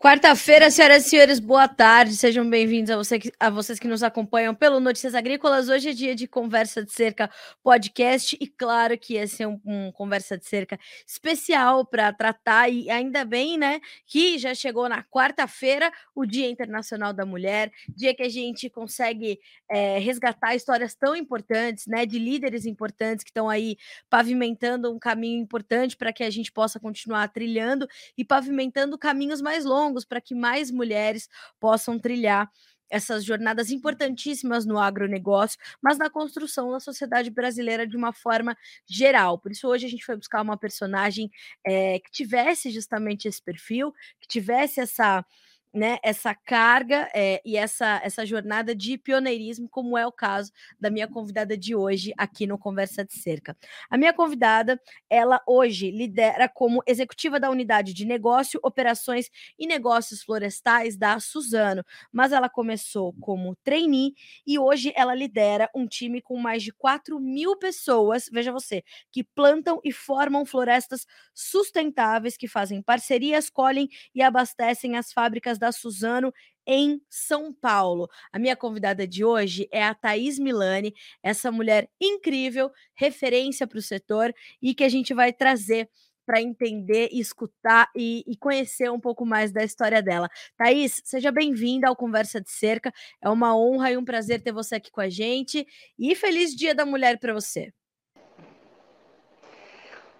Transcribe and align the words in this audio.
Quarta-feira, 0.00 0.70
senhoras 0.70 1.04
e 1.04 1.10
senhores, 1.10 1.38
boa 1.38 1.68
tarde. 1.68 2.16
Sejam 2.16 2.48
bem-vindos 2.48 2.90
a, 2.90 2.96
você, 2.96 3.18
a 3.38 3.50
vocês 3.50 3.78
que 3.78 3.86
nos 3.86 4.02
acompanham 4.02 4.54
pelo 4.54 4.80
Notícias 4.80 5.14
Agrícolas. 5.14 5.68
Hoje 5.68 5.90
é 5.90 5.92
dia 5.92 6.14
de 6.14 6.26
Conversa 6.26 6.82
de 6.82 6.90
Cerca 6.90 7.30
podcast 7.62 8.34
e 8.40 8.46
claro 8.46 8.96
que 8.96 9.16
esse 9.16 9.42
é 9.42 9.46
um, 9.46 9.60
um 9.62 9.92
Conversa 9.92 10.38
de 10.38 10.46
Cerca 10.46 10.80
especial 11.06 11.84
para 11.84 12.10
tratar 12.14 12.70
e 12.70 12.88
ainda 12.88 13.26
bem, 13.26 13.58
né, 13.58 13.78
que 14.06 14.38
já 14.38 14.54
chegou 14.54 14.88
na 14.88 15.04
quarta-feira 15.04 15.92
o 16.14 16.24
Dia 16.24 16.48
Internacional 16.48 17.12
da 17.12 17.26
Mulher, 17.26 17.70
dia 17.94 18.14
que 18.14 18.22
a 18.22 18.28
gente 18.30 18.70
consegue 18.70 19.38
é, 19.70 19.98
resgatar 19.98 20.54
histórias 20.54 20.94
tão 20.94 21.14
importantes, 21.14 21.86
né, 21.86 22.06
de 22.06 22.18
líderes 22.18 22.64
importantes 22.64 23.22
que 23.22 23.28
estão 23.28 23.50
aí 23.50 23.76
pavimentando 24.08 24.90
um 24.90 24.98
caminho 24.98 25.42
importante 25.42 25.94
para 25.94 26.10
que 26.10 26.24
a 26.24 26.30
gente 26.30 26.50
possa 26.50 26.80
continuar 26.80 27.28
trilhando 27.28 27.86
e 28.16 28.24
pavimentando 28.24 28.96
caminhos 28.96 29.42
mais 29.42 29.66
longos 29.66 29.89
longos 29.90 30.04
para 30.04 30.20
que 30.20 30.34
mais 30.34 30.70
mulheres 30.70 31.28
possam 31.58 31.98
trilhar 31.98 32.48
essas 32.88 33.24
jornadas 33.24 33.70
importantíssimas 33.70 34.66
no 34.66 34.76
agronegócio, 34.78 35.56
mas 35.80 35.96
na 35.96 36.10
construção 36.10 36.72
da 36.72 36.80
sociedade 36.80 37.30
brasileira 37.30 37.86
de 37.86 37.96
uma 37.96 38.12
forma 38.12 38.56
geral. 38.84 39.38
Por 39.38 39.52
isso, 39.52 39.68
hoje 39.68 39.86
a 39.86 39.88
gente 39.88 40.04
foi 40.04 40.16
buscar 40.16 40.42
uma 40.42 40.56
personagem 40.56 41.30
é, 41.64 42.00
que 42.00 42.10
tivesse 42.10 42.70
justamente 42.70 43.28
esse 43.28 43.40
perfil, 43.40 43.92
que 44.20 44.26
tivesse 44.26 44.80
essa 44.80 45.24
né, 45.72 45.98
essa 46.02 46.34
carga 46.34 47.08
é, 47.14 47.40
e 47.44 47.56
essa, 47.56 48.00
essa 48.02 48.26
jornada 48.26 48.74
de 48.74 48.98
pioneirismo, 48.98 49.68
como 49.68 49.96
é 49.96 50.06
o 50.06 50.12
caso 50.12 50.50
da 50.78 50.90
minha 50.90 51.06
convidada 51.06 51.56
de 51.56 51.74
hoje 51.74 52.12
aqui 52.18 52.46
no 52.46 52.58
Conversa 52.58 53.04
de 53.04 53.14
Cerca. 53.14 53.56
A 53.88 53.96
minha 53.96 54.12
convidada, 54.12 54.80
ela 55.08 55.40
hoje 55.46 55.90
lidera 55.90 56.48
como 56.48 56.82
executiva 56.86 57.38
da 57.38 57.50
unidade 57.50 57.94
de 57.94 58.04
negócio, 58.04 58.58
operações 58.62 59.30
e 59.58 59.66
negócios 59.66 60.22
florestais 60.22 60.96
da 60.96 61.20
Suzano, 61.20 61.84
mas 62.12 62.32
ela 62.32 62.48
começou 62.48 63.14
como 63.20 63.54
trainee 63.62 64.14
e 64.46 64.58
hoje 64.58 64.92
ela 64.96 65.14
lidera 65.14 65.70
um 65.74 65.86
time 65.86 66.20
com 66.20 66.36
mais 66.36 66.62
de 66.62 66.72
4 66.72 67.20
mil 67.20 67.56
pessoas, 67.56 68.28
veja 68.32 68.50
você, 68.50 68.82
que 69.12 69.22
plantam 69.22 69.80
e 69.84 69.92
formam 69.92 70.44
florestas 70.44 71.06
sustentáveis, 71.32 72.36
que 72.36 72.48
fazem 72.48 72.82
parcerias, 72.82 73.48
colhem 73.48 73.88
e 74.14 74.22
abastecem 74.22 74.96
as 74.96 75.12
fábricas 75.12 75.59
da 75.60 75.70
Suzano 75.70 76.32
em 76.66 77.00
São 77.08 77.52
Paulo. 77.52 78.08
A 78.32 78.38
minha 78.38 78.56
convidada 78.56 79.06
de 79.06 79.24
hoje 79.24 79.68
é 79.70 79.84
a 79.84 79.94
Thaís 79.94 80.38
Milani, 80.38 80.94
essa 81.22 81.52
mulher 81.52 81.88
incrível, 82.00 82.70
referência 82.94 83.66
para 83.66 83.78
o 83.78 83.82
setor 83.82 84.34
e 84.60 84.74
que 84.74 84.84
a 84.84 84.88
gente 84.88 85.14
vai 85.14 85.32
trazer 85.32 85.88
para 86.26 86.40
entender, 86.40 87.08
escutar 87.12 87.90
e, 87.96 88.22
e, 88.26 88.36
conhecer 88.36 88.88
um 88.88 89.00
pouco 89.00 89.26
mais 89.26 89.50
da 89.50 89.64
história 89.64 90.00
dela. 90.00 90.28
Thaís, 90.56 91.02
seja 91.04 91.32
bem-vinda 91.32 91.88
ao 91.88 91.96
Conversa 91.96 92.40
de 92.40 92.50
Cerca. 92.50 92.92
É 93.20 93.28
uma 93.28 93.56
honra 93.56 93.90
e 93.90 93.96
um 93.96 94.04
prazer 94.04 94.40
ter 94.40 94.52
você 94.52 94.76
aqui 94.76 94.92
com 94.92 95.00
a 95.00 95.08
gente. 95.08 95.66
E 95.98 96.14
feliz 96.14 96.54
Dia 96.54 96.72
da 96.72 96.86
Mulher 96.86 97.18
para 97.18 97.34
você. 97.34 97.72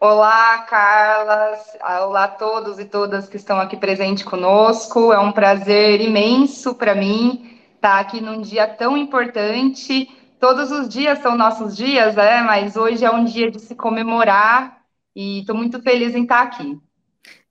Olá, 0.03 0.61
Carla. 0.62 1.59
Olá 2.06 2.25
a 2.25 2.29
todos 2.29 2.79
e 2.79 2.87
todas 2.87 3.29
que 3.29 3.37
estão 3.37 3.61
aqui 3.61 3.77
presentes 3.77 4.25
conosco. 4.25 5.12
É 5.12 5.19
um 5.19 5.31
prazer 5.31 6.01
imenso 6.01 6.75
para 6.75 6.95
mim 6.95 7.61
estar 7.75 8.01
aqui 8.01 8.19
num 8.19 8.41
dia 8.41 8.67
tão 8.67 8.97
importante. 8.97 10.09
Todos 10.39 10.71
os 10.71 10.89
dias 10.89 11.19
são 11.19 11.37
nossos 11.37 11.77
dias, 11.77 12.17
né? 12.17 12.41
Mas 12.41 12.77
hoje 12.77 13.05
é 13.05 13.11
um 13.11 13.25
dia 13.25 13.51
de 13.51 13.61
se 13.61 13.75
comemorar 13.75 14.83
e 15.15 15.41
estou 15.41 15.55
muito 15.55 15.83
feliz 15.83 16.15
em 16.15 16.23
estar 16.23 16.45
aqui. 16.45 16.81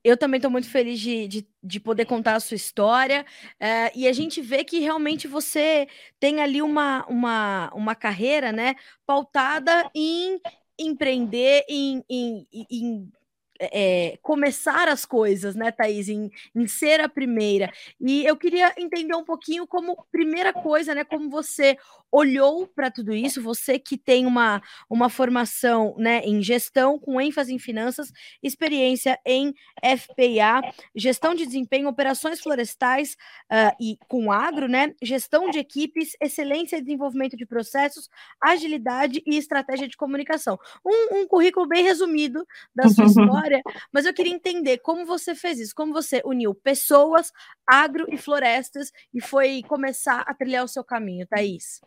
Eu 0.03 0.17
também 0.17 0.39
estou 0.39 0.50
muito 0.50 0.72
feliz 0.72 1.00
de, 1.00 1.27
de, 1.27 1.47
de, 1.61 1.80
poder 1.80 2.05
contar 2.05 2.33
a 2.33 2.39
sua 2.39 2.55
história. 2.55 3.27
É, 3.59 3.92
e 3.95 4.08
a 4.08 4.14
gente 4.14 4.42
vê 4.42 4.64
que 4.64 4.80
realmente 4.80 5.27
você 5.27 5.88
tem 6.20 6.42
ali 6.42 6.64
uma, 6.64 7.05
uma, 7.08 7.70
uma 7.76 7.93
carreira 7.93 8.52
né, 8.52 8.73
pautada 9.05 9.88
em 9.93 10.42
empreender, 10.79 11.65
em, 11.67 12.03
em, 12.09 12.47
em 12.51 13.11
é, 13.59 14.17
começar 14.21 14.87
as 14.87 15.05
coisas, 15.05 15.55
né, 15.55 15.71
Thaís, 15.71 16.07
em, 16.07 16.31
em, 16.55 16.67
ser 16.67 17.01
a 17.01 17.09
primeira. 17.09 17.71
E 17.99 18.25
eu 18.25 18.37
queria 18.37 18.73
entender 18.77 19.15
um 19.15 19.25
pouquinho 19.25 19.67
como 19.67 20.05
primeira 20.11 20.53
coisa, 20.53 20.95
né, 20.95 21.03
como 21.03 21.29
você 21.29 21.77
olhou 22.11 22.67
para 22.67 22.89
tudo 22.89 23.14
isso, 23.14 23.42
você 23.42 23.77
que 23.77 23.97
tem 23.97 24.25
uma, 24.25 24.61
uma 24.89 25.09
formação 25.09 25.95
né, 25.97 26.21
em 26.21 26.42
gestão, 26.42 26.97
com 26.99 27.20
ênfase 27.20 27.53
em 27.53 27.59
finanças, 27.59 28.11
experiência 28.42 29.20
em 29.25 29.53
FPA, 29.83 30.61
gestão 30.95 31.33
de 31.36 31.45
desempenho, 31.45 31.87
operações 31.87 32.39
florestais 32.39 33.14
uh, 33.52 33.75
e 33.80 33.97
com 34.08 34.31
agro, 34.31 34.67
né, 34.67 34.93
gestão 35.02 35.49
de 35.49 35.59
equipes, 35.59 36.15
excelência 36.21 36.77
e 36.77 36.81
desenvolvimento 36.81 37.37
de 37.37 37.45
processos, 37.45 38.09
agilidade 38.41 39.21
e 39.26 39.37
estratégia 39.37 39.87
de 39.87 39.97
comunicação. 39.97 40.58
Um, 40.86 41.20
um 41.20 41.27
currículo 41.27 41.67
bem 41.67 41.83
resumido 41.83 42.45
da 42.76 42.89
sua 42.89 43.05
história, 43.05 43.61
mas 43.93 44.05
eu 44.05 44.14
queria 44.14 44.33
entender 44.33 44.80
como 44.80 45.05
você 45.05 45.36
fez 45.36 45.59
isso, 45.59 45.76
como 45.76 45.93
você 45.93 46.21
uniu 46.26 46.55
pessoas, 46.55 47.31
agro 47.67 48.05
e 48.09 48.17
florestas 48.17 48.91
e 49.14 49.21
foi 49.21 49.61
começar 49.67 50.21
a 50.21 50.33
trilhar 50.33 50.64
o 50.64 50.67
seu 50.67 50.83
caminho, 50.83 51.27
Thaís. 51.27 51.81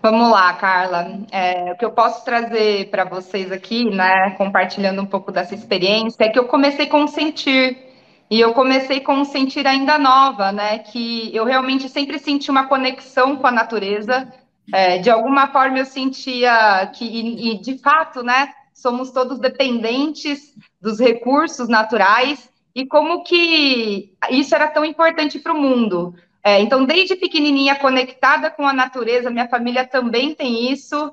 Vamos 0.00 0.30
lá, 0.30 0.52
Carla. 0.54 1.20
É, 1.32 1.72
o 1.72 1.76
que 1.76 1.84
eu 1.84 1.90
posso 1.90 2.24
trazer 2.24 2.88
para 2.88 3.04
vocês 3.04 3.50
aqui, 3.50 3.84
né, 3.90 4.30
compartilhando 4.38 5.02
um 5.02 5.06
pouco 5.06 5.32
dessa 5.32 5.54
experiência, 5.54 6.24
é 6.24 6.28
que 6.28 6.38
eu 6.38 6.46
comecei 6.46 6.86
com 6.86 7.06
sentir. 7.08 7.88
E 8.30 8.38
eu 8.38 8.52
comecei 8.52 9.00
com 9.00 9.14
um 9.14 9.24
sentir 9.24 9.66
ainda 9.66 9.98
nova, 9.98 10.52
né? 10.52 10.78
Que 10.78 11.34
eu 11.34 11.44
realmente 11.44 11.88
sempre 11.88 12.18
senti 12.18 12.50
uma 12.50 12.66
conexão 12.66 13.36
com 13.36 13.46
a 13.46 13.50
natureza. 13.50 14.30
É, 14.72 14.98
de 14.98 15.10
alguma 15.10 15.48
forma 15.48 15.78
eu 15.78 15.86
sentia 15.86 16.86
que, 16.94 17.04
e, 17.04 17.52
e 17.52 17.60
de 17.60 17.78
fato, 17.78 18.22
né? 18.22 18.52
Somos 18.74 19.10
todos 19.10 19.40
dependentes 19.40 20.54
dos 20.80 21.00
recursos 21.00 21.68
naturais 21.68 22.50
e 22.74 22.86
como 22.86 23.24
que 23.24 24.12
isso 24.30 24.54
era 24.54 24.68
tão 24.68 24.84
importante 24.84 25.38
para 25.38 25.54
o 25.54 25.60
mundo. 25.60 26.14
É, 26.48 26.62
então, 26.62 26.86
desde 26.86 27.14
pequenininha, 27.14 27.76
conectada 27.76 28.50
com 28.50 28.66
a 28.66 28.72
natureza, 28.72 29.28
minha 29.28 29.46
família 29.46 29.86
também 29.86 30.34
tem 30.34 30.72
isso, 30.72 31.12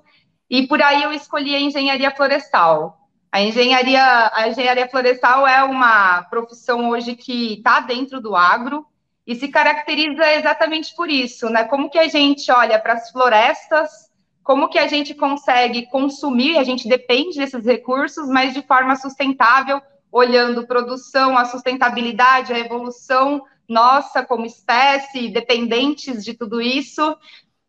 e 0.49 0.65
por 0.65 0.81
aí 0.81 1.03
eu 1.03 1.11
escolhi 1.11 1.53
a 1.53 1.59
engenharia 1.59 2.09
florestal. 2.09 2.97
A 3.29 3.41
engenharia, 3.41 4.31
a 4.33 4.47
engenharia 4.47 4.87
florestal 4.87 5.45
é 5.45 5.61
uma 5.61 6.23
profissão 6.29 6.87
hoje 6.87 7.17
que 7.17 7.55
está 7.55 7.81
dentro 7.81 8.21
do 8.21 8.33
agro 8.33 8.85
e 9.27 9.35
se 9.35 9.49
caracteriza 9.49 10.25
exatamente 10.35 10.95
por 10.95 11.09
isso, 11.09 11.49
né? 11.49 11.65
Como 11.65 11.89
que 11.89 11.99
a 11.99 12.07
gente 12.07 12.49
olha 12.49 12.79
para 12.79 12.93
as 12.93 13.11
florestas, 13.11 13.89
como 14.41 14.69
que 14.69 14.79
a 14.79 14.87
gente 14.87 15.13
consegue 15.13 15.87
consumir, 15.87 16.57
a 16.57 16.63
gente 16.63 16.87
depende 16.87 17.39
desses 17.39 17.65
recursos, 17.65 18.29
mas 18.29 18.53
de 18.53 18.61
forma 18.61 18.95
sustentável, 18.95 19.81
olhando 20.09 20.65
produção, 20.65 21.37
a 21.37 21.43
sustentabilidade, 21.43 22.53
a 22.53 22.59
evolução 22.59 23.43
nossa 23.67 24.23
como 24.23 24.45
espécie, 24.45 25.29
dependentes 25.29 26.23
de 26.23 26.33
tudo 26.33 26.61
isso. 26.61 27.17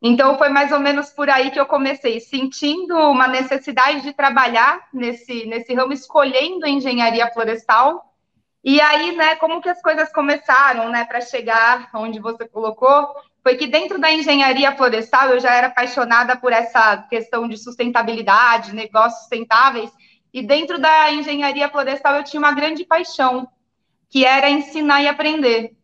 Então 0.02 0.36
foi 0.36 0.48
mais 0.50 0.72
ou 0.72 0.78
menos 0.78 1.10
por 1.10 1.28
aí 1.30 1.50
que 1.50 1.58
eu 1.58 1.66
comecei, 1.66 2.20
sentindo 2.20 2.94
uma 2.96 3.26
necessidade 3.26 4.02
de 4.02 4.12
trabalhar 4.12 4.88
nesse, 4.92 5.46
nesse 5.46 5.74
ramo, 5.74 5.92
escolhendo 5.92 6.66
a 6.66 6.68
engenharia 6.68 7.30
florestal. 7.32 8.14
E 8.62 8.80
aí, 8.80 9.14
né, 9.16 9.36
como 9.36 9.60
que 9.60 9.68
as 9.68 9.80
coisas 9.80 10.12
começaram, 10.12 10.90
né, 10.90 11.04
para 11.04 11.20
chegar 11.20 11.88
onde 11.94 12.18
você 12.18 12.48
colocou, 12.48 13.14
foi 13.42 13.56
que 13.56 13.66
dentro 13.68 13.96
da 13.96 14.10
engenharia 14.10 14.76
florestal 14.76 15.30
eu 15.30 15.38
já 15.38 15.54
era 15.54 15.68
apaixonada 15.68 16.36
por 16.36 16.52
essa 16.52 16.96
questão 17.08 17.48
de 17.48 17.56
sustentabilidade, 17.56 18.74
negócios 18.74 19.20
sustentáveis, 19.20 19.90
e 20.32 20.42
dentro 20.42 20.80
da 20.80 21.12
engenharia 21.12 21.68
florestal 21.68 22.16
eu 22.16 22.24
tinha 22.24 22.40
uma 22.40 22.52
grande 22.52 22.84
paixão, 22.84 23.48
que 24.10 24.24
era 24.24 24.50
ensinar 24.50 25.00
e 25.00 25.08
aprender. 25.08 25.76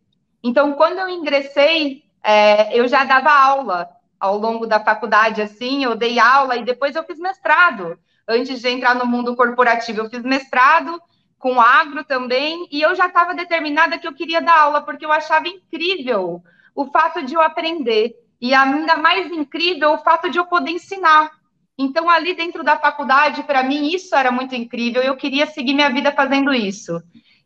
Então, 0.42 0.72
quando 0.72 0.98
eu 0.98 1.08
ingressei, 1.08 2.04
é, 2.22 2.76
eu 2.76 2.88
já 2.88 3.04
dava 3.04 3.30
aula 3.30 3.88
ao 4.18 4.38
longo 4.38 4.66
da 4.66 4.78
faculdade, 4.78 5.42
assim, 5.42 5.84
eu 5.84 5.94
dei 5.94 6.18
aula 6.18 6.56
e 6.56 6.64
depois 6.64 6.94
eu 6.94 7.04
fiz 7.04 7.18
mestrado. 7.18 7.98
Antes 8.26 8.60
de 8.60 8.68
entrar 8.68 8.94
no 8.94 9.06
mundo 9.06 9.34
corporativo, 9.34 10.00
eu 10.00 10.10
fiz 10.10 10.22
mestrado 10.22 11.00
com 11.38 11.60
agro 11.60 12.04
também, 12.04 12.68
e 12.70 12.80
eu 12.80 12.94
já 12.94 13.08
estava 13.08 13.34
determinada 13.34 13.98
que 13.98 14.06
eu 14.06 14.14
queria 14.14 14.40
dar 14.40 14.60
aula, 14.60 14.80
porque 14.82 15.04
eu 15.04 15.10
achava 15.10 15.48
incrível 15.48 16.40
o 16.72 16.86
fato 16.86 17.24
de 17.24 17.34
eu 17.34 17.40
aprender, 17.40 18.14
e 18.40 18.54
ainda 18.54 18.96
mais 18.96 19.30
incrível 19.32 19.92
o 19.92 19.98
fato 19.98 20.30
de 20.30 20.38
eu 20.38 20.46
poder 20.46 20.70
ensinar. 20.70 21.32
Então, 21.76 22.08
ali 22.08 22.34
dentro 22.34 22.62
da 22.62 22.78
faculdade, 22.78 23.42
para 23.42 23.64
mim, 23.64 23.88
isso 23.92 24.14
era 24.14 24.30
muito 24.30 24.54
incrível, 24.54 25.02
eu 25.02 25.16
queria 25.16 25.46
seguir 25.46 25.74
minha 25.74 25.90
vida 25.90 26.12
fazendo 26.12 26.54
isso. 26.54 27.02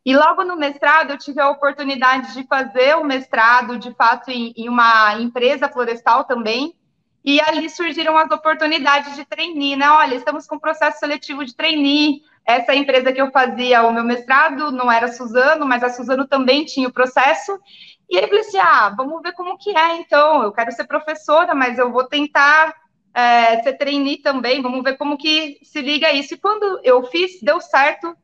E 0.06 0.16
logo 0.16 0.44
no 0.44 0.54
mestrado, 0.54 1.10
eu 1.10 1.18
tive 1.18 1.40
a 1.40 1.50
oportunidade 1.50 2.32
de 2.32 2.46
fazer 2.46 2.94
o 2.94 3.02
mestrado, 3.02 3.76
de 3.76 3.92
fato, 3.92 4.30
em, 4.30 4.54
em 4.56 4.68
uma 4.68 5.20
empresa 5.20 5.68
florestal 5.68 6.22
também. 6.22 6.76
e 7.24 7.40
ali 7.40 7.68
surgiram 7.68 8.16
as 8.16 8.30
oportunidades 8.30 9.16
de 9.16 9.24
trainee, 9.24 9.74
né? 9.74 9.90
Olha, 9.90 10.14
estamos 10.14 10.46
com 10.46 10.60
processo 10.60 11.00
seletivo 11.00 11.44
de 11.44 11.56
trainee. 11.56 12.22
Essa 12.46 12.72
empresa 12.72 13.12
que 13.12 13.20
eu 13.20 13.32
fazia 13.32 13.82
o 13.82 13.92
meu 13.92 14.04
mestrado 14.04 14.70
não 14.70 14.92
era 14.92 15.06
a 15.06 15.12
Suzano, 15.12 15.66
mas 15.66 15.82
a 15.82 15.88
Suzano 15.88 16.24
também 16.24 16.64
tinha 16.64 16.86
o 16.86 16.92
processo. 16.92 17.58
E 18.08 18.16
aí 18.16 18.22
eu 18.22 18.28
falei 18.28 18.42
assim: 18.42 18.58
ah, 18.58 18.94
vamos 18.96 19.20
ver 19.22 19.32
como 19.32 19.58
que 19.58 19.76
é, 19.76 19.96
então. 19.96 20.44
Eu 20.44 20.52
quero 20.52 20.70
ser 20.70 20.84
professora, 20.86 21.52
mas 21.52 21.78
eu 21.80 21.90
vou 21.90 22.04
tentar 22.04 22.72
é, 23.12 23.60
ser 23.64 23.72
trainee 23.72 24.18
também, 24.18 24.62
vamos 24.62 24.84
ver 24.84 24.96
como 24.96 25.18
que 25.18 25.58
se 25.64 25.80
liga 25.82 26.12
isso. 26.12 26.34
E 26.34 26.38
quando 26.38 26.80
eu 26.84 27.02
fiz, 27.06 27.40
deu 27.42 27.60
certo. 27.60 28.16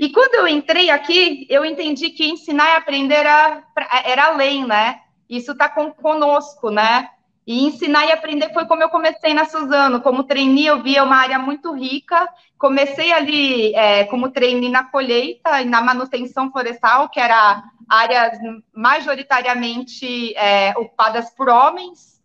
E 0.00 0.08
quando 0.08 0.34
eu 0.34 0.48
entrei 0.48 0.88
aqui, 0.88 1.46
eu 1.50 1.62
entendi 1.62 2.08
que 2.08 2.26
ensinar 2.26 2.70
e 2.70 2.76
aprender 2.76 3.16
era, 3.16 3.62
era 4.02 4.24
além, 4.28 4.66
né? 4.66 5.02
Isso 5.28 5.52
está 5.52 5.68
conosco, 5.68 6.70
né? 6.70 7.10
E 7.46 7.66
ensinar 7.66 8.06
e 8.06 8.12
aprender 8.12 8.50
foi 8.54 8.64
como 8.64 8.82
eu 8.82 8.88
comecei 8.88 9.34
na 9.34 9.44
Suzano. 9.44 10.00
Como 10.00 10.24
trainee, 10.24 10.64
eu 10.64 10.82
via 10.82 11.04
uma 11.04 11.16
área 11.16 11.38
muito 11.38 11.74
rica. 11.74 12.26
Comecei 12.56 13.12
ali 13.12 13.74
é, 13.74 14.04
como 14.04 14.30
trainee 14.30 14.70
na 14.70 14.84
colheita 14.84 15.60
e 15.60 15.66
na 15.66 15.82
manutenção 15.82 16.50
florestal, 16.50 17.10
que 17.10 17.20
era 17.20 17.62
áreas 17.86 18.38
majoritariamente 18.72 20.34
é, 20.34 20.70
ocupadas 20.78 21.28
por 21.32 21.50
homens. 21.50 22.19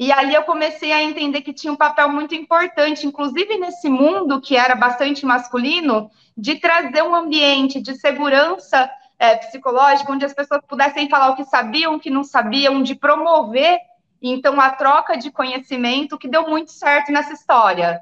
E 0.00 0.10
ali 0.10 0.34
eu 0.34 0.44
comecei 0.44 0.92
a 0.92 1.02
entender 1.02 1.42
que 1.42 1.52
tinha 1.52 1.70
um 1.70 1.76
papel 1.76 2.08
muito 2.08 2.34
importante, 2.34 3.06
inclusive 3.06 3.58
nesse 3.58 3.86
mundo 3.86 4.40
que 4.40 4.56
era 4.56 4.74
bastante 4.74 5.26
masculino, 5.26 6.10
de 6.34 6.56
trazer 6.56 7.02
um 7.02 7.14
ambiente 7.14 7.82
de 7.82 7.94
segurança 7.96 8.90
é, 9.18 9.36
psicológica, 9.36 10.10
onde 10.10 10.24
as 10.24 10.32
pessoas 10.32 10.62
pudessem 10.66 11.06
falar 11.10 11.28
o 11.28 11.36
que 11.36 11.44
sabiam, 11.44 11.96
o 11.96 12.00
que 12.00 12.08
não 12.08 12.24
sabiam, 12.24 12.82
de 12.82 12.94
promover 12.94 13.78
então, 14.22 14.58
a 14.58 14.70
troca 14.70 15.18
de 15.18 15.30
conhecimento 15.30 16.16
que 16.16 16.28
deu 16.28 16.48
muito 16.48 16.72
certo 16.72 17.12
nessa 17.12 17.34
história. 17.34 18.00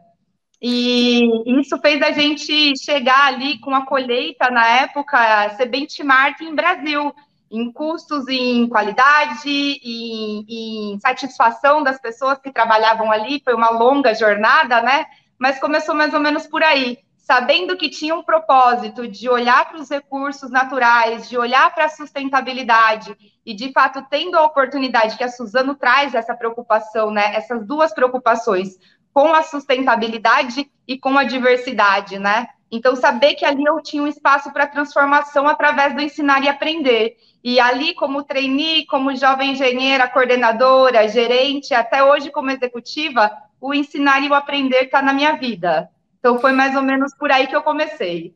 E 0.63 1.61
isso 1.61 1.79
fez 1.79 2.01
a 2.01 2.13
gente 2.13 2.79
chegar 2.79 3.27
ali 3.27 3.59
com 3.59 3.75
a 3.75 3.85
colheita, 3.85 4.51
na 4.51 4.67
época, 4.67 5.51
ser 5.57 5.67
benchmark 5.67 6.41
em 6.43 6.55
Brasil, 6.55 7.13
em 7.51 7.73
custos, 7.73 8.29
em 8.29 8.69
qualidade, 8.69 9.49
em, 9.49 10.45
em 10.49 11.01
satisfação 11.01 11.83
das 11.83 12.01
pessoas 12.01 12.39
que 12.39 12.53
trabalhavam 12.53 13.11
ali. 13.11 13.41
Foi 13.45 13.55
uma 13.55 13.71
longa 13.71 14.15
jornada, 14.15 14.83
né? 14.83 15.07
Mas 15.39 15.61
começou 15.61 15.95
mais 15.95 16.13
ou 16.15 16.21
menos 16.21 16.47
por 16.47 16.63
aí 16.63 16.99
sabendo 17.29 17.77
que 17.77 17.91
tinha 17.91 18.15
um 18.15 18.23
propósito 18.23 19.07
de 19.07 19.29
olhar 19.29 19.69
para 19.69 19.79
os 19.79 19.91
recursos 19.91 20.51
naturais, 20.51 21.29
de 21.29 21.37
olhar 21.37 21.75
para 21.75 21.85
a 21.85 21.91
sustentabilidade 21.91 23.15
e, 23.45 23.53
de 23.53 23.71
fato, 23.71 24.03
tendo 24.09 24.39
a 24.39 24.47
oportunidade 24.47 25.15
que 25.15 25.23
a 25.23 25.29
Suzano 25.29 25.75
traz 25.75 26.15
essa 26.15 26.35
preocupação, 26.35 27.11
né, 27.11 27.35
essas 27.35 27.67
duas 27.67 27.93
preocupações, 27.93 28.79
com 29.13 29.35
a 29.35 29.43
sustentabilidade 29.43 30.71
e 30.87 30.99
com 30.99 31.19
a 31.19 31.25
diversidade, 31.25 32.19
né? 32.19 32.49
Então, 32.71 32.95
saber 32.95 33.35
que 33.35 33.45
ali 33.45 33.65
eu 33.65 33.83
tinha 33.83 34.03
um 34.03 34.07
espaço 34.07 34.53
para 34.53 34.67
transformação 34.67 35.49
através 35.49 35.95
do 35.95 36.03
ensinar 36.03 36.43
e 36.45 36.49
aprender. 36.49 37.17
E 37.43 37.59
ali, 37.59 37.95
como 37.95 38.25
trainee, 38.25 38.87
como 38.87 39.17
jovem 39.17 39.53
engenheira, 39.53 40.09
coordenadora, 40.09 41.09
gerente, 41.09 41.73
até 41.73 42.05
hoje 42.05 42.31
como 42.31 42.51
executiva, 42.51 43.31
o 43.61 43.73
ensinar 43.73 44.21
e 44.23 44.29
o 44.29 44.35
aprender 44.35 44.85
está 44.85 45.01
na 45.01 45.13
minha 45.13 45.37
vida. 45.37 45.91
Então 46.19 46.39
foi 46.39 46.53
mais 46.53 46.77
ou 46.77 46.83
menos 46.83 47.15
por 47.15 47.31
aí 47.31 47.47
que 47.47 47.57
eu 47.57 47.63
comecei. 47.63 48.35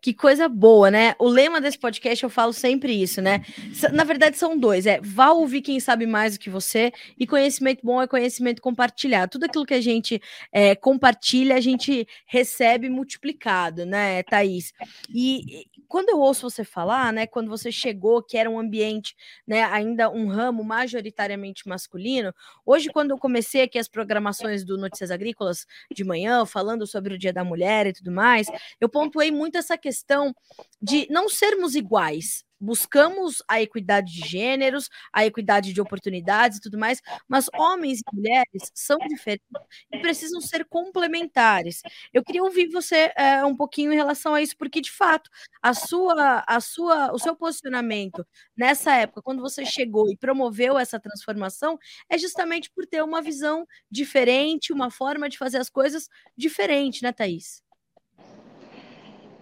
Que 0.00 0.12
coisa 0.12 0.48
boa, 0.48 0.90
né? 0.90 1.14
O 1.18 1.28
lema 1.28 1.60
desse 1.60 1.78
podcast 1.78 2.22
eu 2.22 2.30
falo 2.30 2.52
sempre 2.52 2.92
isso, 2.92 3.20
né? 3.20 3.44
Na 3.92 4.04
verdade, 4.04 4.36
são 4.36 4.58
dois: 4.58 4.86
é 4.86 5.00
vá 5.02 5.30
ouvir 5.30 5.62
quem 5.62 5.80
sabe 5.80 6.06
mais 6.06 6.34
do 6.34 6.40
que 6.40 6.50
você, 6.50 6.92
e 7.18 7.26
conhecimento 7.26 7.80
bom 7.84 8.00
é 8.00 8.06
conhecimento 8.06 8.60
compartilhado. 8.60 9.32
Tudo 9.32 9.44
aquilo 9.44 9.66
que 9.66 9.74
a 9.74 9.80
gente 9.80 10.20
é, 10.52 10.74
compartilha, 10.74 11.56
a 11.56 11.60
gente 11.60 12.06
recebe 12.26 12.88
multiplicado, 12.88 13.84
né, 13.86 14.22
Thaís? 14.22 14.72
E, 15.14 15.66
quando 15.92 16.08
eu 16.08 16.18
ouço 16.18 16.48
você 16.48 16.64
falar, 16.64 17.12
né, 17.12 17.26
quando 17.26 17.50
você 17.50 17.70
chegou, 17.70 18.22
que 18.22 18.38
era 18.38 18.48
um 18.48 18.58
ambiente, 18.58 19.14
né, 19.46 19.62
ainda 19.64 20.08
um 20.08 20.26
ramo 20.26 20.64
majoritariamente 20.64 21.68
masculino, 21.68 22.32
hoje, 22.64 22.88
quando 22.88 23.10
eu 23.10 23.18
comecei 23.18 23.60
aqui 23.60 23.78
as 23.78 23.88
programações 23.88 24.64
do 24.64 24.78
Notícias 24.78 25.10
Agrícolas 25.10 25.66
de 25.94 26.02
manhã, 26.02 26.46
falando 26.46 26.86
sobre 26.86 27.12
o 27.12 27.18
Dia 27.18 27.30
da 27.30 27.44
Mulher 27.44 27.88
e 27.88 27.92
tudo 27.92 28.10
mais, 28.10 28.46
eu 28.80 28.88
pontuei 28.88 29.30
muito 29.30 29.58
essa 29.58 29.76
questão 29.76 30.34
de 30.80 31.06
não 31.10 31.28
sermos 31.28 31.74
iguais, 31.74 32.42
buscamos 32.62 33.42
a 33.48 33.60
equidade 33.60 34.12
de 34.12 34.26
gêneros, 34.28 34.88
a 35.12 35.26
equidade 35.26 35.72
de 35.72 35.80
oportunidades 35.80 36.58
e 36.58 36.60
tudo 36.60 36.78
mais, 36.78 37.00
mas 37.28 37.46
homens 37.58 37.98
e 38.00 38.16
mulheres 38.16 38.70
são 38.74 38.96
diferentes 38.98 39.44
e 39.92 39.98
precisam 39.98 40.40
ser 40.40 40.64
complementares. 40.66 41.82
Eu 42.12 42.22
queria 42.22 42.42
ouvir 42.42 42.68
você 42.68 43.12
é, 43.16 43.44
um 43.44 43.56
pouquinho 43.56 43.92
em 43.92 43.96
relação 43.96 44.34
a 44.34 44.40
isso, 44.42 44.56
porque 44.56 44.80
de 44.80 44.90
fato 44.92 45.28
a 45.62 45.74
sua, 45.74 46.44
a 46.46 46.60
sua, 46.60 47.12
o 47.12 47.18
seu 47.18 47.34
posicionamento 47.36 48.24
nessa 48.56 48.94
época, 48.96 49.22
quando 49.22 49.42
você 49.42 49.64
chegou 49.64 50.08
e 50.10 50.16
promoveu 50.16 50.78
essa 50.78 51.00
transformação, 51.00 51.78
é 52.08 52.16
justamente 52.18 52.70
por 52.70 52.86
ter 52.86 53.02
uma 53.02 53.20
visão 53.22 53.66
diferente, 53.90 54.72
uma 54.72 54.90
forma 54.90 55.28
de 55.28 55.38
fazer 55.38 55.58
as 55.58 55.68
coisas 55.70 56.08
diferente, 56.36 57.02
né, 57.02 57.12
Thaís? 57.12 57.61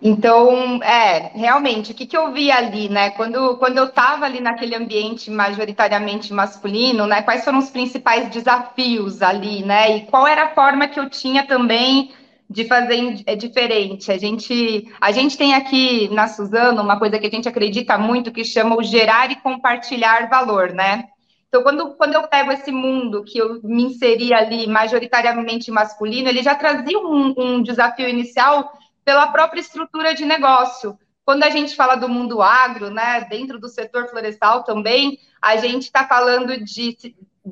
Então, 0.02 0.82
é, 0.82 1.30
realmente, 1.34 1.92
o 1.92 1.94
que, 1.94 2.06
que 2.06 2.16
eu 2.16 2.32
vi 2.32 2.50
ali, 2.50 2.88
né? 2.88 3.10
Quando, 3.10 3.58
quando 3.58 3.76
eu 3.76 3.84
estava 3.84 4.24
ali 4.24 4.40
naquele 4.40 4.74
ambiente 4.74 5.30
majoritariamente 5.30 6.32
masculino, 6.32 7.06
né? 7.06 7.20
Quais 7.20 7.44
foram 7.44 7.58
os 7.58 7.68
principais 7.68 8.30
desafios 8.30 9.20
ali, 9.20 9.62
né? 9.62 9.98
E 9.98 10.00
qual 10.06 10.26
era 10.26 10.44
a 10.44 10.54
forma 10.54 10.88
que 10.88 10.98
eu 10.98 11.10
tinha 11.10 11.46
também 11.46 12.12
de 12.48 12.64
fazer 12.64 13.22
é 13.26 13.36
diferente? 13.36 14.10
A 14.10 14.16
gente, 14.16 14.90
a 14.98 15.12
gente 15.12 15.36
tem 15.36 15.52
aqui 15.54 16.08
na 16.14 16.28
Suzano 16.28 16.80
uma 16.82 16.98
coisa 16.98 17.18
que 17.18 17.26
a 17.26 17.30
gente 17.30 17.48
acredita 17.48 17.98
muito 17.98 18.32
que 18.32 18.42
chama 18.42 18.76
o 18.76 18.82
gerar 18.82 19.30
e 19.30 19.36
compartilhar 19.36 20.30
valor, 20.30 20.72
né? 20.72 21.04
Então, 21.48 21.62
quando, 21.62 21.94
quando 21.96 22.14
eu 22.14 22.26
pego 22.28 22.52
esse 22.52 22.72
mundo 22.72 23.22
que 23.24 23.36
eu 23.36 23.60
me 23.62 23.82
inseri 23.82 24.32
ali 24.32 24.66
majoritariamente 24.66 25.70
masculino, 25.70 26.28
ele 26.28 26.42
já 26.42 26.54
trazia 26.54 26.98
um, 26.98 27.34
um 27.36 27.62
desafio 27.62 28.08
inicial 28.08 28.72
pela 29.04 29.28
própria 29.28 29.60
estrutura 29.60 30.14
de 30.14 30.24
negócio. 30.24 30.98
Quando 31.24 31.44
a 31.44 31.50
gente 31.50 31.76
fala 31.76 31.94
do 31.94 32.08
mundo 32.08 32.42
agro, 32.42 32.90
né, 32.90 33.26
dentro 33.30 33.58
do 33.58 33.68
setor 33.68 34.08
florestal 34.08 34.64
também, 34.64 35.18
a 35.40 35.56
gente 35.56 35.84
está 35.84 36.06
falando 36.06 36.56
de 36.64 36.96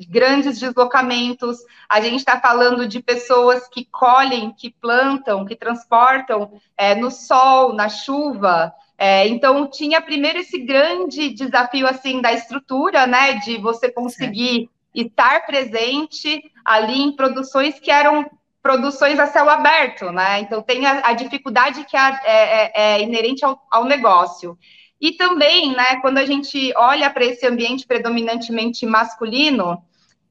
grandes 0.08 0.58
deslocamentos, 0.58 1.58
a 1.88 2.00
gente 2.00 2.18
está 2.18 2.40
falando 2.40 2.86
de 2.86 3.02
pessoas 3.02 3.68
que 3.68 3.84
colhem, 3.84 4.52
que 4.52 4.70
plantam, 4.70 5.44
que 5.44 5.56
transportam 5.56 6.60
é, 6.76 6.94
no 6.94 7.10
sol, 7.10 7.72
na 7.72 7.88
chuva. 7.88 8.72
É, 8.96 9.28
então 9.28 9.68
tinha 9.70 10.00
primeiro 10.00 10.38
esse 10.38 10.58
grande 10.58 11.30
desafio 11.30 11.86
assim 11.86 12.20
da 12.20 12.32
estrutura, 12.32 13.06
né, 13.06 13.34
de 13.34 13.58
você 13.58 13.90
conseguir 13.90 14.68
estar 14.94 15.46
presente 15.46 16.50
ali 16.64 17.00
em 17.00 17.14
produções 17.14 17.78
que 17.78 17.90
eram 17.90 18.28
produções 18.62 19.18
a 19.18 19.26
céu 19.26 19.48
aberto, 19.48 20.10
né? 20.10 20.40
Então 20.40 20.62
tem 20.62 20.86
a, 20.86 21.08
a 21.08 21.12
dificuldade 21.12 21.84
que 21.84 21.96
é, 21.96 22.20
é, 22.24 22.72
é 22.74 23.02
inerente 23.02 23.44
ao, 23.44 23.60
ao, 23.70 23.84
negócio. 23.84 24.58
E 25.00 25.12
também, 25.12 25.74
né, 25.74 25.96
quando 26.00 26.18
a 26.18 26.26
gente 26.26 26.72
olha 26.76 27.08
para 27.08 27.24
esse 27.24 27.46
ambiente 27.46 27.86
predominantemente 27.86 28.84
masculino, 28.84 29.82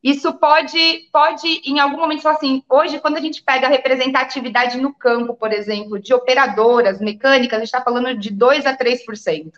isso 0.03 0.34
pode, 0.34 1.10
pode, 1.12 1.48
em 1.65 1.79
algum 1.79 1.98
momento, 1.98 2.22
falar 2.22 2.36
assim, 2.36 2.63
hoje, 2.69 3.00
quando 3.00 3.17
a 3.17 3.22
gente 3.22 3.41
pega 3.41 3.67
a 3.67 3.69
representatividade 3.69 4.77
no 4.77 4.93
campo, 4.93 5.34
por 5.34 5.51
exemplo, 5.51 6.00
de 6.00 6.13
operadoras 6.13 7.00
mecânicas, 7.00 7.57
a 7.57 7.60
gente 7.60 7.74
está 7.74 7.81
falando 7.81 8.17
de 8.17 8.29
2 8.29 8.65
a 8.65 8.77
3%. 8.77 9.51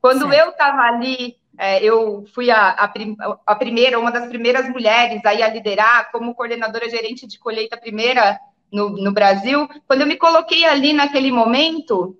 Quando 0.00 0.28
certo. 0.28 0.34
eu 0.34 0.50
estava 0.50 0.82
ali 0.82 1.36
é, 1.58 1.82
eu 1.82 2.24
fui 2.32 2.52
a, 2.52 2.70
a, 2.70 2.92
a, 3.44 3.54
primeira, 3.56 3.98
uma 3.98 4.12
das 4.12 4.28
primeiras 4.28 4.68
mulheres 4.70 5.20
aí 5.24 5.42
a 5.42 5.48
liderar 5.48 6.10
como 6.12 6.34
coordenadora 6.34 6.88
gerente 6.88 7.26
de 7.26 7.36
colheita 7.36 7.76
primeira 7.76 8.38
no, 8.72 8.90
no 8.90 9.10
Brasil. 9.10 9.68
Quando 9.84 10.02
eu 10.02 10.06
me 10.06 10.16
coloquei 10.16 10.64
ali 10.64 10.92
naquele 10.92 11.32
momento, 11.32 12.16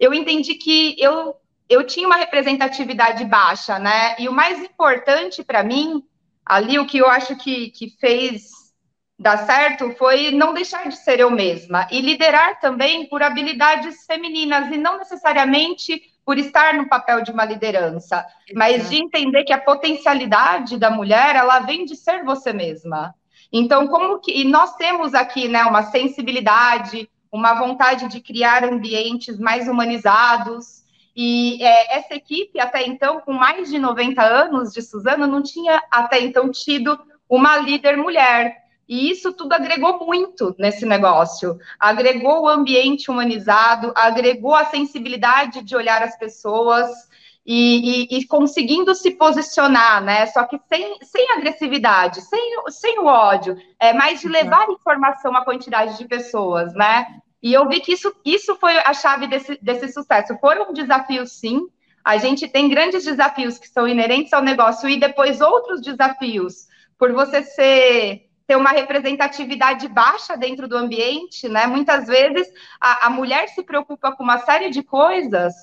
eu 0.00 0.14
entendi 0.14 0.54
que 0.54 0.96
eu, 0.98 1.34
eu 1.68 1.84
tinha 1.84 2.06
uma 2.06 2.16
representatividade 2.16 3.26
baixa, 3.26 3.78
né? 3.78 4.16
E 4.18 4.26
o 4.26 4.32
mais 4.32 4.58
importante 4.62 5.44
para 5.44 5.62
mim, 5.62 6.02
ali, 6.44 6.78
o 6.78 6.86
que 6.86 6.96
eu 6.96 7.10
acho 7.10 7.36
que, 7.36 7.70
que 7.70 7.90
fez 8.00 8.48
dar 9.18 9.44
certo 9.44 9.90
foi 9.98 10.30
não 10.30 10.54
deixar 10.54 10.88
de 10.88 10.96
ser 10.96 11.20
eu 11.20 11.30
mesma 11.30 11.86
e 11.90 12.00
liderar 12.00 12.58
também 12.60 13.06
por 13.06 13.22
habilidades 13.22 14.06
femininas 14.06 14.72
e 14.72 14.78
não 14.78 14.96
necessariamente 14.96 16.00
por 16.28 16.36
estar 16.36 16.74
no 16.74 16.86
papel 16.86 17.22
de 17.22 17.30
uma 17.30 17.42
liderança, 17.42 18.22
mas 18.54 18.90
de 18.90 18.96
entender 18.96 19.44
que 19.44 19.52
a 19.54 19.58
potencialidade 19.58 20.76
da 20.76 20.90
mulher, 20.90 21.34
ela 21.34 21.60
vem 21.60 21.86
de 21.86 21.96
ser 21.96 22.22
você 22.22 22.52
mesma. 22.52 23.14
Então, 23.50 23.88
como 23.88 24.20
que 24.20 24.38
e 24.38 24.44
nós 24.44 24.76
temos 24.76 25.14
aqui, 25.14 25.48
né, 25.48 25.64
uma 25.64 25.84
sensibilidade, 25.84 27.08
uma 27.32 27.54
vontade 27.54 28.08
de 28.08 28.20
criar 28.20 28.62
ambientes 28.62 29.38
mais 29.38 29.68
humanizados. 29.68 30.82
E 31.16 31.64
é, 31.64 31.96
essa 31.96 32.14
equipe, 32.14 32.60
até 32.60 32.86
então, 32.86 33.22
com 33.22 33.32
mais 33.32 33.70
de 33.70 33.78
90 33.78 34.22
anos 34.22 34.74
de 34.74 34.82
Suzano, 34.82 35.26
não 35.26 35.42
tinha 35.42 35.82
até 35.90 36.20
então 36.20 36.50
tido 36.50 37.00
uma 37.26 37.56
líder 37.56 37.96
mulher. 37.96 38.67
E 38.88 39.10
isso 39.10 39.34
tudo 39.34 39.52
agregou 39.52 40.06
muito 40.06 40.54
nesse 40.58 40.86
negócio. 40.86 41.58
Agregou 41.78 42.42
o 42.42 42.48
ambiente 42.48 43.10
humanizado, 43.10 43.92
agregou 43.94 44.54
a 44.54 44.64
sensibilidade 44.64 45.62
de 45.62 45.76
olhar 45.76 46.02
as 46.02 46.16
pessoas 46.18 46.88
e, 47.44 48.06
e, 48.14 48.18
e 48.18 48.26
conseguindo 48.26 48.94
se 48.94 49.10
posicionar, 49.10 50.02
né? 50.02 50.26
Só 50.26 50.44
que 50.44 50.58
sem, 50.68 50.96
sem 51.02 51.30
agressividade, 51.32 52.22
sem, 52.22 52.54
sem 52.70 52.98
o 52.98 53.04
ódio, 53.04 53.56
é 53.78 53.92
mais 53.92 54.20
de 54.20 54.28
levar 54.28 54.70
informação 54.70 55.36
à 55.36 55.44
quantidade 55.44 55.98
de 55.98 56.06
pessoas, 56.06 56.72
né? 56.72 57.06
E 57.42 57.52
eu 57.52 57.68
vi 57.68 57.80
que 57.80 57.92
isso, 57.92 58.14
isso 58.24 58.56
foi 58.56 58.76
a 58.78 58.92
chave 58.94 59.26
desse, 59.26 59.58
desse 59.62 59.92
sucesso. 59.92 60.36
Foram 60.40 60.72
desafios, 60.72 61.32
sim. 61.32 61.66
A 62.02 62.16
gente 62.16 62.48
tem 62.48 62.68
grandes 62.68 63.04
desafios 63.04 63.58
que 63.58 63.68
são 63.68 63.86
inerentes 63.86 64.32
ao 64.32 64.42
negócio 64.42 64.88
e 64.88 64.98
depois 64.98 65.40
outros 65.42 65.82
desafios 65.82 66.66
por 66.98 67.12
você 67.12 67.42
ser 67.42 68.27
ter 68.48 68.56
uma 68.56 68.70
representatividade 68.70 69.86
baixa 69.88 70.34
dentro 70.34 70.66
do 70.66 70.74
ambiente, 70.74 71.46
né? 71.50 71.66
Muitas 71.66 72.06
vezes 72.06 72.50
a, 72.80 73.06
a 73.06 73.10
mulher 73.10 73.46
se 73.50 73.62
preocupa 73.62 74.10
com 74.10 74.24
uma 74.24 74.38
série 74.38 74.70
de 74.70 74.82
coisas 74.82 75.54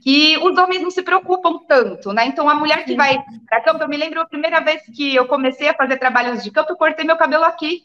que 0.00 0.38
os 0.38 0.56
homens 0.56 0.80
não 0.80 0.90
se 0.90 1.02
preocupam 1.02 1.58
tanto, 1.68 2.10
né? 2.10 2.24
Então 2.24 2.48
a 2.48 2.54
mulher 2.54 2.86
que 2.86 2.96
vai 2.96 3.22
para 3.46 3.60
campo, 3.60 3.84
eu 3.84 3.88
me 3.88 3.98
lembro 3.98 4.18
a 4.18 4.26
primeira 4.26 4.60
vez 4.60 4.82
que 4.96 5.14
eu 5.14 5.28
comecei 5.28 5.68
a 5.68 5.74
fazer 5.74 5.98
trabalhos 5.98 6.42
de 6.42 6.50
campo, 6.50 6.72
eu 6.72 6.76
cortei 6.76 7.04
meu 7.04 7.18
cabelo 7.18 7.44
aqui. 7.44 7.84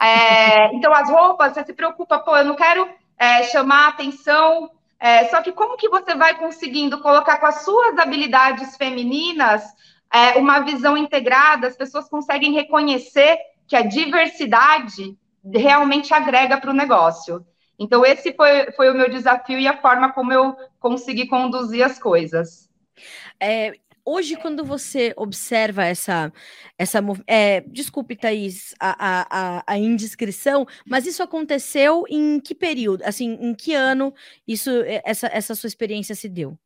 É, 0.00 0.72
então 0.76 0.94
as 0.94 1.10
roupas, 1.10 1.52
você 1.52 1.64
se 1.64 1.74
preocupa, 1.74 2.20
pô, 2.20 2.36
eu 2.36 2.44
não 2.44 2.54
quero 2.54 2.88
é, 3.18 3.42
chamar 3.42 3.88
atenção. 3.88 4.70
É, 5.00 5.24
só 5.24 5.42
que 5.42 5.50
como 5.50 5.76
que 5.76 5.88
você 5.88 6.14
vai 6.14 6.38
conseguindo 6.38 7.00
colocar 7.00 7.38
com 7.38 7.46
as 7.46 7.64
suas 7.64 7.98
habilidades 7.98 8.76
femininas 8.76 9.64
é, 10.12 10.38
uma 10.38 10.60
visão 10.60 10.96
integrada, 10.96 11.66
as 11.66 11.76
pessoas 11.76 12.08
conseguem 12.08 12.52
reconhecer 12.52 13.36
que 13.66 13.76
a 13.76 13.82
diversidade 13.82 15.16
realmente 15.54 16.12
agrega 16.12 16.60
para 16.60 16.70
o 16.70 16.74
negócio. 16.74 17.44
Então, 17.78 18.04
esse 18.04 18.32
foi, 18.32 18.72
foi 18.72 18.90
o 18.90 18.94
meu 18.94 19.10
desafio 19.10 19.58
e 19.58 19.68
a 19.68 19.80
forma 19.80 20.12
como 20.12 20.32
eu 20.32 20.56
consegui 20.80 21.26
conduzir 21.26 21.84
as 21.84 21.98
coisas. 21.98 22.70
É, 23.38 23.72
hoje, 24.04 24.36
quando 24.36 24.64
você 24.64 25.12
observa 25.16 25.84
essa. 25.84 26.32
essa 26.78 27.00
é, 27.26 27.60
desculpe, 27.60 28.16
Thaís, 28.16 28.74
a, 28.80 29.58
a, 29.58 29.64
a, 29.66 29.78
indiscrição, 29.78 30.66
mas 30.86 31.06
isso 31.06 31.22
aconteceu 31.22 32.04
em 32.08 32.40
que 32.40 32.54
período? 32.54 33.02
Assim, 33.04 33.36
em 33.40 33.54
que 33.54 33.74
ano 33.74 34.14
isso, 34.48 34.70
essa, 35.04 35.26
essa 35.26 35.54
sua 35.54 35.68
experiência 35.68 36.14
se 36.14 36.28
deu? 36.28 36.58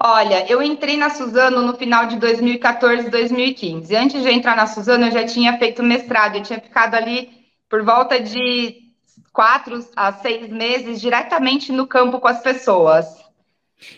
Olha, 0.00 0.50
eu 0.50 0.62
entrei 0.62 0.96
na 0.96 1.10
Suzano 1.10 1.62
no 1.62 1.76
final 1.76 2.06
de 2.06 2.16
2014, 2.18 3.10
2015. 3.10 3.96
Antes 3.96 4.22
de 4.22 4.28
entrar 4.28 4.56
na 4.56 4.66
Suzano, 4.66 5.06
eu 5.06 5.10
já 5.10 5.26
tinha 5.26 5.58
feito 5.58 5.82
mestrado, 5.82 6.36
eu 6.36 6.42
tinha 6.42 6.60
ficado 6.60 6.94
ali 6.94 7.30
por 7.68 7.84
volta 7.84 8.20
de 8.20 8.92
quatro 9.32 9.84
a 9.96 10.12
seis 10.12 10.48
meses 10.48 11.00
diretamente 11.00 11.72
no 11.72 11.86
campo 11.86 12.20
com 12.20 12.28
as 12.28 12.40
pessoas. 12.40 13.06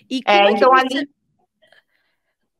E 0.08 0.22
como 0.22 0.38
é, 0.38 0.48
é 0.48 0.50
então 0.52 0.70
você... 0.70 0.98
ali 0.98 1.08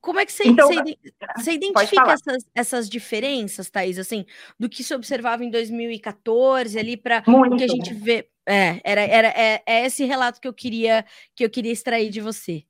como 0.00 0.18
é 0.18 0.24
que 0.24 0.32
você, 0.32 0.44
então, 0.48 0.66
você, 0.66 0.96
você 1.36 1.52
identifica 1.52 2.12
essas, 2.12 2.46
essas 2.54 2.88
diferenças, 2.88 3.68
Thaís, 3.68 3.98
assim, 3.98 4.24
do 4.58 4.66
que 4.66 4.82
se 4.82 4.94
observava 4.94 5.44
em 5.44 5.50
2014 5.50 6.78
ali 6.78 6.96
para 6.96 7.22
o 7.26 7.56
que 7.56 7.64
a 7.64 7.68
gente 7.68 7.92
vê? 7.92 8.26
É, 8.48 8.80
era, 8.82 9.02
era, 9.02 9.28
é, 9.28 9.62
é, 9.66 9.84
esse 9.84 10.04
relato 10.04 10.40
que 10.40 10.48
eu 10.48 10.54
queria 10.54 11.04
que 11.36 11.44
eu 11.44 11.50
queria 11.50 11.70
extrair 11.70 12.08
de 12.08 12.20
você. 12.20 12.64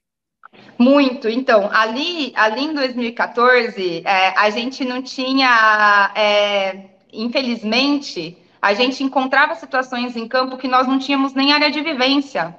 Muito. 0.78 1.28
Então, 1.28 1.68
ali, 1.72 2.32
ali 2.34 2.64
em 2.64 2.74
2014, 2.74 4.02
é, 4.04 4.38
a 4.38 4.48
gente 4.50 4.84
não 4.84 5.02
tinha, 5.02 6.10
é, 6.14 6.90
infelizmente, 7.12 8.36
a 8.60 8.72
gente 8.74 9.04
encontrava 9.04 9.54
situações 9.54 10.16
em 10.16 10.26
campo 10.26 10.56
que 10.56 10.68
nós 10.68 10.86
não 10.86 10.98
tínhamos 10.98 11.34
nem 11.34 11.52
área 11.52 11.70
de 11.70 11.80
vivência. 11.80 12.56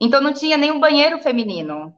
Então, 0.00 0.20
não 0.20 0.32
tinha 0.32 0.56
nem 0.56 0.70
um 0.70 0.78
banheiro 0.78 1.18
feminino. 1.20 1.94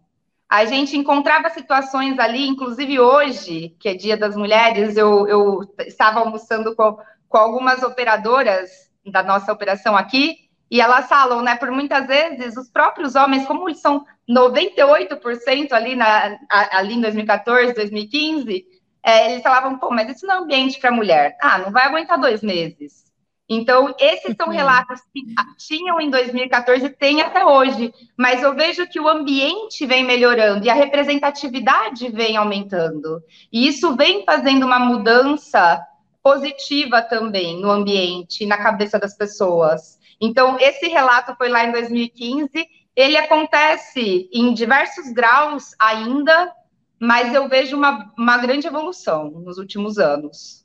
A 0.49 0.65
gente 0.65 0.97
encontrava 0.97 1.51
situações 1.51 2.19
ali, 2.19 2.47
inclusive 2.47 2.99
hoje, 2.99 3.77
que 3.79 3.89
é 3.89 3.95
Dia 3.95 4.17
das 4.17 4.35
Mulheres, 4.37 4.97
eu, 4.97 5.27
eu 5.29 5.75
estava 5.81 6.21
almoçando 6.21 6.75
com, 6.75 6.99
com 7.29 7.39
algumas 7.39 7.83
operadoras 7.83 8.91
da 9.07 9.23
nossa 9.23 9.53
operação 9.53 9.97
aqui, 9.97 10.50
e 10.71 10.81
elas 10.81 11.09
falam, 11.09 11.43
né, 11.43 11.57
por 11.57 11.71
muitas 11.71 12.07
vezes, 12.07 12.57
os 12.57 12.71
próprios 12.71 13.17
homens, 13.17 13.47
como 13.47 13.69
eles 13.69 13.81
são 13.81 14.05
98% 14.29 15.73
ali, 15.73 15.97
na, 15.97 16.39
ali 16.49 16.95
em 16.95 17.01
2014, 17.01 17.75
2015, 17.75 18.65
é, 19.03 19.33
eles 19.33 19.43
falavam, 19.43 19.79
pô, 19.79 19.91
mas 19.91 20.09
isso 20.09 20.27
não 20.27 20.37
é 20.37 20.39
ambiente 20.39 20.79
para 20.79 20.93
mulher. 20.93 21.37
Ah, 21.41 21.59
não 21.59 21.73
vai 21.73 21.87
aguentar 21.87 22.21
dois 22.21 22.43
meses. 22.43 23.11
Então, 23.53 23.93
esses 23.99 24.37
são 24.37 24.47
uhum. 24.47 24.53
relatos 24.53 25.01
que 25.13 25.23
tinham 25.59 26.01
em 26.01 26.09
2014 26.09 26.87
e 26.87 26.91
tem 26.91 27.21
até 27.21 27.45
hoje, 27.45 27.93
mas 28.17 28.41
eu 28.45 28.55
vejo 28.55 28.87
que 28.87 29.01
o 29.01 29.09
ambiente 29.09 29.85
vem 29.85 30.05
melhorando 30.05 30.65
e 30.65 30.71
a 30.71 30.75
representatividade 30.75 32.09
vem 32.11 32.37
aumentando. 32.37 33.21
E 33.53 33.67
isso 33.67 33.97
vem 33.97 34.25
fazendo 34.25 34.65
uma 34.65 34.79
mudança 34.79 35.85
positiva 36.23 37.03
também 37.03 37.61
no 37.61 37.73
ambiente, 37.73 38.47
na 38.47 38.57
cabeça 38.57 39.01
das 39.01 39.17
pessoas. 39.17 39.99
Então, 40.21 40.59
esse 40.61 40.87
relato 40.89 41.35
foi 41.37 41.49
lá 41.49 41.65
em 41.65 41.73
2015. 41.73 42.51
Ele 42.95 43.17
acontece 43.17 44.29
em 44.33 44.53
diversos 44.53 45.13
graus 45.13 45.75
ainda, 45.79 46.53
mas 47.01 47.33
eu 47.35 47.49
vejo 47.49 47.77
uma, 47.77 48.13
uma 48.19 48.37
grande 48.39 48.67
evolução 48.67 49.31
nos 49.31 49.57
últimos 49.57 49.99
anos. 49.99 50.60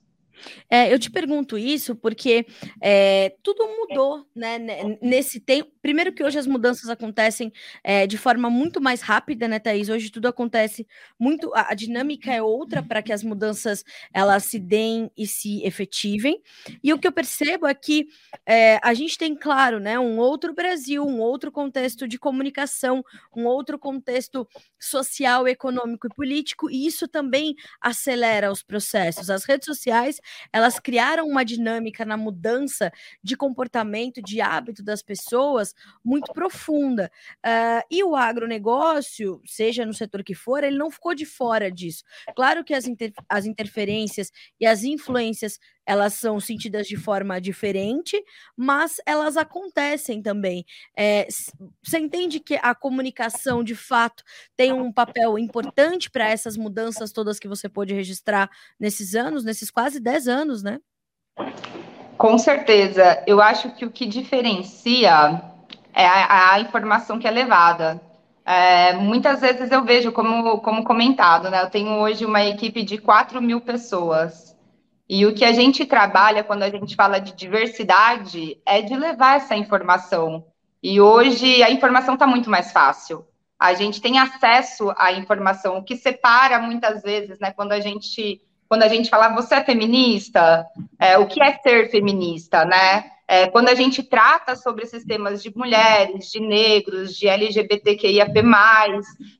É, 0.69 0.91
eu 0.93 0.99
te 0.99 1.09
pergunto 1.09 1.57
isso 1.57 1.95
porque 1.95 2.45
é, 2.81 3.35
tudo 3.43 3.65
mudou, 3.67 4.25
né? 4.35 4.59
Nesse 5.01 5.39
tempo. 5.39 5.71
Primeiro 5.81 6.13
que 6.13 6.23
hoje 6.23 6.39
as 6.39 6.47
mudanças 6.47 6.89
acontecem 6.89 7.51
é, 7.83 8.07
de 8.07 8.17
forma 8.17 8.49
muito 8.49 8.81
mais 8.81 9.01
rápida, 9.01 9.47
né, 9.47 9.59
Thaís? 9.59 9.89
Hoje 9.89 10.09
tudo 10.09 10.27
acontece 10.27 10.87
muito. 11.19 11.53
A, 11.53 11.71
a 11.71 11.73
dinâmica 11.73 12.33
é 12.33 12.41
outra 12.41 12.81
para 12.81 13.01
que 13.01 13.13
as 13.13 13.23
mudanças 13.23 13.83
elas 14.13 14.45
se 14.45 14.59
deem 14.59 15.11
e 15.17 15.27
se 15.27 15.63
efetivem. 15.63 16.41
E 16.83 16.93
o 16.93 16.99
que 16.99 17.07
eu 17.07 17.11
percebo 17.11 17.67
é 17.67 17.73
que 17.73 18.07
é, 18.45 18.79
a 18.83 18.93
gente 18.93 19.17
tem, 19.17 19.35
claro, 19.35 19.79
né, 19.79 19.99
um 19.99 20.17
outro 20.17 20.53
Brasil, 20.53 21.05
um 21.05 21.19
outro 21.19 21.51
contexto 21.51 22.07
de 22.07 22.17
comunicação, 22.17 23.03
um 23.35 23.45
outro 23.45 23.77
contexto 23.77 24.47
social, 24.85 25.47
econômico 25.47 26.07
e 26.07 26.15
político, 26.15 26.69
e 26.69 26.85
isso 26.85 27.07
também 27.07 27.55
acelera 27.81 28.51
os 28.51 28.63
processos. 28.63 29.29
As 29.29 29.43
redes 29.45 29.65
sociais 29.65 30.19
elas 30.51 30.79
criaram 30.79 31.27
uma 31.27 31.43
dinâmica 31.43 32.05
na 32.05 32.17
mudança 32.17 32.91
de 33.23 33.35
comportamento, 33.35 34.21
de 34.21 34.41
hábito 34.41 34.83
das 34.83 35.01
pessoas 35.01 35.73
muito 36.03 36.31
profunda. 36.33 37.11
Uh, 37.45 37.85
e 37.89 38.03
o 38.03 38.15
agronegócio, 38.15 39.41
seja 39.45 39.85
no 39.85 39.93
setor 39.93 40.23
que 40.23 40.33
for, 40.33 40.63
ele 40.63 40.77
não 40.77 40.91
ficou 40.91 41.13
de 41.13 41.25
fora 41.25 41.71
disso. 41.71 42.03
Claro 42.35 42.63
que 42.63 42.73
as, 42.73 42.85
inter 42.85 43.11
as 43.29 43.45
interferências 43.45 44.31
e 44.59 44.65
as 44.65 44.83
influências 44.83 45.59
elas 45.85 46.13
são 46.13 46.39
sentidas 46.39 46.87
de 46.87 46.97
forma 46.97 47.39
diferente, 47.39 48.21
mas 48.55 49.01
elas 49.05 49.37
acontecem 49.37 50.21
também. 50.21 50.65
É, 50.97 51.27
você 51.83 51.99
entende 51.99 52.39
que 52.39 52.55
a 52.61 52.73
comunicação, 52.73 53.63
de 53.63 53.75
fato, 53.75 54.23
tem 54.55 54.73
um 54.73 54.91
papel 54.91 55.37
importante 55.37 56.09
para 56.09 56.29
essas 56.29 56.57
mudanças 56.57 57.11
todas 57.11 57.39
que 57.39 57.47
você 57.47 57.69
pôde 57.69 57.93
registrar 57.93 58.49
nesses 58.79 59.15
anos, 59.15 59.43
nesses 59.43 59.69
quase 59.69 59.99
10 59.99 60.27
anos, 60.27 60.63
né? 60.63 60.79
Com 62.17 62.37
certeza. 62.37 63.23
Eu 63.27 63.41
acho 63.41 63.71
que 63.75 63.85
o 63.85 63.91
que 63.91 64.05
diferencia 64.05 65.41
é 65.93 66.05
a, 66.05 66.53
a 66.53 66.59
informação 66.59 67.19
que 67.19 67.27
é 67.27 67.31
levada. 67.31 68.01
É, 68.45 68.93
muitas 68.93 69.41
vezes 69.41 69.71
eu 69.71 69.83
vejo, 69.83 70.11
como, 70.11 70.59
como 70.59 70.83
comentado, 70.83 71.49
né? 71.49 71.63
Eu 71.63 71.69
tenho 71.69 71.99
hoje 71.99 72.25
uma 72.25 72.43
equipe 72.43 72.83
de 72.83 72.97
4 72.97 73.41
mil 73.41 73.59
pessoas. 73.59 74.54
E 75.07 75.25
o 75.25 75.33
que 75.33 75.45
a 75.45 75.51
gente 75.51 75.85
trabalha 75.85 76.43
quando 76.43 76.63
a 76.63 76.69
gente 76.69 76.95
fala 76.95 77.19
de 77.19 77.33
diversidade 77.35 78.57
é 78.65 78.81
de 78.81 78.95
levar 78.95 79.37
essa 79.37 79.55
informação. 79.55 80.45
E 80.81 80.99
hoje 80.99 81.61
a 81.63 81.69
informação 81.69 82.15
está 82.15 82.25
muito 82.25 82.49
mais 82.49 82.71
fácil. 82.71 83.25
A 83.59 83.73
gente 83.73 84.01
tem 84.01 84.19
acesso 84.19 84.91
à 84.97 85.11
informação, 85.13 85.77
o 85.77 85.83
que 85.83 85.95
separa 85.95 86.59
muitas 86.59 87.01
vezes, 87.03 87.39
né? 87.39 87.51
Quando 87.51 87.71
a 87.71 87.79
gente 87.79 88.41
quando 88.67 88.81
a 88.81 88.87
gente 88.87 89.09
fala 89.09 89.33
você 89.33 89.55
é 89.55 89.63
feminista, 89.63 90.65
é, 90.99 91.17
o 91.19 91.27
que 91.27 91.41
é 91.41 91.53
ser 91.59 91.89
feminista, 91.91 92.65
né? 92.65 93.11
É, 93.27 93.47
quando 93.47 93.69
a 93.69 93.75
gente 93.75 94.03
trata 94.03 94.55
sobre 94.55 94.83
esses 94.83 95.03
temas 95.03 95.41
de 95.41 95.55
mulheres, 95.55 96.31
de 96.31 96.39
negros, 96.39 97.15
de 97.15 97.27
LGBTQIAP+, 97.27 98.33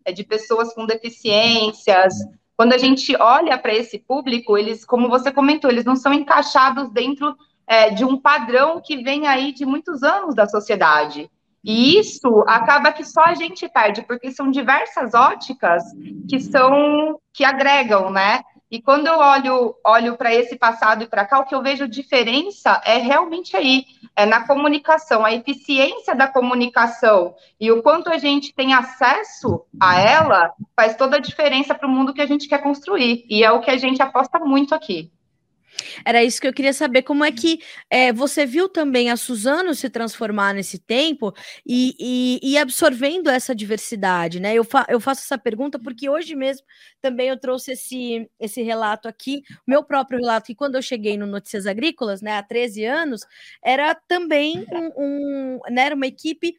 é, 0.03 0.11
de 0.11 0.23
pessoas 0.23 0.73
com 0.73 0.85
deficiências, 0.85 2.13
quando 2.57 2.73
a 2.73 2.77
gente 2.77 3.15
olha 3.17 3.57
para 3.57 3.73
esse 3.73 3.99
público, 3.99 4.57
eles, 4.57 4.85
como 4.85 5.09
você 5.09 5.31
comentou, 5.31 5.69
eles 5.69 5.85
não 5.85 5.95
são 5.95 6.13
encaixados 6.13 6.89
dentro 6.91 7.35
é, 7.67 7.89
de 7.89 8.05
um 8.05 8.17
padrão 8.17 8.81
que 8.83 8.97
vem 8.97 9.27
aí 9.27 9.51
de 9.51 9.65
muitos 9.65 10.03
anos 10.03 10.35
da 10.35 10.47
sociedade. 10.47 11.29
E 11.63 11.97
isso 11.97 12.43
acaba 12.47 12.91
que 12.91 13.03
só 13.03 13.23
a 13.23 13.33
gente 13.33 13.67
perde, 13.67 14.03
porque 14.03 14.31
são 14.31 14.51
diversas 14.51 15.15
óticas 15.15 15.83
que 16.29 16.39
são 16.39 17.19
que 17.33 17.43
agregam, 17.43 18.11
né? 18.11 18.41
E 18.69 18.81
quando 18.81 19.07
eu 19.07 19.17
olho, 19.19 19.75
olho 19.85 20.17
para 20.17 20.33
esse 20.33 20.57
passado 20.57 21.03
e 21.03 21.07
para 21.07 21.25
cá, 21.25 21.39
o 21.39 21.45
que 21.45 21.53
eu 21.53 21.61
vejo 21.61 21.87
diferença 21.87 22.81
é 22.83 22.97
realmente 22.97 23.55
aí, 23.55 23.85
é 24.15 24.25
na 24.25 24.47
comunicação, 24.47 25.23
a 25.23 25.33
eficiência 25.33 26.15
da 26.15 26.27
comunicação 26.27 27.35
e 27.59 27.71
o 27.71 27.83
quanto 27.83 28.09
a 28.09 28.17
gente 28.17 28.53
tem 28.53 28.73
acesso 28.73 29.65
a 29.79 29.99
ela 29.99 30.53
faz 30.75 30.95
toda 30.95 31.17
a 31.17 31.21
diferença 31.21 31.75
para 31.75 31.87
o 31.87 31.91
mundo 31.91 32.13
que 32.13 32.21
a 32.21 32.25
gente 32.25 32.47
quer 32.47 32.61
construir. 32.61 33.25
E 33.29 33.43
é 33.43 33.51
o 33.51 33.61
que 33.61 33.69
a 33.69 33.77
gente 33.77 34.01
aposta 34.01 34.39
muito 34.39 34.73
aqui. 34.73 35.11
Era 36.03 36.23
isso 36.23 36.39
que 36.41 36.47
eu 36.47 36.53
queria 36.53 36.73
saber. 36.73 37.03
Como 37.03 37.23
é 37.23 37.31
que 37.31 37.59
é, 37.89 38.11
você 38.13 38.45
viu 38.45 38.69
também 38.69 39.09
a 39.09 39.17
Suzano 39.17 39.73
se 39.73 39.89
transformar 39.89 40.53
nesse 40.53 40.79
tempo 40.79 41.33
e, 41.65 41.95
e, 41.99 42.51
e 42.51 42.57
absorvendo 42.57 43.29
essa 43.29 43.55
diversidade, 43.55 44.39
né? 44.39 44.53
Eu, 44.53 44.63
fa 44.63 44.85
eu 44.89 44.99
faço 44.99 45.21
essa 45.21 45.37
pergunta 45.37 45.79
porque 45.79 46.09
hoje 46.09 46.35
mesmo 46.35 46.65
também 47.01 47.29
eu 47.29 47.39
trouxe 47.39 47.73
esse, 47.73 48.29
esse 48.39 48.61
relato 48.61 49.07
aqui, 49.07 49.43
meu 49.67 49.83
próprio 49.83 50.19
relato, 50.19 50.47
que 50.47 50.55
quando 50.55 50.75
eu 50.75 50.81
cheguei 50.81 51.17
no 51.17 51.25
Notícias 51.25 51.67
Agrícolas, 51.67 52.21
né, 52.21 52.37
há 52.37 52.43
13 52.43 52.85
anos, 52.85 53.21
era 53.63 53.95
também 54.07 54.65
um, 54.71 54.91
um 54.97 55.59
né, 55.69 55.85
era 55.85 55.95
uma 55.95 56.07
equipe 56.07 56.55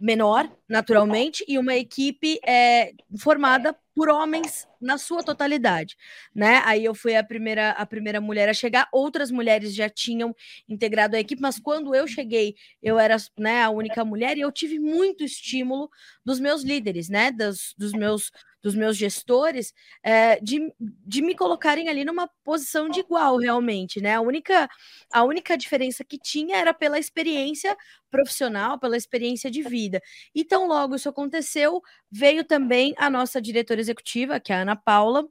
menor, 0.00 0.50
naturalmente, 0.68 1.44
e 1.48 1.58
uma 1.58 1.74
equipe 1.74 2.38
é, 2.46 2.92
formada 3.18 3.76
por 3.94 4.08
homens 4.08 4.68
na 4.80 4.96
sua 4.96 5.24
totalidade, 5.24 5.96
né? 6.32 6.62
Aí 6.64 6.84
eu 6.84 6.94
fui 6.94 7.16
a 7.16 7.24
primeira 7.24 7.70
a 7.70 7.84
primeira 7.84 8.20
mulher 8.20 8.48
a 8.48 8.54
chegar, 8.54 8.88
outras 8.92 9.28
mulheres 9.28 9.74
já 9.74 9.88
tinham 9.88 10.34
integrado 10.68 11.16
a 11.16 11.18
equipe, 11.20 11.42
mas 11.42 11.58
quando 11.58 11.92
eu 11.94 12.06
cheguei, 12.06 12.54
eu 12.80 12.96
era, 12.96 13.16
né, 13.36 13.62
a 13.64 13.70
única 13.70 14.04
mulher 14.04 14.36
e 14.36 14.40
eu 14.42 14.52
tive 14.52 14.78
muito 14.78 15.24
estímulo 15.24 15.90
dos 16.24 16.38
meus 16.38 16.62
líderes, 16.62 17.08
né, 17.08 17.32
dos, 17.32 17.74
dos 17.76 17.92
meus 17.92 18.30
dos 18.62 18.74
meus 18.74 18.96
gestores, 18.96 19.72
é, 20.02 20.40
de, 20.40 20.72
de 20.78 21.22
me 21.22 21.34
colocarem 21.34 21.88
ali 21.88 22.04
numa 22.04 22.28
posição 22.44 22.88
de 22.88 23.00
igual, 23.00 23.36
realmente, 23.36 24.00
né? 24.00 24.14
A 24.14 24.20
única, 24.20 24.68
a 25.12 25.24
única 25.24 25.56
diferença 25.56 26.04
que 26.04 26.18
tinha 26.18 26.56
era 26.56 26.74
pela 26.74 26.98
experiência 26.98 27.76
profissional, 28.10 28.78
pela 28.78 28.96
experiência 28.96 29.50
de 29.50 29.62
vida. 29.62 30.00
Então, 30.34 30.66
logo 30.66 30.96
isso 30.96 31.08
aconteceu, 31.08 31.80
veio 32.10 32.44
também 32.44 32.94
a 32.96 33.08
nossa 33.10 33.40
diretora 33.40 33.80
executiva, 33.80 34.40
que 34.40 34.52
é 34.52 34.56
a 34.56 34.62
Ana 34.62 34.76
Paula, 34.76 35.28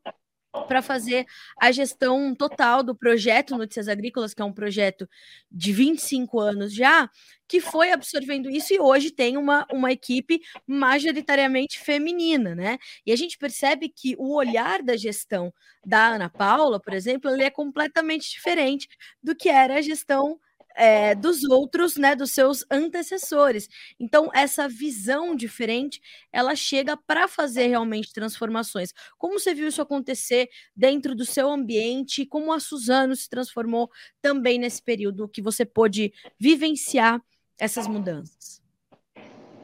para 0.66 0.82
fazer 0.82 1.26
a 1.60 1.72
gestão 1.72 2.34
total 2.34 2.82
do 2.84 2.96
projeto 2.96 3.58
Notícias 3.58 3.88
Agrícolas, 3.88 4.34
que 4.34 4.42
é 4.42 4.46
um 4.46 4.54
projeto 4.54 5.08
de 5.52 5.72
25 5.74 6.40
anos 6.40 6.74
já, 6.74 7.10
que 7.48 7.62
foi 7.62 7.92
absorvendo 7.92 8.50
isso 8.50 8.74
e 8.74 8.80
hoje 8.80 9.12
tem 9.12 9.38
uma, 9.38 9.66
uma 9.72 9.92
equipe 9.92 10.42
majoritariamente 10.66 11.80
feminina, 11.80 12.54
né? 12.54 12.78
E 13.06 13.12
a 13.12 13.16
gente 13.16 13.38
percebe 13.38 13.88
que 13.90 14.16
o 14.18 14.36
olhar 14.36 14.82
da 14.82 14.98
gestão 14.98 15.54
da 15.86 16.08
Ana 16.08 16.30
Paula, 16.30 16.80
por 16.80 16.94
exemplo, 16.94 17.32
ele 17.32 17.44
é 17.44 17.50
completamente 17.50 18.30
diferente 18.30 18.90
do 19.24 19.36
que 19.36 19.50
era 19.50 19.76
a 19.76 19.82
gestão 19.82 20.40
é, 20.78 21.16
dos 21.16 21.44
outros, 21.44 21.98
né, 21.98 22.16
dos 22.16 22.32
seus 22.32 22.64
antecessores. 22.70 23.68
Então, 24.00 24.30
essa 24.34 24.70
visão 24.70 25.36
diferente, 25.36 26.00
ela 26.32 26.56
chega 26.56 26.96
para 26.96 27.28
fazer 27.28 27.68
realmente 27.68 28.14
transformações. 28.14 28.94
Como 29.18 29.40
você 29.40 29.54
viu 29.54 29.68
isso 29.68 29.82
acontecer 29.82 30.50
dentro 30.76 31.16
do 31.16 31.26
seu 31.26 31.50
ambiente? 31.50 32.26
Como 32.26 32.54
a 32.54 32.60
Suzano 32.60 33.16
se 33.16 33.28
transformou 33.28 33.90
também 34.22 34.60
nesse 34.60 34.82
período 34.82 35.28
que 35.28 35.42
você 35.42 35.66
pôde 35.66 36.14
vivenciar 36.40 37.20
essas 37.60 37.88
mudanças? 37.88 38.62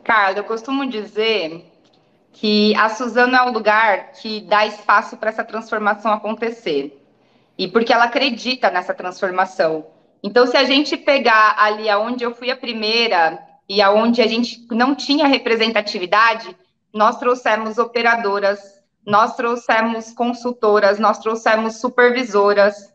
Carla, 0.03 0.39
eu 0.39 0.43
costumo 0.43 0.89
dizer 0.89 1.63
que 2.33 2.75
a 2.75 2.89
Suzano 2.89 3.35
é 3.35 3.43
um 3.43 3.51
lugar 3.51 4.13
que 4.13 4.41
dá 4.41 4.65
espaço 4.65 5.15
para 5.15 5.29
essa 5.29 5.43
transformação 5.43 6.11
acontecer. 6.11 6.99
E 7.55 7.67
porque 7.67 7.93
ela 7.93 8.05
acredita 8.05 8.71
nessa 8.71 8.95
transformação. 8.95 9.85
Então, 10.23 10.47
se 10.47 10.55
a 10.55 10.63
gente 10.63 10.95
pegar 10.95 11.55
ali 11.57 11.89
aonde 11.89 12.23
eu 12.23 12.33
fui 12.33 12.49
a 12.49 12.55
primeira 12.55 13.37
e 13.67 13.81
aonde 13.81 14.21
a 14.21 14.27
gente 14.27 14.65
não 14.71 14.95
tinha 14.95 15.27
representatividade, 15.27 16.55
nós 16.93 17.17
trouxemos 17.17 17.77
operadoras, 17.77 18.59
nós 19.05 19.35
trouxemos 19.35 20.13
consultoras, 20.13 20.97
nós 20.97 21.19
trouxemos 21.19 21.81
supervisoras. 21.81 22.93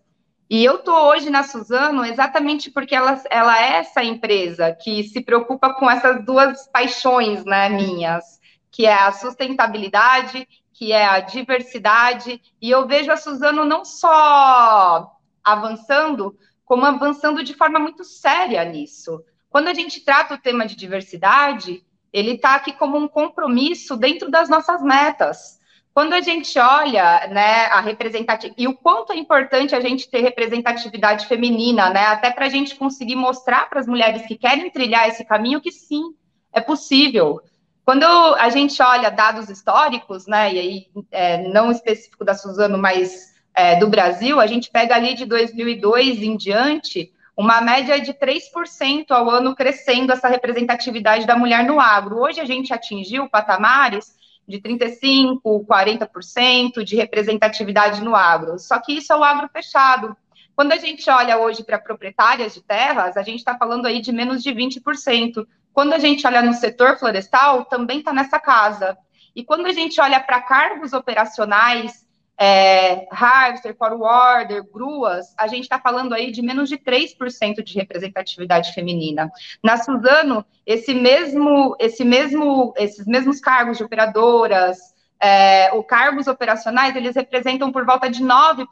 E 0.48 0.64
eu 0.64 0.76
estou 0.76 0.94
hoje 0.94 1.28
na 1.28 1.42
Suzano 1.42 2.02
exatamente 2.02 2.70
porque 2.70 2.94
ela, 2.94 3.22
ela 3.28 3.60
é 3.60 3.74
essa 3.74 4.02
empresa 4.02 4.72
que 4.72 5.04
se 5.04 5.20
preocupa 5.20 5.74
com 5.74 5.90
essas 5.90 6.24
duas 6.24 6.66
paixões 6.68 7.44
né, 7.44 7.68
minhas, 7.68 8.40
que 8.70 8.86
é 8.86 8.94
a 8.94 9.12
sustentabilidade, 9.12 10.48
que 10.72 10.92
é 10.92 11.04
a 11.04 11.20
diversidade. 11.20 12.40
E 12.62 12.70
eu 12.70 12.86
vejo 12.86 13.12
a 13.12 13.16
Suzano 13.18 13.66
não 13.66 13.84
só 13.84 15.12
avançando, 15.44 16.34
como 16.68 16.84
avançando 16.84 17.42
de 17.42 17.54
forma 17.54 17.78
muito 17.78 18.04
séria 18.04 18.62
nisso. 18.62 19.24
Quando 19.48 19.68
a 19.68 19.74
gente 19.74 20.04
trata 20.04 20.34
o 20.34 20.38
tema 20.38 20.66
de 20.66 20.76
diversidade, 20.76 21.82
ele 22.12 22.32
está 22.32 22.54
aqui 22.54 22.74
como 22.74 22.98
um 22.98 23.08
compromisso 23.08 23.96
dentro 23.96 24.30
das 24.30 24.50
nossas 24.50 24.82
metas. 24.82 25.58
Quando 25.94 26.12
a 26.12 26.20
gente 26.20 26.56
olha 26.58 27.26
né, 27.28 27.64
a 27.66 27.80
representatividade, 27.80 28.62
e 28.62 28.68
o 28.68 28.76
quanto 28.76 29.12
é 29.12 29.16
importante 29.16 29.74
a 29.74 29.80
gente 29.80 30.08
ter 30.10 30.20
representatividade 30.20 31.26
feminina, 31.26 31.88
né, 31.88 32.04
até 32.06 32.30
para 32.30 32.44
a 32.44 32.50
gente 32.50 32.76
conseguir 32.76 33.16
mostrar 33.16 33.68
para 33.68 33.80
as 33.80 33.86
mulheres 33.86 34.26
que 34.26 34.36
querem 34.36 34.70
trilhar 34.70 35.08
esse 35.08 35.24
caminho 35.24 35.62
que 35.62 35.72
sim, 35.72 36.14
é 36.52 36.60
possível. 36.60 37.40
Quando 37.82 38.04
a 38.04 38.50
gente 38.50 38.80
olha 38.82 39.10
dados 39.10 39.48
históricos, 39.48 40.26
né, 40.26 40.52
e 40.52 40.58
aí 40.58 40.86
é, 41.10 41.48
não 41.48 41.72
específico 41.72 42.24
da 42.24 42.34
Suzano, 42.34 42.76
mas 42.76 43.37
é, 43.58 43.74
do 43.74 43.88
Brasil, 43.88 44.38
a 44.38 44.46
gente 44.46 44.70
pega 44.70 44.94
ali 44.94 45.14
de 45.14 45.26
2002 45.26 46.22
em 46.22 46.36
diante, 46.36 47.12
uma 47.36 47.60
média 47.60 48.00
de 48.00 48.14
3% 48.14 49.10
ao 49.10 49.28
ano 49.28 49.52
crescendo 49.56 50.12
essa 50.12 50.28
representatividade 50.28 51.26
da 51.26 51.36
mulher 51.36 51.64
no 51.64 51.80
agro. 51.80 52.20
Hoje 52.20 52.40
a 52.40 52.44
gente 52.44 52.72
atingiu 52.72 53.28
patamares 53.28 54.16
de 54.46 54.60
35%, 54.60 55.40
40% 55.42 56.84
de 56.84 56.94
representatividade 56.94 58.00
no 58.00 58.14
agro. 58.14 58.60
Só 58.60 58.78
que 58.78 58.92
isso 58.92 59.12
é 59.12 59.16
o 59.16 59.24
agro 59.24 59.50
fechado. 59.52 60.16
Quando 60.54 60.70
a 60.70 60.76
gente 60.76 61.10
olha 61.10 61.36
hoje 61.36 61.64
para 61.64 61.80
proprietárias 61.80 62.54
de 62.54 62.62
terras, 62.62 63.16
a 63.16 63.22
gente 63.24 63.40
está 63.40 63.58
falando 63.58 63.86
aí 63.86 64.00
de 64.00 64.12
menos 64.12 64.40
de 64.40 64.50
20%. 64.52 65.44
Quando 65.72 65.94
a 65.94 65.98
gente 65.98 66.24
olha 66.24 66.42
no 66.42 66.54
setor 66.54 66.96
florestal, 66.96 67.64
também 67.64 67.98
está 67.98 68.12
nessa 68.12 68.38
casa. 68.38 68.96
E 69.34 69.42
quando 69.42 69.66
a 69.66 69.72
gente 69.72 70.00
olha 70.00 70.20
para 70.20 70.40
cargos 70.42 70.92
operacionais, 70.92 72.07
é, 72.38 73.08
harvester, 73.10 73.76
forwarder, 73.76 74.62
gruas, 74.72 75.34
a 75.36 75.48
gente 75.48 75.64
está 75.64 75.78
falando 75.80 76.14
aí 76.14 76.30
de 76.30 76.40
menos 76.40 76.68
de 76.68 76.78
3% 76.78 77.62
de 77.64 77.74
representatividade 77.74 78.72
feminina. 78.72 79.30
Na 79.62 79.76
Suzano, 79.76 80.46
esse 80.64 80.94
mesmo, 80.94 81.74
esse 81.80 82.04
mesmo, 82.04 82.72
esses 82.76 83.06
mesmos 83.06 83.40
cargos 83.40 83.78
de 83.78 83.82
operadoras, 83.84 84.78
é, 85.20 85.74
os 85.74 85.84
cargos 85.84 86.28
operacionais, 86.28 86.94
eles 86.94 87.16
representam 87.16 87.72
por 87.72 87.84
volta 87.84 88.08
de 88.08 88.22
9%. 88.22 88.66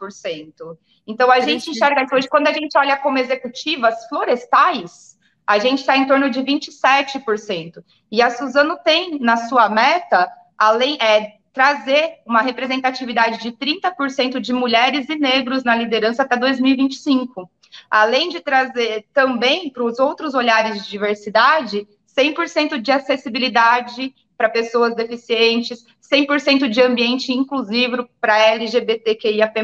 Então, 1.04 1.30
a 1.30 1.40
gente 1.40 1.70
enxerga 1.70 2.04
isso 2.04 2.14
hoje, 2.14 2.28
quando 2.28 2.46
a 2.46 2.52
gente 2.52 2.78
olha 2.78 2.96
como 2.96 3.18
executivas 3.18 4.06
florestais, 4.08 5.16
a 5.44 5.58
gente 5.58 5.80
está 5.80 5.96
em 5.96 6.06
torno 6.06 6.30
de 6.30 6.40
27%. 6.40 7.82
E 8.10 8.22
a 8.22 8.30
Suzano 8.30 8.78
tem 8.84 9.18
na 9.18 9.36
sua 9.36 9.68
meta, 9.68 10.30
além, 10.56 10.98
é, 11.00 11.35
trazer 11.56 12.18
uma 12.26 12.42
representatividade 12.42 13.38
de 13.38 13.50
30% 13.50 14.38
de 14.40 14.52
mulheres 14.52 15.08
e 15.08 15.16
negros 15.16 15.64
na 15.64 15.74
liderança 15.74 16.22
até 16.22 16.36
2025. 16.36 17.50
Além 17.90 18.28
de 18.28 18.40
trazer 18.40 19.06
também 19.14 19.70
para 19.70 19.82
os 19.82 19.98
outros 19.98 20.34
olhares 20.34 20.84
de 20.84 20.90
diversidade, 20.90 21.88
100% 22.14 22.78
de 22.78 22.92
acessibilidade 22.92 24.14
para 24.36 24.50
pessoas 24.50 24.94
deficientes, 24.94 25.86
100% 26.12 26.68
de 26.68 26.82
ambiente 26.82 27.32
inclusivo 27.32 28.06
para 28.20 28.38
LGBTQIAP+, 28.38 29.62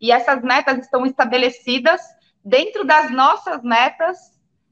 e 0.00 0.10
essas 0.10 0.42
metas 0.42 0.78
estão 0.78 1.04
estabelecidas 1.04 2.00
dentro 2.42 2.82
das 2.82 3.10
nossas 3.10 3.62
metas 3.62 4.16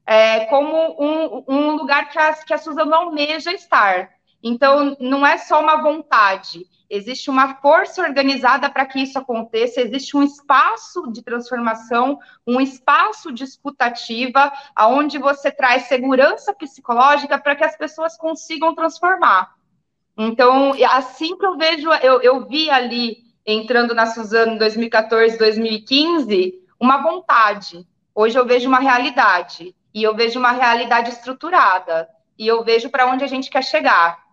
é, 0.06 0.46
como 0.46 0.96
um, 0.98 1.44
um 1.46 1.70
lugar 1.72 2.08
que 2.08 2.18
a, 2.18 2.32
que 2.32 2.54
a 2.54 2.58
Suzana 2.58 2.96
almeja 2.96 3.52
estar. 3.52 4.17
Então, 4.42 4.96
não 5.00 5.26
é 5.26 5.36
só 5.36 5.60
uma 5.60 5.82
vontade, 5.82 6.66
existe 6.88 7.28
uma 7.28 7.56
força 7.56 8.02
organizada 8.02 8.70
para 8.70 8.86
que 8.86 9.00
isso 9.00 9.18
aconteça, 9.18 9.80
existe 9.80 10.16
um 10.16 10.22
espaço 10.22 11.10
de 11.12 11.22
transformação, 11.22 12.18
um 12.46 12.60
espaço 12.60 13.32
de 13.32 13.44
escutativa, 13.44 14.52
aonde 14.74 15.18
você 15.18 15.50
traz 15.50 15.84
segurança 15.84 16.54
psicológica 16.54 17.38
para 17.38 17.56
que 17.56 17.64
as 17.64 17.76
pessoas 17.76 18.16
consigam 18.16 18.74
transformar. 18.74 19.54
Então, 20.16 20.72
assim 20.90 21.36
que 21.36 21.46
eu 21.46 21.56
vejo, 21.56 21.92
eu, 22.02 22.20
eu 22.22 22.46
vi 22.46 22.70
ali, 22.70 23.18
entrando 23.46 23.94
na 23.94 24.06
Suzano 24.06 24.52
em 24.52 24.58
2014, 24.58 25.38
2015, 25.38 26.54
uma 26.80 26.98
vontade. 26.98 27.86
Hoje 28.14 28.38
eu 28.38 28.44
vejo 28.44 28.68
uma 28.68 28.80
realidade, 28.80 29.74
e 29.94 30.02
eu 30.02 30.14
vejo 30.14 30.38
uma 30.38 30.52
realidade 30.52 31.10
estruturada, 31.10 32.08
e 32.36 32.46
eu 32.46 32.64
vejo 32.64 32.90
para 32.90 33.06
onde 33.06 33.24
a 33.24 33.28
gente 33.28 33.50
quer 33.50 33.62
chegar. 33.62 34.27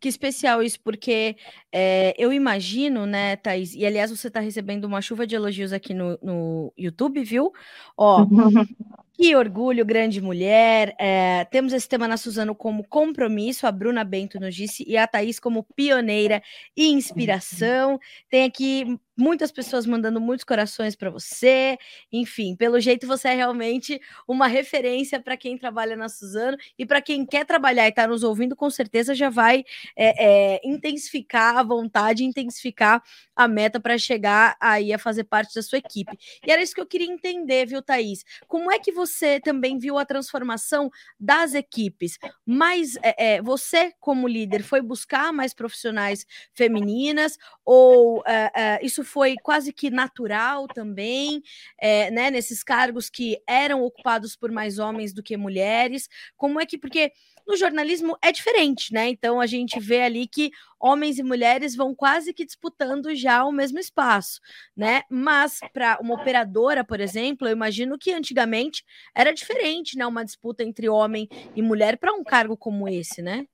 Que 0.00 0.08
especial 0.08 0.62
isso, 0.62 0.80
porque 0.80 1.36
é, 1.70 2.14
eu 2.16 2.32
imagino, 2.32 3.04
né, 3.04 3.36
Thaís, 3.36 3.74
e 3.74 3.84
aliás 3.84 4.10
você 4.10 4.28
está 4.28 4.40
recebendo 4.40 4.84
uma 4.84 5.02
chuva 5.02 5.26
de 5.26 5.34
elogios 5.34 5.72
aqui 5.72 5.92
no, 5.92 6.18
no 6.22 6.72
YouTube, 6.76 7.22
viu? 7.22 7.52
Ó, 7.96 8.26
Que 9.20 9.36
orgulho, 9.36 9.84
grande 9.84 10.18
mulher. 10.18 10.96
É, 10.98 11.44
temos 11.50 11.74
esse 11.74 11.86
tema 11.86 12.08
na 12.08 12.16
Suzano 12.16 12.54
como 12.54 12.82
compromisso, 12.82 13.66
a 13.66 13.70
Bruna 13.70 14.02
Bento 14.02 14.40
nos 14.40 14.54
disse, 14.54 14.82
e 14.88 14.96
a 14.96 15.06
Thaís 15.06 15.38
como 15.38 15.62
pioneira 15.62 16.42
e 16.74 16.86
inspiração. 16.86 18.00
Tem 18.30 18.44
aqui 18.44 18.98
muitas 19.20 19.52
pessoas 19.52 19.86
mandando 19.86 20.20
muitos 20.20 20.44
corações 20.44 20.96
para 20.96 21.10
você. 21.10 21.78
Enfim, 22.10 22.56
pelo 22.56 22.80
jeito 22.80 23.06
você 23.06 23.28
é 23.28 23.34
realmente 23.34 24.00
uma 24.26 24.46
referência 24.46 25.20
para 25.20 25.36
quem 25.36 25.56
trabalha 25.58 25.94
na 25.94 26.08
Suzano 26.08 26.56
e 26.78 26.86
para 26.86 27.00
quem 27.00 27.24
quer 27.26 27.44
trabalhar 27.44 27.86
e 27.86 27.90
está 27.90 28.06
nos 28.06 28.22
ouvindo, 28.24 28.56
com 28.56 28.70
certeza 28.70 29.14
já 29.14 29.28
vai 29.28 29.64
é, 29.94 30.54
é, 30.54 30.60
intensificar 30.64 31.58
a 31.58 31.62
vontade, 31.62 32.24
intensificar 32.24 33.02
a 33.36 33.46
meta 33.46 33.78
para 33.78 33.98
chegar 33.98 34.56
aí 34.60 34.92
a 34.92 34.98
fazer 34.98 35.24
parte 35.24 35.54
da 35.54 35.62
sua 35.62 35.78
equipe. 35.78 36.18
E 36.46 36.50
era 36.50 36.62
isso 36.62 36.74
que 36.74 36.80
eu 36.80 36.86
queria 36.86 37.10
entender, 37.10 37.66
viu, 37.66 37.82
Thaís? 37.82 38.24
Como 38.46 38.72
é 38.72 38.78
que 38.78 38.90
você 38.90 39.38
também 39.38 39.78
viu 39.78 39.98
a 39.98 40.04
transformação 40.04 40.90
das 41.18 41.54
equipes? 41.54 42.18
Mas 42.46 42.96
é, 43.02 43.34
é 43.34 43.42
você, 43.42 43.92
como 44.00 44.26
líder, 44.26 44.62
foi 44.62 44.80
buscar 44.80 45.32
mais 45.32 45.52
profissionais 45.52 46.26
femininas 46.54 47.36
ou 47.64 48.22
é, 48.26 48.50
é, 48.54 48.80
isso 48.84 49.04
foi 49.10 49.34
quase 49.42 49.72
que 49.72 49.90
natural 49.90 50.66
também, 50.68 51.42
é, 51.78 52.10
né, 52.10 52.30
nesses 52.30 52.62
cargos 52.62 53.10
que 53.10 53.38
eram 53.46 53.82
ocupados 53.82 54.36
por 54.36 54.50
mais 54.52 54.78
homens 54.78 55.12
do 55.12 55.22
que 55.22 55.36
mulheres. 55.36 56.08
Como 56.36 56.60
é 56.60 56.66
que, 56.66 56.78
porque 56.78 57.12
no 57.46 57.56
jornalismo 57.56 58.16
é 58.22 58.30
diferente, 58.30 58.92
né? 58.92 59.08
Então 59.08 59.40
a 59.40 59.46
gente 59.46 59.80
vê 59.80 60.02
ali 60.02 60.26
que 60.26 60.50
homens 60.78 61.18
e 61.18 61.22
mulheres 61.22 61.74
vão 61.74 61.94
quase 61.94 62.32
que 62.32 62.44
disputando 62.44 63.14
já 63.14 63.44
o 63.44 63.50
mesmo 63.50 63.78
espaço, 63.78 64.40
né? 64.76 65.02
Mas 65.10 65.58
para 65.72 65.98
uma 66.00 66.14
operadora, 66.14 66.84
por 66.84 67.00
exemplo, 67.00 67.48
eu 67.48 67.52
imagino 67.52 67.98
que 67.98 68.12
antigamente 68.12 68.84
era 69.14 69.32
diferente, 69.32 69.98
né? 69.98 70.06
Uma 70.06 70.24
disputa 70.24 70.62
entre 70.62 70.88
homem 70.88 71.28
e 71.56 71.60
mulher 71.60 71.98
para 71.98 72.12
um 72.12 72.22
cargo 72.22 72.56
como 72.56 72.88
esse, 72.88 73.20
né? 73.20 73.46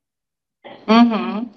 Uhum. 0.87 1.49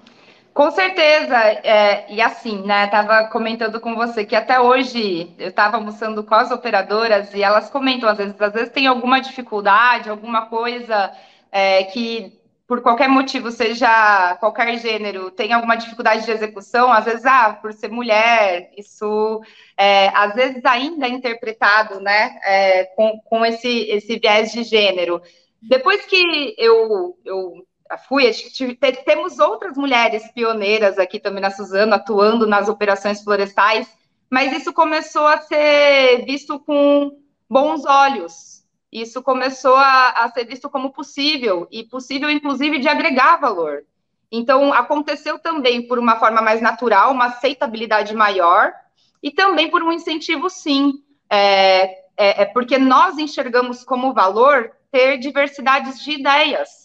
Com 0.53 0.71
certeza, 0.73 1.37
é, 1.37 2.13
e 2.13 2.21
assim, 2.21 2.63
né? 2.67 2.87
Tava 2.89 3.29
comentando 3.29 3.81
com 3.81 3.95
você 3.95 4.25
que 4.25 4.35
até 4.35 4.61
hoje 4.61 5.33
eu 5.39 5.49
estava 5.49 5.77
almoçando 5.77 6.25
com 6.25 6.35
as 6.35 6.51
operadoras 6.51 7.33
e 7.35 7.43
elas 7.43 7.71
comentam 7.71 8.09
às 8.09 8.19
vezes, 8.19 8.41
às 8.41 8.53
vezes 8.53 8.71
tem 8.71 8.87
alguma 8.87 9.21
dificuldade, 9.21 10.11
alguma 10.11 10.47
coisa 10.47 11.13
é, 11.53 11.85
que 11.85 12.41
por 12.67 12.83
qualquer 12.83 13.09
motivo, 13.09 13.51
seja 13.51 14.37
qualquer 14.39 14.79
gênero, 14.79 15.31
tem 15.33 15.53
alguma 15.53 15.77
dificuldade 15.77 16.25
de 16.25 16.31
execução, 16.31 16.93
às 16.93 17.05
vezes, 17.05 17.27
ah, 17.27 17.59
por 17.61 17.73
ser 17.73 17.89
mulher, 17.89 18.71
isso 18.79 19.41
é, 19.77 20.07
às 20.15 20.35
vezes 20.37 20.65
ainda 20.65 21.05
é 21.07 21.11
interpretado, 21.11 22.01
né, 22.01 22.39
é, 22.45 22.85
com, 22.95 23.19
com 23.25 23.45
esse, 23.45 23.69
esse 23.91 24.21
viés 24.21 24.53
de 24.53 24.63
gênero. 24.63 25.21
Depois 25.61 26.07
que 26.07 26.55
eu, 26.57 27.19
eu 27.25 27.55
fui, 27.99 28.31
temos 29.05 29.39
outras 29.39 29.77
mulheres 29.77 30.31
pioneiras 30.33 30.99
aqui 30.99 31.19
também 31.19 31.41
na 31.41 31.51
Suzano, 31.51 31.95
atuando 31.95 32.47
nas 32.47 32.69
operações 32.69 33.23
florestais, 33.23 33.89
mas 34.31 34.53
isso 34.53 34.73
começou 34.73 35.27
a 35.27 35.39
ser 35.39 36.25
visto 36.25 36.59
com 36.61 37.19
bons 37.49 37.85
olhos. 37.85 38.65
Isso 38.93 39.23
começou 39.23 39.75
a, 39.75 40.11
a 40.11 40.31
ser 40.31 40.45
visto 40.45 40.71
como 40.71 40.93
possível, 40.93 41.67
e 41.71 41.85
possível, 41.85 42.31
inclusive, 42.31 42.79
de 42.79 42.89
agregar 42.89 43.37
valor. 43.37 43.85
Então, 44.31 44.73
aconteceu 44.73 45.39
também 45.39 45.87
por 45.87 45.99
uma 45.99 46.17
forma 46.17 46.41
mais 46.41 46.61
natural, 46.61 47.13
uma 47.13 47.27
aceitabilidade 47.27 48.15
maior, 48.15 48.73
e 49.23 49.31
também 49.31 49.69
por 49.69 49.83
um 49.83 49.93
incentivo, 49.93 50.49
sim. 50.49 51.03
É, 51.29 51.85
é, 52.17 52.43
é 52.43 52.45
porque 52.45 52.79
nós 52.79 53.19
enxergamos 53.19 53.85
como 53.85 54.15
valor 54.15 54.71
ter 54.93 55.19
diversidades 55.19 56.03
de 56.03 56.13
ideias 56.13 56.80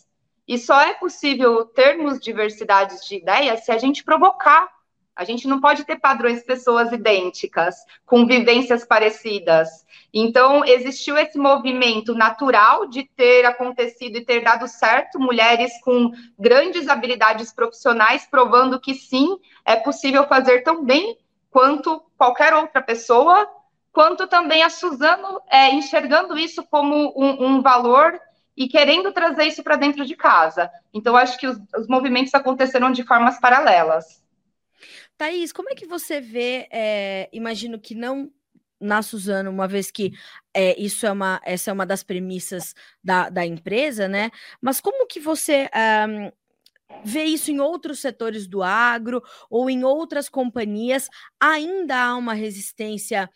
e 0.47 0.57
só 0.57 0.79
é 0.81 0.93
possível 0.93 1.65
termos 1.65 2.19
diversidades 2.19 3.05
de 3.05 3.15
ideias 3.15 3.65
se 3.65 3.71
a 3.71 3.77
gente 3.77 4.03
provocar. 4.03 4.69
A 5.15 5.23
gente 5.23 5.47
não 5.47 5.61
pode 5.61 5.85
ter 5.85 5.97
padrões 5.97 6.43
pessoas 6.43 6.91
idênticas, 6.91 7.75
com 8.05 8.25
vivências 8.25 8.85
parecidas. 8.85 9.69
Então, 10.13 10.65
existiu 10.65 11.17
esse 11.17 11.37
movimento 11.37 12.13
natural 12.13 12.85
de 12.87 13.05
ter 13.15 13.45
acontecido 13.45 14.17
e 14.17 14.25
ter 14.25 14.43
dado 14.43 14.67
certo, 14.67 15.17
mulheres 15.17 15.71
com 15.81 16.11
grandes 16.37 16.89
habilidades 16.89 17.53
profissionais, 17.53 18.27
provando 18.29 18.79
que 18.79 18.93
sim, 18.93 19.37
é 19.63 19.77
possível 19.77 20.27
fazer 20.27 20.63
tão 20.63 20.83
bem 20.83 21.17
quanto 21.49 22.03
qualquer 22.17 22.53
outra 22.53 22.81
pessoa, 22.81 23.49
quanto 23.93 24.27
também 24.27 24.63
a 24.63 24.69
Suzano 24.69 25.41
é, 25.49 25.71
enxergando 25.73 26.37
isso 26.37 26.61
como 26.69 27.13
um, 27.15 27.45
um 27.45 27.61
valor 27.61 28.19
e 28.55 28.67
querendo 28.67 29.11
trazer 29.11 29.45
isso 29.45 29.63
para 29.63 29.75
dentro 29.75 30.05
de 30.05 30.15
casa. 30.15 30.71
Então, 30.93 31.15
acho 31.15 31.37
que 31.37 31.47
os, 31.47 31.57
os, 31.77 31.87
movimentos 31.87 32.33
aconteceram 32.33 32.91
de 32.91 33.03
formas 33.03 33.39
paralelas. 33.39 34.23
Thaís, 35.17 35.51
como 35.51 35.69
é 35.69 35.75
que 35.75 35.85
você 35.85 36.21
vê? 36.21 36.67
É, 36.71 37.29
imagino 37.31 37.79
que 37.79 37.95
não 37.95 38.31
na 38.79 39.01
Suzano, 39.01 39.49
uma 39.49 39.67
vez 39.67 39.89
que 39.89 40.13
é, 40.53 40.79
isso 40.79 41.05
é 41.05 41.11
uma, 41.11 41.41
essa 41.43 41.71
é 41.71 41.73
uma 41.73 41.85
das 41.85 42.03
premissas 42.03 42.75
da, 43.03 43.29
da 43.29 43.45
empresa, 43.45 44.07
né? 44.07 44.29
Mas 44.61 44.79
como 44.81 45.07
que 45.07 45.19
você 45.19 45.69
um, 46.09 46.31
vê 47.03 47.23
isso 47.23 47.51
em 47.51 47.59
outros 47.59 47.99
setores 47.99 48.47
do 48.47 48.61
agro 48.61 49.23
ou 49.49 49.69
em 49.69 49.83
outras 49.83 50.29
companhias? 50.29 51.09
Ainda 51.39 51.97
há 51.97 52.15
uma 52.15 52.33
resistência 52.33 53.29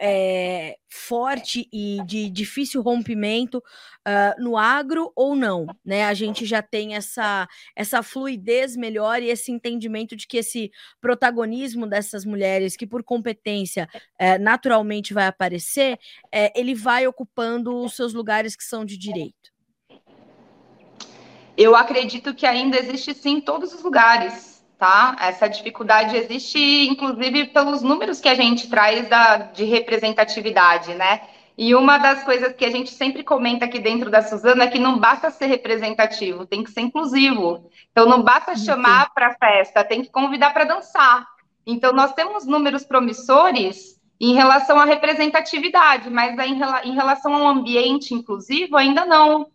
é, 0.00 0.76
forte 0.88 1.68
e 1.72 2.02
de 2.04 2.28
difícil 2.28 2.82
rompimento 2.82 3.58
uh, 3.58 4.42
no 4.42 4.56
agro 4.56 5.12
ou 5.14 5.34
não, 5.34 5.66
né? 5.84 6.04
A 6.04 6.14
gente 6.14 6.44
já 6.44 6.62
tem 6.62 6.94
essa, 6.94 7.48
essa 7.76 8.02
fluidez 8.02 8.76
melhor 8.76 9.22
e 9.22 9.30
esse 9.30 9.52
entendimento 9.52 10.16
de 10.16 10.26
que 10.26 10.38
esse 10.38 10.70
protagonismo 11.00 11.86
dessas 11.86 12.24
mulheres, 12.24 12.76
que 12.76 12.86
por 12.86 13.02
competência 13.02 13.88
é, 14.18 14.38
naturalmente 14.38 15.14
vai 15.14 15.26
aparecer, 15.26 15.98
é, 16.32 16.52
ele 16.58 16.74
vai 16.74 17.06
ocupando 17.06 17.76
os 17.76 17.94
seus 17.94 18.14
lugares 18.14 18.56
que 18.56 18.64
são 18.64 18.84
de 18.84 18.98
direito. 18.98 19.52
Eu 21.56 21.76
acredito 21.76 22.34
que 22.34 22.46
ainda 22.46 22.76
existe 22.76 23.14
sim 23.14 23.36
em 23.36 23.40
todos 23.40 23.72
os 23.72 23.82
lugares 23.82 24.53
tá? 24.84 25.16
Essa 25.18 25.48
dificuldade 25.48 26.14
existe, 26.14 26.58
inclusive, 26.86 27.46
pelos 27.46 27.80
números 27.80 28.20
que 28.20 28.28
a 28.28 28.34
gente 28.34 28.68
traz 28.68 29.08
da, 29.08 29.38
de 29.38 29.64
representatividade, 29.64 30.92
né? 30.94 31.22
E 31.56 31.74
uma 31.74 31.96
das 31.96 32.22
coisas 32.22 32.52
que 32.52 32.66
a 32.66 32.70
gente 32.70 32.90
sempre 32.90 33.24
comenta 33.24 33.64
aqui 33.64 33.78
dentro 33.78 34.10
da 34.10 34.20
Suzana 34.20 34.64
é 34.64 34.68
que 34.68 34.78
não 34.78 34.98
basta 34.98 35.30
ser 35.30 35.46
representativo, 35.46 36.44
tem 36.44 36.62
que 36.62 36.70
ser 36.70 36.82
inclusivo. 36.82 37.70
Então, 37.92 38.06
não 38.06 38.22
basta 38.22 38.54
chamar 38.56 39.10
para 39.14 39.34
festa, 39.38 39.82
tem 39.82 40.02
que 40.02 40.10
convidar 40.10 40.52
para 40.52 40.64
dançar. 40.64 41.26
Então, 41.66 41.90
nós 41.94 42.12
temos 42.12 42.44
números 42.44 42.84
promissores 42.84 43.98
em 44.20 44.34
relação 44.34 44.78
à 44.78 44.84
representatividade, 44.84 46.10
mas 46.10 46.38
em, 46.40 46.60
em 46.90 46.94
relação 46.94 47.34
ao 47.34 47.46
ambiente 47.46 48.12
inclusivo, 48.12 48.76
ainda 48.76 49.06
não. 49.06 49.46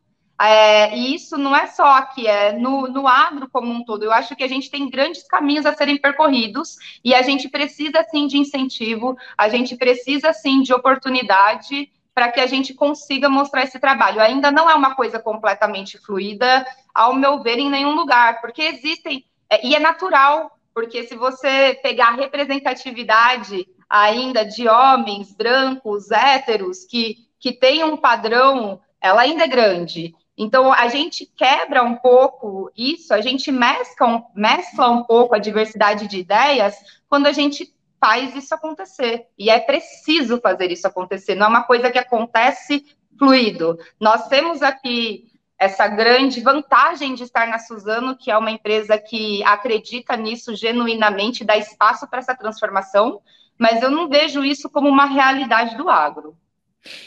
É, 0.42 0.96
e 0.96 1.14
isso 1.14 1.38
não 1.38 1.54
é 1.54 1.68
só 1.68 1.84
aqui, 1.84 2.26
é 2.26 2.54
no, 2.54 2.88
no 2.88 3.08
agro 3.08 3.50
como 3.52 3.72
um 3.72 3.84
todo. 3.84 4.04
Eu 4.04 4.14
acho 4.14 4.36
que 4.36 4.44
a 4.44 4.48
gente 4.48 4.72
tem 4.72 4.90
grandes 4.90 5.24
caminhos 5.24 5.66
a 5.66 5.74
serem 5.74 5.98
percorridos 5.98 6.78
e 7.04 7.14
a 7.14 7.22
gente 7.22 7.50
precisa 7.50 8.06
sim 8.10 8.26
de 8.26 8.38
incentivo, 8.38 9.18
a 9.38 9.50
gente 9.50 9.76
precisa 9.76 10.32
sim 10.32 10.62
de 10.62 10.74
oportunidade 10.74 11.92
para 12.14 12.32
que 12.32 12.40
a 12.40 12.48
gente 12.48 12.74
consiga 12.74 13.28
mostrar 13.28 13.64
esse 13.64 13.80
trabalho. 13.80 14.22
Ainda 14.22 14.50
não 14.50 14.70
é 14.70 14.76
uma 14.76 14.96
coisa 14.96 15.20
completamente 15.20 15.98
fluida, 15.98 16.66
ao 16.94 17.14
meu 17.14 17.42
ver, 17.42 17.60
em 17.60 17.70
nenhum 17.70 17.96
lugar, 17.96 18.40
porque 18.40 18.62
existem, 18.62 19.26
é, 19.50 19.66
e 19.66 19.76
é 19.76 19.80
natural, 19.80 20.58
porque 20.74 21.04
se 21.04 21.16
você 21.16 21.78
pegar 21.84 22.10
a 22.10 22.16
representatividade 22.16 23.68
ainda 23.90 24.46
de 24.46 24.68
homens 24.70 25.34
brancos, 25.34 26.12
héteros, 26.12 26.86
que, 26.86 27.28
que 27.40 27.52
tem 27.52 27.84
um 27.84 27.98
padrão, 27.98 28.80
ela 29.02 29.22
ainda 29.22 29.44
é 29.44 29.48
grande. 29.48 30.16
Então, 30.42 30.72
a 30.72 30.88
gente 30.88 31.26
quebra 31.26 31.84
um 31.84 31.98
pouco 31.98 32.72
isso, 32.74 33.14
a 33.14 33.20
gente 33.20 33.52
mescla, 33.52 34.24
mescla 34.34 34.90
um 34.90 35.04
pouco 35.04 35.36
a 35.36 35.38
diversidade 35.38 36.08
de 36.08 36.20
ideias 36.20 36.78
quando 37.10 37.28
a 37.28 37.34
gente 37.34 37.76
faz 38.00 38.34
isso 38.34 38.56
acontecer. 38.56 39.26
E 39.38 39.50
é 39.50 39.60
preciso 39.60 40.40
fazer 40.40 40.72
isso 40.72 40.88
acontecer, 40.88 41.36
não 41.36 41.48
é 41.48 41.50
uma 41.50 41.64
coisa 41.64 41.92
que 41.92 42.00
acontece 42.00 42.86
fluido. 43.18 43.78
Nós 44.00 44.30
temos 44.30 44.62
aqui 44.62 45.26
essa 45.58 45.86
grande 45.90 46.40
vantagem 46.40 47.16
de 47.16 47.24
estar 47.24 47.46
na 47.46 47.60
Suzano, 47.60 48.16
que 48.16 48.32
é 48.32 48.38
uma 48.38 48.50
empresa 48.50 48.98
que 48.98 49.44
acredita 49.44 50.16
nisso 50.16 50.56
genuinamente, 50.56 51.44
dá 51.44 51.58
espaço 51.58 52.08
para 52.08 52.20
essa 52.20 52.34
transformação, 52.34 53.22
mas 53.58 53.84
eu 53.84 53.92
não 53.92 54.08
vejo 54.08 54.42
isso 54.42 54.70
como 54.70 54.88
uma 54.88 55.04
realidade 55.04 55.76
do 55.76 55.90
agro. 55.90 56.34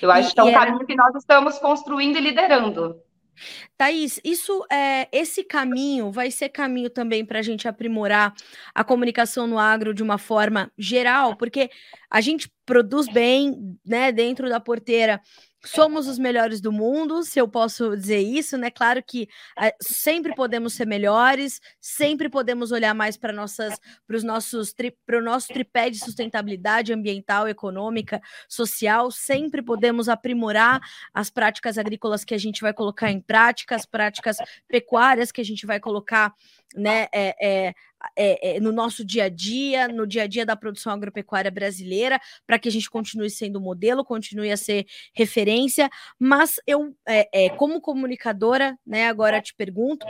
Eu 0.03 0.11
acho 0.11 0.35
que 0.35 0.40
é 0.40 0.42
um 0.42 0.53
caminho 0.53 0.85
que 0.85 0.95
nós 0.95 1.14
estamos 1.14 1.59
construindo 1.59 2.18
e 2.18 2.21
liderando. 2.21 3.01
Thaís, 3.77 4.21
isso 4.25 4.64
é 4.71 5.09
esse 5.12 5.45
caminho 5.45 6.11
vai 6.11 6.31
ser 6.31 6.49
caminho 6.49 6.90
também 6.90 7.25
para 7.25 7.38
a 7.38 7.42
gente 7.42 7.66
aprimorar 7.66 8.33
a 8.75 8.85
comunicação 8.85 9.47
no 9.47 9.59
agro 9.59 9.95
de 9.95 10.03
uma 10.03 10.18
forma 10.18 10.71
geral, 10.79 11.37
porque 11.37 11.71
a 12.11 12.21
gente 12.21 12.51
produz 12.64 13.09
bem, 13.09 13.77
né, 13.85 14.12
dentro 14.12 14.49
da 14.49 14.61
porteira 14.61 15.21
somos 15.64 16.09
os 16.09 16.18
melhores 16.18 16.61
do 16.61 16.72
mundo, 16.72 17.22
se 17.22 17.40
eu 17.40 17.46
posso 17.46 17.96
dizer 17.96 18.18
isso, 18.18 18.57
né? 18.57 18.70
Claro 18.70 19.03
que 19.03 19.29
uh, 19.59 19.70
sempre 19.81 20.35
podemos 20.35 20.75
ser 20.75 20.87
melhores, 20.87 21.61
sempre 21.81 22.29
podemos 22.29 22.72
olhar 22.72 22.94
mais 22.94 23.16
para 23.16 23.33
nossas 23.33 23.79
para 24.07 24.16
os 24.16 24.25
nossos 24.25 24.75
para 25.07 25.18
o 25.18 25.22
nosso 25.22 25.48
tripé 25.48 25.90
de 25.90 25.98
sustentabilidade 25.98 26.92
ambiental, 26.92 27.48
econômica, 27.48 28.20
social, 28.48 29.11
sempre 29.11 29.62
podemos 29.62 30.09
aprimorar 30.09 30.81
as 31.14 31.31
práticas 31.31 31.79
agrícolas 31.79 32.25
que 32.25 32.35
a 32.35 32.38
gente 32.38 32.61
vai 32.61 32.72
colocar 32.72 33.11
em 33.11 33.20
prática, 33.20 33.77
as 33.77 33.87
práticas 33.87 34.37
pecuárias 34.68 35.31
que 35.31 35.40
a 35.40 35.44
gente 35.44 35.66
vai 35.66 35.79
colocar 35.79 36.35
né, 36.75 37.07
é, 37.12 37.35
é, 37.40 37.75
é, 38.17 38.61
no 38.61 38.73
nosso 38.73 39.05
dia 39.05 39.25
a 39.25 39.29
dia, 39.29 39.88
no 39.88 40.07
dia 40.07 40.25
a 40.25 40.27
dia 40.27 40.45
da 40.45 40.57
produção 40.57 40.93
agropecuária 40.93 41.51
brasileira, 41.51 42.21
para 42.47 42.59
que 42.59 42.69
a 42.69 42.73
gente 42.73 42.91
continue 42.91 43.31
sendo 43.31 43.61
modelo, 43.61 44.05
continue 44.05 44.51
a 44.51 44.57
ser 44.57 44.87
referência. 45.15 45.91
Mas 46.19 46.57
eu, 46.67 46.95
como 47.57 47.81
comunicadora, 47.81 48.79
né, 48.87 49.09
agora 49.09 49.41
te 49.41 49.55
pergunto, 49.55 50.07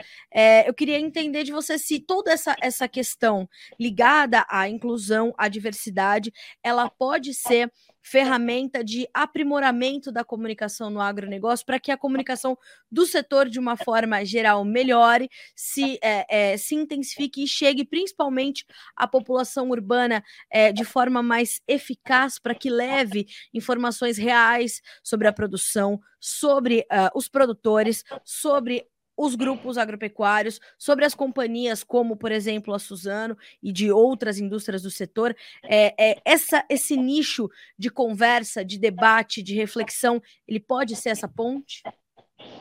eu 0.66 0.74
queria 0.74 0.98
entender 0.98 1.44
de 1.44 1.52
você 1.52 1.78
se 1.78 2.00
toda 2.00 2.32
essa, 2.32 2.56
essa 2.60 2.88
questão 2.88 3.48
ligada 3.78 4.44
à 4.48 4.68
inclusão, 4.68 5.34
à 5.36 5.48
diversidade, 5.48 6.32
ela 6.62 6.88
pode 6.88 7.34
ser 7.34 7.70
ferramenta 8.02 8.82
de 8.82 9.08
aprimoramento 9.14 10.10
da 10.10 10.24
comunicação 10.24 10.90
no 10.90 11.00
agronegócio 11.00 11.64
para 11.64 11.78
que 11.78 11.90
a 11.90 11.96
comunicação 11.96 12.58
do 12.90 13.06
setor, 13.06 13.48
de 13.48 13.58
uma 13.58 13.76
forma 13.76 14.24
geral, 14.24 14.64
melhore, 14.64 15.30
se, 15.54 15.98
é, 16.02 16.52
é, 16.52 16.56
se 16.56 16.74
intensifique 16.74 17.44
e 17.44 17.48
chegue 17.48 17.84
principalmente 17.84 18.66
à 18.96 19.06
população 19.06 19.70
urbana 19.70 20.22
é, 20.50 20.72
de 20.72 20.84
forma 20.84 21.22
mais 21.22 21.60
eficaz, 21.66 22.38
para 22.38 22.54
que 22.54 22.68
leve 22.68 23.26
informações 23.54 24.18
reais 24.18 24.80
sobre 25.02 25.28
a 25.28 25.32
produção, 25.32 26.00
sobre 26.18 26.80
uh, 26.80 27.16
os 27.16 27.28
produtores, 27.28 28.04
sobre 28.24 28.86
os 29.16 29.34
grupos 29.34 29.78
agropecuários, 29.78 30.60
sobre 30.78 31.04
as 31.04 31.14
companhias 31.14 31.84
como, 31.84 32.16
por 32.16 32.32
exemplo, 32.32 32.74
a 32.74 32.78
Suzano 32.78 33.36
e 33.62 33.72
de 33.72 33.90
outras 33.92 34.38
indústrias 34.38 34.82
do 34.82 34.90
setor. 34.90 35.36
É, 35.64 35.94
é, 35.98 36.20
essa, 36.24 36.64
esse 36.68 36.96
nicho 36.96 37.48
de 37.78 37.90
conversa, 37.90 38.64
de 38.64 38.78
debate, 38.78 39.42
de 39.42 39.54
reflexão, 39.54 40.20
ele 40.46 40.60
pode 40.60 40.96
ser 40.96 41.10
essa 41.10 41.28
ponte? 41.28 41.82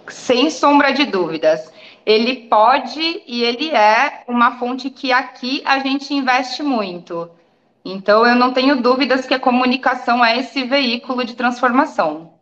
Sem 0.08 0.50
sombra 0.50 0.92
de 0.92 1.06
dúvidas. 1.06 1.72
Ele 2.06 2.48
pode 2.48 3.00
e 3.26 3.44
ele 3.44 3.70
é 3.72 4.24
uma 4.28 4.60
fonte 4.60 4.90
que 4.90 5.12
aqui 5.12 5.62
a 5.66 5.80
gente 5.80 6.14
investe 6.14 6.62
muito. 6.62 7.30
Então, 7.84 8.26
eu 8.28 8.36
não 8.36 8.54
tenho 8.54 8.80
dúvidas 8.82 9.26
que 9.26 9.34
a 9.34 9.40
comunicação 9.40 10.24
é 10.24 10.38
esse 10.40 10.64
veículo 10.64 11.26
de 11.26 11.36
transformação 11.36 12.41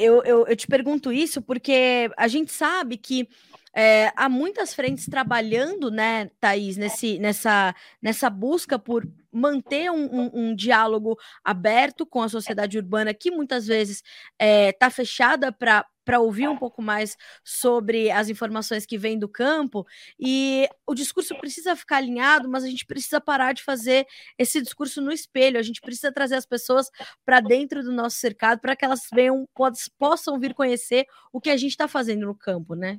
eu, 0.00 0.22
eu, 0.24 0.46
eu 0.46 0.56
te 0.56 0.66
pergunto 0.66 1.12
isso 1.12 1.42
porque 1.42 2.10
a 2.16 2.26
gente 2.26 2.52
sabe 2.52 2.96
que 2.96 3.28
é, 3.74 4.12
há 4.16 4.28
muitas 4.28 4.74
frentes 4.74 5.06
trabalhando, 5.06 5.90
né, 5.90 6.30
Thaís, 6.40 6.76
nesse, 6.76 7.18
nessa, 7.18 7.74
nessa 8.02 8.28
busca 8.28 8.78
por 8.78 9.06
manter 9.32 9.90
um, 9.90 10.04
um, 10.06 10.30
um, 10.34 10.54
diálogo 10.54 11.16
aberto 11.44 12.04
com 12.04 12.20
a 12.20 12.28
sociedade 12.28 12.76
urbana, 12.76 13.14
que 13.14 13.30
muitas 13.30 13.66
vezes 13.66 13.98
está 13.98 14.04
é, 14.40 14.72
tá 14.72 14.90
fechada 14.90 15.52
para 15.52 15.86
para 16.10 16.18
ouvir 16.18 16.48
um 16.48 16.56
pouco 16.56 16.82
mais 16.82 17.16
sobre 17.44 18.10
as 18.10 18.28
informações 18.28 18.84
que 18.84 18.98
vêm 18.98 19.16
do 19.16 19.28
campo. 19.28 19.86
E 20.18 20.68
o 20.84 20.92
discurso 20.92 21.38
precisa 21.38 21.76
ficar 21.76 21.98
alinhado, 21.98 22.48
mas 22.48 22.64
a 22.64 22.66
gente 22.66 22.84
precisa 22.84 23.20
parar 23.20 23.52
de 23.52 23.62
fazer 23.62 24.04
esse 24.36 24.60
discurso 24.60 25.00
no 25.00 25.12
espelho. 25.12 25.56
A 25.56 25.62
gente 25.62 25.80
precisa 25.80 26.10
trazer 26.10 26.34
as 26.34 26.44
pessoas 26.44 26.90
para 27.24 27.38
dentro 27.38 27.84
do 27.84 27.92
nosso 27.92 28.16
cercado 28.16 28.58
para 28.58 28.74
que 28.74 28.84
elas 28.84 29.06
venham, 29.12 29.48
possam 29.96 30.36
vir 30.36 30.52
conhecer 30.52 31.06
o 31.32 31.40
que 31.40 31.48
a 31.48 31.56
gente 31.56 31.70
está 31.70 31.86
fazendo 31.86 32.26
no 32.26 32.34
campo, 32.34 32.74
né? 32.74 32.98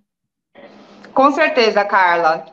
Com 1.13 1.33
certeza, 1.33 1.83
Carla. 1.83 2.45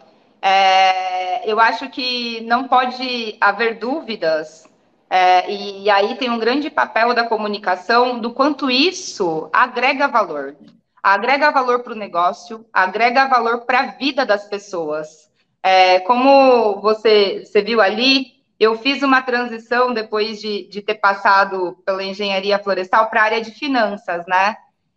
É, 0.42 1.48
eu 1.48 1.60
acho 1.60 1.88
que 1.88 2.40
não 2.40 2.66
pode 2.66 3.38
haver 3.40 3.78
dúvidas 3.78 4.68
é, 5.10 5.50
e 5.50 5.88
aí 5.90 6.16
tem 6.16 6.30
um 6.30 6.38
grande 6.38 6.68
papel 6.68 7.14
da 7.14 7.24
comunicação 7.24 8.18
do 8.18 8.32
quanto 8.32 8.70
isso 8.70 9.48
agrega 9.52 10.06
valor. 10.06 10.56
Agrega 11.02 11.50
valor 11.50 11.82
para 11.82 11.92
o 11.92 11.96
negócio, 11.96 12.66
agrega 12.72 13.26
valor 13.26 13.64
para 13.64 13.80
a 13.80 13.86
vida 13.92 14.26
das 14.26 14.46
pessoas. 14.48 15.30
É, 15.62 16.00
como 16.00 16.80
você, 16.80 17.44
você 17.44 17.62
viu 17.62 17.80
ali, 17.80 18.38
eu 18.60 18.76
fiz 18.76 19.02
uma 19.02 19.22
transição 19.22 19.94
depois 19.94 20.40
de, 20.40 20.68
de 20.68 20.82
ter 20.82 20.96
passado 20.96 21.78
pela 21.86 22.02
engenharia 22.04 22.58
florestal 22.58 23.08
para 23.08 23.22
a 23.22 23.24
área 23.24 23.40
de 23.40 23.52
finanças, 23.52 24.26
né? 24.26 24.56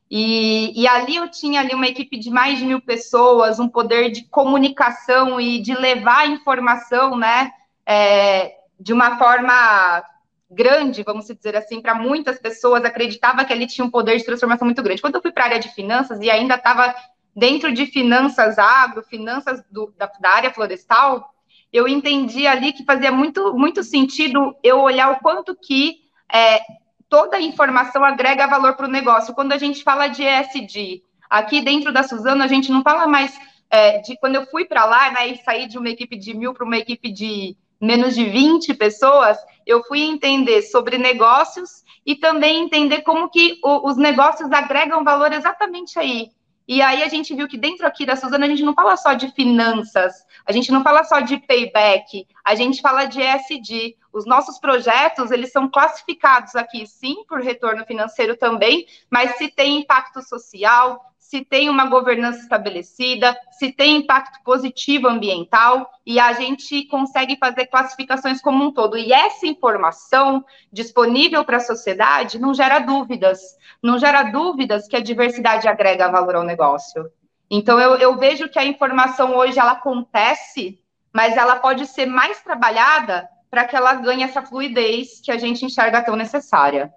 E, 0.09 0.73
e, 0.75 0.85
ali 0.89 1.15
eu 1.15 1.31
tinha 1.31 1.61
ali 1.61 1.73
uma 1.73 1.87
equipe 1.87 2.19
de 2.19 2.29
mais 2.29 2.59
de 2.59 2.65
mil 2.65 2.81
pessoas, 2.81 3.61
um 3.61 3.69
poder 3.69 4.11
de 4.11 4.25
comunicação 4.25 5.39
e 5.39 5.61
de 5.61 5.73
levar 5.73 6.27
informação, 6.27 7.15
né? 7.15 7.49
É, 7.85 8.60
de 8.81 8.91
uma 8.91 9.17
forma 9.17 10.03
grande, 10.49 11.03
vamos 11.03 11.27
dizer 11.27 11.55
assim, 11.55 11.81
para 11.81 11.93
muitas 11.93 12.39
pessoas, 12.39 12.83
acreditava 12.83 13.45
que 13.45 13.53
ali 13.53 13.67
tinha 13.67 13.85
um 13.85 13.91
poder 13.91 14.17
de 14.17 14.25
transformação 14.25 14.65
muito 14.65 14.81
grande. 14.81 15.01
Quando 15.01 15.15
eu 15.15 15.21
fui 15.21 15.31
para 15.31 15.43
a 15.43 15.47
área 15.47 15.59
de 15.59 15.69
finanças 15.69 16.19
e 16.19 16.29
ainda 16.29 16.55
estava 16.55 16.93
dentro 17.35 17.71
de 17.71 17.85
finanças 17.85 18.57
agro, 18.57 19.03
finanças 19.03 19.63
do, 19.71 19.93
da, 19.97 20.11
da, 20.19 20.29
área 20.29 20.51
florestal, 20.51 21.31
eu 21.71 21.87
entendi 21.87 22.47
ali 22.47 22.73
que 22.73 22.83
fazia 22.83 23.11
muito, 23.11 23.53
muito 23.53 23.83
sentido 23.83 24.53
eu 24.61 24.81
olhar 24.81 25.11
o 25.11 25.19
quanto 25.19 25.55
que 25.55 26.01
é, 26.33 26.59
toda 27.07 27.37
a 27.37 27.41
informação 27.41 28.03
agrega 28.03 28.47
valor 28.47 28.75
para 28.75 28.87
o 28.87 28.91
negócio. 28.91 29.33
Quando 29.33 29.53
a 29.53 29.57
gente 29.57 29.83
fala 29.83 30.07
de 30.07 30.23
ESG, 30.23 31.03
aqui 31.29 31.61
dentro 31.61 31.93
da 31.93 32.03
Suzano, 32.03 32.43
a 32.43 32.47
gente 32.47 32.71
não 32.71 32.81
fala 32.81 33.07
mais 33.07 33.33
é, 33.69 33.99
de 33.99 34.17
quando 34.17 34.35
eu 34.35 34.45
fui 34.47 34.65
para 34.65 34.83
lá 34.83 35.11
né, 35.11 35.27
e 35.27 35.37
saí 35.37 35.67
de 35.67 35.77
uma 35.77 35.89
equipe 35.89 36.17
de 36.17 36.33
mil 36.33 36.53
para 36.53 36.65
uma 36.65 36.77
equipe 36.77 37.09
de 37.09 37.55
menos 37.81 38.13
de 38.15 38.23
20 38.25 38.73
pessoas, 38.75 39.37
eu 39.65 39.83
fui 39.83 40.01
entender 40.01 40.61
sobre 40.61 40.97
negócios 40.97 41.83
e 42.05 42.15
também 42.15 42.63
entender 42.63 43.01
como 43.01 43.29
que 43.29 43.59
o, 43.63 43.89
os 43.89 43.97
negócios 43.97 44.51
agregam 44.51 45.03
valor 45.03 45.33
exatamente 45.33 45.97
aí. 45.97 46.29
E 46.67 46.81
aí 46.81 47.03
a 47.03 47.07
gente 47.07 47.35
viu 47.35 47.47
que 47.47 47.57
dentro 47.57 47.85
aqui 47.85 48.05
da 48.05 48.15
Suzana 48.15 48.45
a 48.45 48.49
gente 48.49 48.63
não 48.63 48.73
fala 48.73 48.95
só 48.95 49.13
de 49.13 49.29
finanças, 49.31 50.25
a 50.45 50.51
gente 50.51 50.71
não 50.71 50.83
fala 50.83 51.03
só 51.03 51.19
de 51.19 51.37
payback, 51.37 52.25
a 52.45 52.55
gente 52.55 52.81
fala 52.81 53.05
de 53.05 53.19
ESG. 53.19 53.97
Os 54.13 54.25
nossos 54.25 54.59
projetos, 54.59 55.31
eles 55.31 55.51
são 55.51 55.69
classificados 55.69 56.55
aqui, 56.55 56.85
sim, 56.85 57.23
por 57.27 57.41
retorno 57.41 57.85
financeiro 57.85 58.37
também, 58.37 58.85
mas 59.09 59.37
se 59.37 59.49
tem 59.49 59.79
impacto 59.79 60.21
social, 60.21 61.10
se 61.31 61.45
tem 61.45 61.69
uma 61.69 61.85
governança 61.85 62.39
estabelecida, 62.39 63.39
se 63.51 63.71
tem 63.71 63.95
impacto 63.95 64.43
positivo 64.43 65.07
ambiental, 65.07 65.89
e 66.05 66.19
a 66.19 66.33
gente 66.33 66.83
consegue 66.87 67.37
fazer 67.37 67.67
classificações 67.67 68.41
como 68.41 68.65
um 68.65 68.69
todo. 68.73 68.97
E 68.97 69.13
essa 69.13 69.47
informação 69.47 70.43
disponível 70.73 71.45
para 71.45 71.55
a 71.55 71.61
sociedade 71.61 72.37
não 72.37 72.53
gera 72.53 72.79
dúvidas, 72.79 73.39
não 73.81 73.97
gera 73.97 74.23
dúvidas 74.23 74.89
que 74.89 74.95
a 74.97 74.99
diversidade 74.99 75.69
agrega 75.69 76.11
valor 76.11 76.35
ao 76.35 76.43
negócio. 76.43 77.09
Então, 77.49 77.79
eu, 77.79 77.95
eu 77.95 78.17
vejo 78.17 78.49
que 78.49 78.59
a 78.59 78.65
informação 78.65 79.33
hoje 79.33 79.57
ela 79.57 79.71
acontece, 79.71 80.81
mas 81.13 81.37
ela 81.37 81.55
pode 81.55 81.85
ser 81.85 82.07
mais 82.07 82.41
trabalhada 82.41 83.25
para 83.49 83.63
que 83.63 83.75
ela 83.77 83.93
ganhe 83.93 84.23
essa 84.23 84.41
fluidez 84.41 85.21
que 85.23 85.31
a 85.31 85.37
gente 85.37 85.63
enxerga 85.63 86.03
tão 86.03 86.17
necessária. 86.17 86.93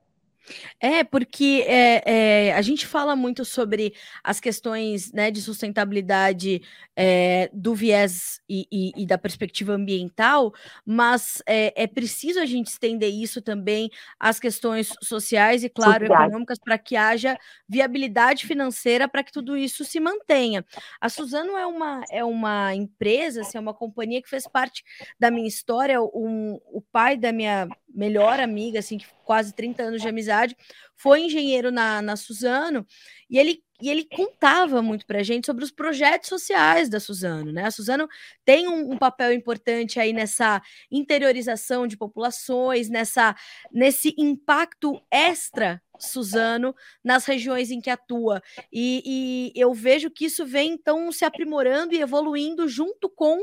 É, 0.84 1.02
porque 1.02 1.64
é, 1.66 2.02
é, 2.04 2.52
a 2.52 2.60
gente 2.60 2.86
fala 2.86 3.16
muito 3.16 3.42
sobre 3.42 3.94
as 4.22 4.38
questões 4.38 5.10
né, 5.14 5.30
de 5.30 5.40
sustentabilidade 5.40 6.60
é, 6.94 7.48
do 7.54 7.74
viés 7.74 8.38
e, 8.46 8.68
e, 8.70 8.92
e, 8.94 9.06
da 9.06 9.16
perspectiva 9.16 9.72
ambiental, 9.72 10.52
mas 10.84 11.42
é, 11.46 11.86
preciso 11.86 12.38
a 12.38 12.44
gente 12.44 12.66
estender 12.66 13.10
isso 13.10 13.40
também 13.40 13.88
às 14.20 14.38
questões 14.38 14.92
sociais 15.02 15.64
e, 15.64 15.70
claro, 15.70 16.04
econômicas, 16.04 16.58
para 16.58 16.76
que 16.76 16.96
haja 16.96 17.34
viabilidade 17.66 18.46
financeira 18.46 19.08
para 19.08 19.24
que 19.24 19.32
tudo 19.32 19.56
isso 19.56 19.86
se 19.86 19.98
mantenha. 19.98 20.66
A 21.00 21.08
Suzano 21.08 21.56
é 21.56 21.64
uma, 21.64 22.04
é 22.10 22.22
uma 22.22 22.74
empresa, 22.74 23.40
assim, 23.40 23.56
é 23.56 23.60
uma 23.60 23.72
companhia 23.72 24.20
que 24.20 24.28
fez 24.28 24.46
parte 24.46 24.84
da 25.18 25.30
minha 25.30 25.48
história. 25.48 25.98
Um, 26.02 26.60
o 26.70 26.82
pai 26.82 27.16
da 27.16 27.32
minha 27.32 27.66
melhor 27.94 28.40
amiga, 28.40 28.80
assim, 28.80 28.98
que 28.98 29.06
quase 29.24 29.54
30 29.54 29.82
anos 29.84 30.02
de 30.02 30.08
amizade, 30.08 30.56
foi 30.96 31.22
engenheiro 31.22 31.70
na, 31.70 32.00
na 32.02 32.16
Suzano, 32.16 32.86
e 33.28 33.38
ele 33.38 33.62
e 33.82 33.90
ele 33.90 34.04
contava 34.04 34.80
muito 34.80 35.04
para 35.04 35.18
a 35.18 35.22
gente 35.22 35.46
sobre 35.46 35.64
os 35.64 35.70
projetos 35.70 36.28
sociais 36.28 36.88
da 36.88 37.00
Suzano, 37.00 37.52
né? 37.52 37.64
A 37.64 37.70
Suzano 37.70 38.08
tem 38.44 38.68
um, 38.68 38.92
um, 38.92 38.96
papel 38.96 39.32
importante 39.32 39.98
aí 39.98 40.12
nessa 40.12 40.62
interiorização 40.90 41.86
de 41.86 41.96
populações, 41.96 42.88
nessa 42.88 43.34
nesse 43.72 44.14
impacto 44.16 45.02
extra 45.10 45.82
Suzano 45.98 46.74
nas 47.02 47.24
regiões 47.24 47.70
em 47.70 47.80
que 47.80 47.90
atua. 47.90 48.40
E, 48.72 49.52
e, 49.54 49.60
eu 49.60 49.74
vejo 49.74 50.10
que 50.10 50.26
isso 50.26 50.46
vem 50.46 50.72
então 50.72 51.10
se 51.10 51.24
aprimorando 51.24 51.94
e 51.94 52.00
evoluindo 52.00 52.68
junto 52.68 53.08
com 53.08 53.38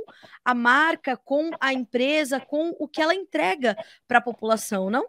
a 0.45 0.55
marca, 0.55 1.17
com 1.17 1.51
a 1.59 1.73
empresa, 1.73 2.39
com 2.39 2.73
o 2.79 2.87
que 2.87 3.01
ela 3.01 3.13
entrega 3.13 3.75
para 4.07 4.19
a 4.19 4.21
população, 4.21 4.89
não? 4.89 5.05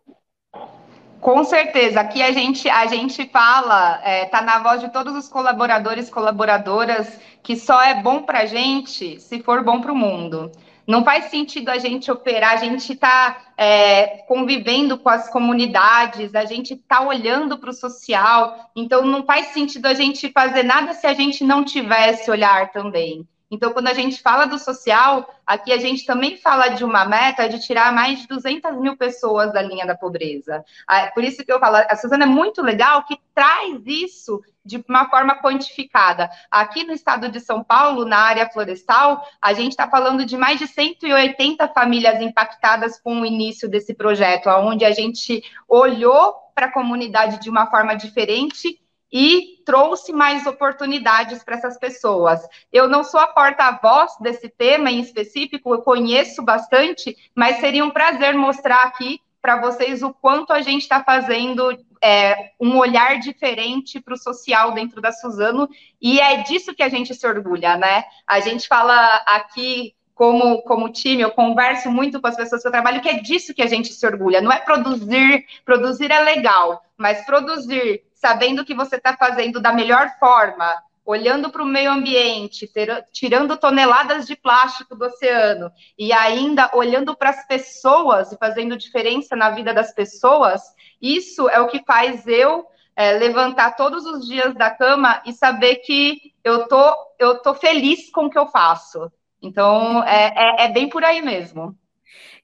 Com 1.23 1.45
certeza, 1.45 2.01
aqui 2.01 2.21
a 2.21 2.33
gente 2.33 2.69
a 2.69 2.85
gente 2.87 3.25
fala, 3.29 4.01
é, 4.03 4.25
tá 4.25 4.43
na 4.43 4.59
voz 4.59 4.81
de 4.81 4.91
todos 4.91 5.15
os 5.15 5.29
colaboradores, 5.29 6.11
colaboradoras, 6.11 7.17
que 7.45 7.55
só 7.55 7.81
é 7.81 7.95
bom 8.03 8.23
para 8.23 8.41
a 8.41 8.47
gente 8.47 9.21
se 9.21 9.41
for 9.41 9.63
bom 9.63 9.81
para 9.81 9.93
o 9.93 9.95
mundo. 9.95 10.51
Não 10.85 11.05
faz 11.05 11.27
sentido 11.27 11.69
a 11.69 11.79
gente 11.79 12.11
operar, 12.11 12.55
a 12.55 12.57
gente 12.57 12.95
está 12.95 13.39
é, 13.57 14.25
convivendo 14.27 14.99
com 14.99 15.09
as 15.09 15.31
comunidades, 15.31 16.35
a 16.35 16.45
gente 16.45 16.75
está 16.75 17.03
olhando 17.03 17.57
para 17.57 17.71
o 17.71 17.73
social, 17.73 18.73
então 18.75 19.07
não 19.07 19.25
faz 19.25 19.47
sentido 19.53 19.87
a 19.87 19.95
gente 19.95 20.29
fazer 20.33 20.65
nada 20.65 20.93
se 20.93 21.07
a 21.07 21.15
gente 21.15 21.45
não 21.45 21.65
tivesse 21.65 22.33
olhar 22.33 22.73
também. 22.73 23.25
Então, 23.53 23.71
quando 23.71 23.89
a 23.89 23.93
gente 23.93 24.23
fala 24.23 24.47
do 24.47 24.59
social, 24.59 25.29
aqui 25.47 25.75
a 25.75 25.77
gente 25.77 26.07
também 26.07 26.39
fala 26.39 26.69
de 26.69 26.83
uma 26.83 27.05
meta 27.05 27.47
de 27.51 27.61
tirar 27.61 27.93
mais 27.93 28.21
de 28.21 28.27
200 28.27 28.81
mil 28.81 28.97
pessoas 28.97 29.53
da 29.53 29.61
linha 29.61 29.87
da 29.87 29.95
pobreza. 29.95 30.65
Ah, 30.89 31.11
por 31.15 31.23
isso 31.23 31.45
que 31.45 31.53
eu 31.53 31.61
falo, 31.61 31.77
a 31.77 31.95
Suzana 31.95 32.25
é 32.25 32.27
muito 32.27 32.63
legal 32.63 33.05
que 33.05 33.19
traz 33.35 33.83
isso 33.85 34.41
de 34.65 34.83
uma 34.89 35.11
forma 35.11 35.37
quantificada. 35.37 36.31
Aqui 36.51 36.83
no 36.85 36.95
estado 36.95 37.29
de 37.29 37.41
São 37.41 37.63
Paulo, 37.63 38.07
na 38.07 38.21
área 38.21 38.49
florestal, 38.49 39.23
a 39.41 39.53
gente 39.53 39.73
está 39.73 39.87
falando 39.87 40.25
de 40.25 40.39
mais 40.39 40.59
de 40.59 40.67
180 40.67 41.69
famílias 41.69 42.23
impactadas 42.23 42.99
com 42.99 43.21
o 43.21 43.27
início 43.27 43.69
desse 43.69 43.93
projeto, 43.93 44.49
onde 44.49 44.87
a 44.87 44.93
gente 44.93 45.45
olhou 45.69 46.37
para 46.55 46.67
a 46.67 46.73
comunidade 46.73 47.39
de 47.39 47.51
uma 47.51 47.67
forma 47.67 47.95
diferente 47.95 48.82
e 49.13 49.63
trouxe 49.67 50.13
mais 50.13 50.47
oportunidades 50.47 51.45
para 51.45 51.57
essas 51.57 51.79
pessoas. 51.79 52.41
Eu 52.73 52.89
não 52.89 53.05
sou 53.05 53.21
a 53.21 53.27
porta-voz 53.27 54.13
desse 54.21 54.49
tema 54.49 54.91
em 54.91 55.01
específico, 55.01 55.75
eu 55.75 55.83
conheço 55.83 56.43
bastante, 56.43 57.17
mas 57.35 57.59
seria 57.59 57.85
um 57.85 57.91
prazer 57.91 58.35
mostrar 58.35 58.85
aqui 58.85 59.21
para 59.43 59.61
vocês 59.61 60.03
o 60.03 60.15
quanto 60.15 60.53
a 60.53 60.63
gente 60.63 60.83
está 60.83 61.03
fazendo 61.03 61.77
é, 62.03 62.53
um 62.61 62.79
olhar 62.79 63.19
diferente 63.19 64.01
para 64.01 64.15
o 64.15 64.19
social 64.19 64.73
dentro 64.73 65.01
da 65.01 65.13
Suzano, 65.13 65.69
e 66.01 66.21
é 66.21 66.43
disso 66.43 66.75
que 66.75 66.83
a 66.83 66.89
gente 66.89 67.15
se 67.15 67.27
orgulha, 67.27 67.77
né? 67.77 68.05
A 68.27 68.41
gente 68.41 68.67
fala 68.67 69.17
aqui 69.27 69.95
como, 70.15 70.63
como 70.63 70.93
time, 70.93 71.23
eu 71.23 71.33
converso 71.33 71.91
muito 71.91 72.21
com 72.21 72.29
as 72.29 72.37
pessoas 72.37 72.63
que 72.63 72.69
eu 72.69 72.73
trabalho, 72.73 73.01
que 73.01 73.09
é 73.09 73.21
disso 73.21 73.55
que 73.55 73.63
a 73.63 73.67
gente 73.67 73.93
se 73.93 74.07
orgulha. 74.07 74.41
Não 74.41 74.53
é 74.53 74.59
produzir, 74.59 75.45
produzir 75.65 76.11
é 76.11 76.21
legal, 76.21 76.85
mas 76.97 77.25
produzir 77.25 78.03
sabendo 78.23 78.65
que 78.65 78.73
você 78.73 78.97
está 78.97 79.17
fazendo 79.17 79.61
da 79.61 79.73
melhor 79.73 80.09
forma, 80.21 80.73
olhando 81.05 81.51
para 81.51 81.61
o 81.61 81.67
meio 81.67 81.91
ambiente, 81.91 82.69
ter, 82.69 83.05
tirando 83.13 83.57
toneladas 83.57 84.29
de 84.29 84.37
plástico 84.37 84.95
do 84.95 85.07
oceano 85.07 85.73
e 85.99 86.13
ainda 86.13 86.71
olhando 86.73 87.17
para 87.17 87.31
as 87.31 87.45
pessoas 87.49 88.31
e 88.31 88.39
fazendo 88.39 88.77
diferença 88.77 89.35
na 89.35 89.51
vida 89.51 89.75
das 89.75 89.93
pessoas, 89.93 90.63
isso 91.01 91.49
é 91.49 91.61
o 91.61 91.67
que 91.67 91.83
faz 91.85 92.25
eu 92.29 92.65
é, 92.95 93.15
levantar 93.15 93.75
todos 93.75 94.07
os 94.07 94.25
dias 94.25 94.55
da 94.55 94.71
cama 94.71 95.21
e 95.27 95.33
saber 95.33 95.77
que 95.79 96.33
eu 96.45 96.69
tô, 96.69 96.95
eu 97.19 97.43
tô 97.43 97.55
feliz 97.55 98.09
com 98.13 98.27
o 98.27 98.31
que 98.31 98.39
eu 98.39 98.47
faço. 98.47 99.11
Então, 99.43 100.05
é, 100.05 100.33
é, 100.37 100.65
é 100.67 100.69
bem 100.69 100.89
por 100.89 101.03
aí 101.03 101.21
mesmo. 101.21 101.77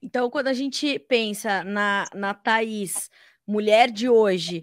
Então, 0.02 0.28
quando 0.28 0.48
a 0.48 0.52
gente 0.52 0.98
pensa 0.98 1.62
na, 1.62 2.06
na 2.12 2.34
Thaís 2.34 3.08
mulher 3.48 3.90
de 3.90 4.10
hoje, 4.10 4.62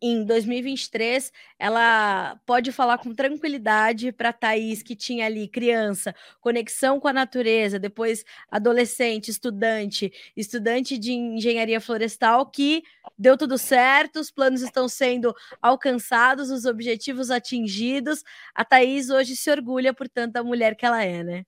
em 0.00 0.22
2023, 0.22 1.32
ela 1.58 2.38
pode 2.44 2.70
falar 2.70 2.98
com 2.98 3.14
tranquilidade 3.14 4.12
para 4.12 4.30
Thaís, 4.30 4.82
que 4.82 4.94
tinha 4.94 5.24
ali 5.24 5.48
criança, 5.48 6.14
conexão 6.38 7.00
com 7.00 7.08
a 7.08 7.14
natureza, 7.14 7.78
depois 7.78 8.24
adolescente, 8.50 9.30
estudante, 9.30 10.12
estudante 10.36 10.98
de 10.98 11.12
engenharia 11.12 11.80
florestal, 11.80 12.44
que 12.50 12.82
deu 13.18 13.38
tudo 13.38 13.56
certo, 13.56 14.20
os 14.20 14.30
planos 14.30 14.60
estão 14.60 14.86
sendo 14.86 15.34
alcançados, 15.62 16.50
os 16.50 16.66
objetivos 16.66 17.30
atingidos. 17.30 18.22
A 18.54 18.66
Thaís 18.66 19.08
hoje 19.08 19.34
se 19.34 19.50
orgulha 19.50 19.94
por 19.94 20.08
tanta 20.08 20.44
mulher 20.44 20.76
que 20.76 20.84
ela 20.84 21.02
é, 21.02 21.24
né? 21.24 21.44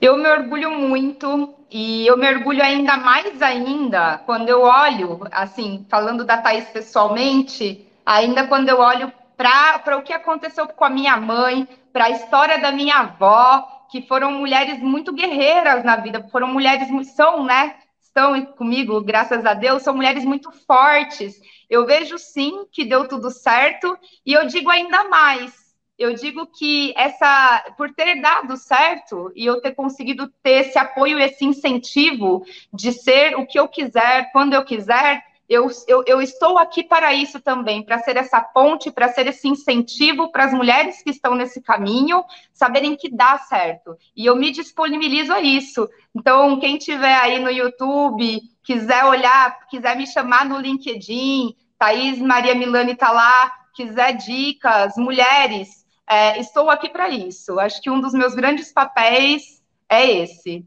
Eu 0.00 0.16
me 0.16 0.26
orgulho 0.26 0.70
muito 0.70 1.54
e 1.70 2.06
eu 2.06 2.16
me 2.16 2.26
orgulho 2.26 2.62
ainda 2.62 2.96
mais 2.96 3.42
ainda 3.42 4.16
quando 4.24 4.48
eu 4.48 4.62
olho, 4.62 5.20
assim, 5.30 5.84
falando 5.90 6.24
da 6.24 6.38
Thaís 6.38 6.64
pessoalmente, 6.70 7.86
ainda 8.04 8.46
quando 8.46 8.70
eu 8.70 8.80
olho 8.80 9.12
para 9.36 9.98
o 9.98 10.02
que 10.02 10.14
aconteceu 10.14 10.66
com 10.66 10.84
a 10.86 10.90
minha 10.90 11.18
mãe, 11.18 11.68
para 11.92 12.06
a 12.06 12.10
história 12.10 12.58
da 12.58 12.72
minha 12.72 12.96
avó, 12.96 13.66
que 13.90 14.00
foram 14.00 14.32
mulheres 14.32 14.78
muito 14.78 15.12
guerreiras 15.12 15.84
na 15.84 15.96
vida, 15.96 16.26
foram 16.32 16.48
mulheres, 16.48 16.88
são, 17.14 17.44
né? 17.44 17.74
Estão 18.00 18.42
comigo, 18.56 19.02
graças 19.02 19.44
a 19.44 19.52
Deus, 19.52 19.82
são 19.82 19.94
mulheres 19.94 20.24
muito 20.24 20.50
fortes. 20.66 21.34
Eu 21.68 21.84
vejo 21.84 22.16
sim 22.16 22.64
que 22.72 22.86
deu 22.86 23.06
tudo 23.06 23.30
certo, 23.30 23.98
e 24.24 24.32
eu 24.32 24.46
digo 24.46 24.70
ainda 24.70 25.04
mais, 25.04 25.52
eu 26.00 26.14
digo 26.14 26.46
que 26.46 26.94
essa, 26.96 27.62
por 27.76 27.92
ter 27.92 28.22
dado 28.22 28.56
certo 28.56 29.30
e 29.36 29.44
eu 29.44 29.60
ter 29.60 29.72
conseguido 29.72 30.32
ter 30.42 30.66
esse 30.66 30.78
apoio, 30.78 31.18
esse 31.18 31.44
incentivo 31.44 32.42
de 32.72 32.90
ser 32.90 33.36
o 33.36 33.46
que 33.46 33.60
eu 33.60 33.68
quiser, 33.68 34.32
quando 34.32 34.54
eu 34.54 34.64
quiser, 34.64 35.22
eu, 35.46 35.68
eu, 35.86 36.02
eu 36.06 36.22
estou 36.22 36.56
aqui 36.56 36.82
para 36.82 37.12
isso 37.12 37.38
também, 37.38 37.82
para 37.82 37.98
ser 37.98 38.16
essa 38.16 38.40
ponte, 38.40 38.90
para 38.90 39.08
ser 39.08 39.26
esse 39.26 39.46
incentivo 39.46 40.32
para 40.32 40.46
as 40.46 40.54
mulheres 40.54 41.02
que 41.02 41.10
estão 41.10 41.34
nesse 41.34 41.60
caminho 41.60 42.24
saberem 42.50 42.96
que 42.96 43.14
dá 43.14 43.36
certo. 43.36 43.94
E 44.16 44.24
eu 44.24 44.34
me 44.34 44.50
disponibilizo 44.50 45.34
a 45.34 45.40
isso. 45.42 45.86
Então, 46.14 46.58
quem 46.58 46.78
tiver 46.78 47.14
aí 47.14 47.38
no 47.40 47.50
YouTube, 47.50 48.40
quiser 48.62 49.04
olhar, 49.04 49.66
quiser 49.68 49.96
me 49.96 50.06
chamar 50.06 50.46
no 50.46 50.58
LinkedIn, 50.58 51.54
Thaís 51.78 52.18
Maria 52.18 52.54
Milani 52.54 52.92
está 52.92 53.10
lá, 53.10 53.52
quiser 53.74 54.12
dicas, 54.12 54.94
mulheres, 54.96 55.79
é, 56.10 56.40
estou 56.40 56.68
aqui 56.68 56.88
para 56.88 57.08
isso. 57.08 57.60
Acho 57.60 57.80
que 57.80 57.88
um 57.88 58.00
dos 58.00 58.12
meus 58.12 58.34
grandes 58.34 58.72
papéis 58.72 59.62
é 59.88 60.10
esse. 60.10 60.66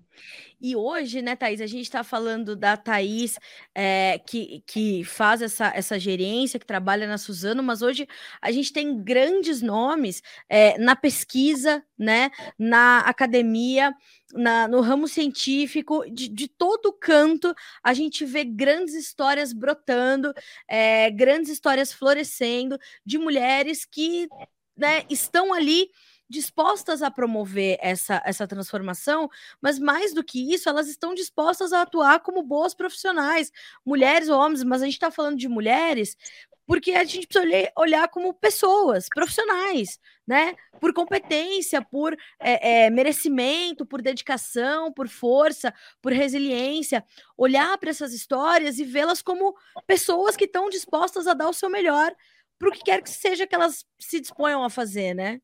E 0.65 0.77
hoje, 0.77 1.21
né, 1.21 1.35
Thaís, 1.35 1.59
a 1.59 1.67
gente 1.67 1.83
está 1.83 2.05
falando 2.05 2.55
da 2.55 2.77
Thaís, 2.77 3.37
é, 3.75 4.17
que, 4.25 4.63
que 4.65 5.03
faz 5.03 5.41
essa, 5.41 5.73
essa 5.75 5.99
gerência, 5.99 6.57
que 6.57 6.65
trabalha 6.65 7.05
na 7.05 7.17
Suzano, 7.17 7.61
mas 7.61 7.81
hoje 7.81 8.07
a 8.41 8.49
gente 8.49 8.71
tem 8.71 9.03
grandes 9.03 9.61
nomes 9.61 10.23
é, 10.47 10.77
na 10.77 10.95
pesquisa, 10.95 11.83
né, 11.99 12.31
na 12.57 12.99
academia, 12.99 13.93
na, 14.33 14.65
no 14.69 14.79
ramo 14.79 15.05
científico, 15.05 16.05
de, 16.09 16.29
de 16.29 16.47
todo 16.47 16.93
canto, 16.93 17.53
a 17.83 17.93
gente 17.93 18.23
vê 18.23 18.45
grandes 18.45 18.93
histórias 18.93 19.51
brotando, 19.51 20.33
é, 20.65 21.11
grandes 21.11 21.51
histórias 21.51 21.91
florescendo, 21.91 22.79
de 23.05 23.17
mulheres 23.17 23.83
que 23.83 24.29
né, 24.75 25.03
estão 25.09 25.53
ali 25.53 25.89
dispostas 26.29 27.03
a 27.03 27.11
promover 27.11 27.77
essa, 27.79 28.21
essa 28.25 28.47
transformação, 28.47 29.29
mas 29.61 29.77
mais 29.77 30.13
do 30.13 30.23
que 30.23 30.53
isso, 30.53 30.67
elas 30.67 30.87
estão 30.87 31.13
dispostas 31.13 31.71
a 31.71 31.83
atuar 31.83 32.21
como 32.21 32.41
boas 32.41 32.73
profissionais, 32.73 33.51
mulheres 33.85 34.29
ou 34.29 34.39
homens, 34.39 34.63
mas 34.63 34.81
a 34.81 34.85
gente 34.85 34.95
está 34.95 35.11
falando 35.11 35.37
de 35.37 35.47
mulheres 35.47 36.17
porque 36.65 36.91
a 36.93 37.03
gente 37.03 37.27
precisa 37.27 37.71
olhar 37.77 38.07
como 38.07 38.33
pessoas, 38.33 39.07
profissionais, 39.13 39.99
né? 40.25 40.55
Por 40.79 40.93
competência, 40.93 41.81
por 41.81 42.17
é, 42.39 42.85
é, 42.85 42.89
merecimento, 42.89 43.85
por 43.85 44.01
dedicação, 44.01 44.91
por 44.91 45.09
força, 45.09 45.73
por 46.01 46.13
resiliência. 46.13 47.03
Olhar 47.37 47.77
para 47.77 47.89
essas 47.89 48.13
histórias 48.13 48.79
e 48.79 48.85
vê-las 48.85 49.21
como 49.21 49.55
pessoas 49.85 50.37
que 50.37 50.45
estão 50.45 50.69
dispostas 50.69 51.27
a 51.27 51.33
dar 51.33 51.49
o 51.49 51.53
seu 51.53 51.69
melhor 51.69 52.15
para 52.63 52.69
o 52.69 52.71
que 52.71 52.83
quer 52.83 53.01
que 53.01 53.09
seja 53.09 53.45
que 53.45 53.53
elas 53.53 53.85
se 53.99 54.21
disponham 54.21 54.63
a 54.63 54.69
fazer, 54.69 55.13
né? 55.13 55.41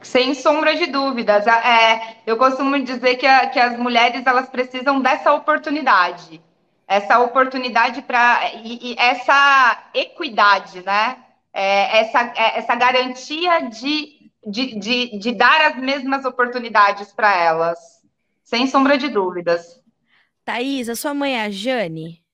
Sem 0.00 0.32
sombra 0.32 0.74
de 0.74 0.86
dúvidas. 0.86 1.46
É, 1.46 2.16
eu 2.26 2.38
costumo 2.38 2.82
dizer 2.82 3.16
que, 3.16 3.26
a, 3.26 3.46
que 3.48 3.60
as 3.60 3.78
mulheres 3.78 4.26
elas 4.26 4.48
precisam 4.48 5.02
dessa 5.02 5.34
oportunidade. 5.34 6.40
Essa 6.88 7.18
oportunidade 7.18 8.00
para. 8.00 8.50
E, 8.64 8.92
e, 8.92 8.96
essa 8.98 9.90
equidade, 9.92 10.82
né? 10.82 11.18
É, 11.52 11.98
essa, 12.00 12.32
é, 12.34 12.58
essa 12.58 12.74
garantia 12.74 13.68
de, 13.68 14.30
de, 14.46 14.78
de, 14.78 15.18
de 15.18 15.32
dar 15.32 15.60
as 15.66 15.76
mesmas 15.76 16.24
oportunidades 16.24 17.12
para 17.12 17.36
elas. 17.36 17.78
Sem 18.42 18.66
sombra 18.66 18.96
de 18.96 19.08
dúvidas. 19.08 19.78
Thaís, 20.42 20.88
a 20.88 20.96
sua 20.96 21.12
mãe 21.12 21.38
é 21.38 21.42
a 21.42 21.50
Jane? 21.50 22.24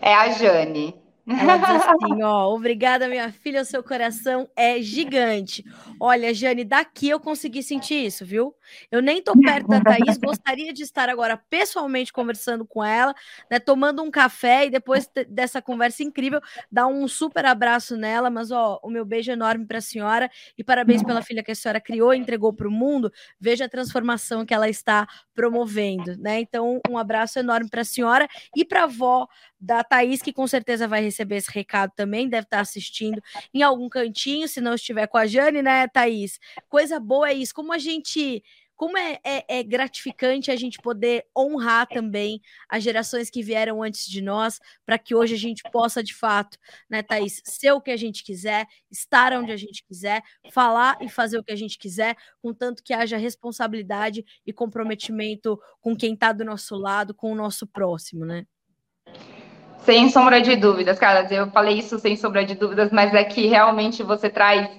É 0.00 0.14
a 0.14 0.30
Jane. 0.30 1.01
Ela 1.26 1.56
diz 1.56 1.86
assim, 1.86 2.22
ó, 2.22 2.52
obrigada, 2.52 3.08
minha 3.08 3.30
filha, 3.30 3.62
o 3.62 3.64
seu 3.64 3.82
coração 3.82 4.48
é 4.56 4.80
gigante. 4.82 5.64
Olha, 6.00 6.34
Jane, 6.34 6.64
daqui 6.64 7.08
eu 7.08 7.20
consegui 7.20 7.62
sentir 7.62 8.04
isso, 8.06 8.24
viu? 8.24 8.54
Eu 8.90 9.00
nem 9.00 9.22
tô 9.22 9.38
perto 9.38 9.68
da 9.68 9.80
Thaís, 9.80 10.16
gostaria 10.18 10.72
de 10.72 10.82
estar 10.82 11.08
agora 11.08 11.36
pessoalmente 11.36 12.12
conversando 12.12 12.64
com 12.64 12.84
ela, 12.84 13.14
né, 13.50 13.58
tomando 13.58 14.02
um 14.02 14.10
café 14.10 14.66
e 14.66 14.70
depois 14.70 15.08
dessa 15.28 15.60
conversa 15.62 16.02
incrível, 16.02 16.40
dar 16.70 16.86
um 16.86 17.06
super 17.08 17.44
abraço 17.44 17.96
nela, 17.96 18.30
mas 18.30 18.50
ó, 18.50 18.78
o 18.82 18.90
meu 18.90 19.04
beijo 19.04 19.30
enorme 19.30 19.66
para 19.66 19.78
a 19.78 19.82
senhora 19.82 20.30
e 20.56 20.64
parabéns 20.64 21.02
pela 21.02 21.22
filha 21.22 21.42
que 21.42 21.50
a 21.50 21.54
senhora 21.54 21.80
criou 21.80 22.14
e 22.14 22.18
entregou 22.18 22.52
para 22.52 22.68
o 22.68 22.70
mundo. 22.70 23.12
Veja 23.38 23.64
a 23.64 23.68
transformação 23.68 24.44
que 24.44 24.54
ela 24.54 24.68
está 24.68 25.06
promovendo, 25.34 26.16
né? 26.18 26.40
Então, 26.40 26.80
um 26.88 26.98
abraço 26.98 27.38
enorme 27.38 27.68
para 27.68 27.82
a 27.82 27.84
senhora 27.84 28.28
e 28.56 28.64
para 28.64 28.80
a 28.80 28.84
avó 28.84 29.26
da 29.62 29.84
Thaís, 29.84 30.20
que 30.20 30.32
com 30.32 30.46
certeza 30.46 30.88
vai 30.88 31.02
receber 31.02 31.36
esse 31.36 31.50
recado 31.50 31.92
também, 31.94 32.28
deve 32.28 32.44
estar 32.44 32.60
assistindo 32.60 33.22
em 33.54 33.62
algum 33.62 33.88
cantinho, 33.88 34.48
se 34.48 34.60
não 34.60 34.74
estiver 34.74 35.06
com 35.06 35.16
a 35.16 35.24
Jane, 35.24 35.62
né, 35.62 35.86
Thaís? 35.86 36.40
Coisa 36.68 36.98
boa 36.98 37.30
é 37.30 37.34
isso, 37.34 37.54
como 37.54 37.72
a 37.72 37.78
gente. 37.78 38.42
Como 38.76 38.98
é, 38.98 39.18
é, 39.24 39.58
é, 39.58 39.62
gratificante 39.62 40.50
a 40.50 40.56
gente 40.56 40.78
poder 40.78 41.24
honrar 41.36 41.86
também 41.86 42.40
as 42.68 42.82
gerações 42.82 43.30
que 43.30 43.42
vieram 43.42 43.82
antes 43.82 44.06
de 44.06 44.20
nós, 44.20 44.58
para 44.84 44.98
que 44.98 45.14
hoje 45.14 45.34
a 45.34 45.38
gente 45.38 45.62
possa, 45.70 46.02
de 46.02 46.14
fato, 46.14 46.58
né, 46.88 47.02
Thaís, 47.02 47.40
ser 47.44 47.72
o 47.72 47.80
que 47.80 47.90
a 47.90 47.96
gente 47.96 48.24
quiser, 48.24 48.66
estar 48.90 49.32
onde 49.32 49.52
a 49.52 49.56
gente 49.56 49.84
quiser, 49.84 50.22
falar 50.50 50.98
e 51.00 51.08
fazer 51.08 51.38
o 51.38 51.44
que 51.44 51.52
a 51.52 51.56
gente 51.56 51.78
quiser, 51.78 52.16
contanto 52.40 52.82
que 52.82 52.92
haja 52.92 53.16
responsabilidade 53.16 54.24
e 54.46 54.52
comprometimento 54.52 55.58
com 55.80 55.96
quem 55.96 56.14
está 56.14 56.32
do 56.32 56.44
nosso 56.44 56.76
lado, 56.76 57.14
com 57.14 57.30
o 57.32 57.36
nosso 57.36 57.66
próximo, 57.66 58.24
né? 58.24 58.46
Sem 59.84 60.08
sombra 60.10 60.40
de 60.40 60.54
dúvidas, 60.54 60.98
Carla. 60.98 61.28
Eu 61.32 61.50
falei 61.50 61.78
isso 61.78 61.98
sem 61.98 62.16
sombra 62.16 62.44
de 62.44 62.54
dúvidas, 62.54 62.92
mas 62.92 63.12
é 63.14 63.24
que 63.24 63.46
realmente 63.48 64.02
você 64.02 64.30
traz 64.30 64.70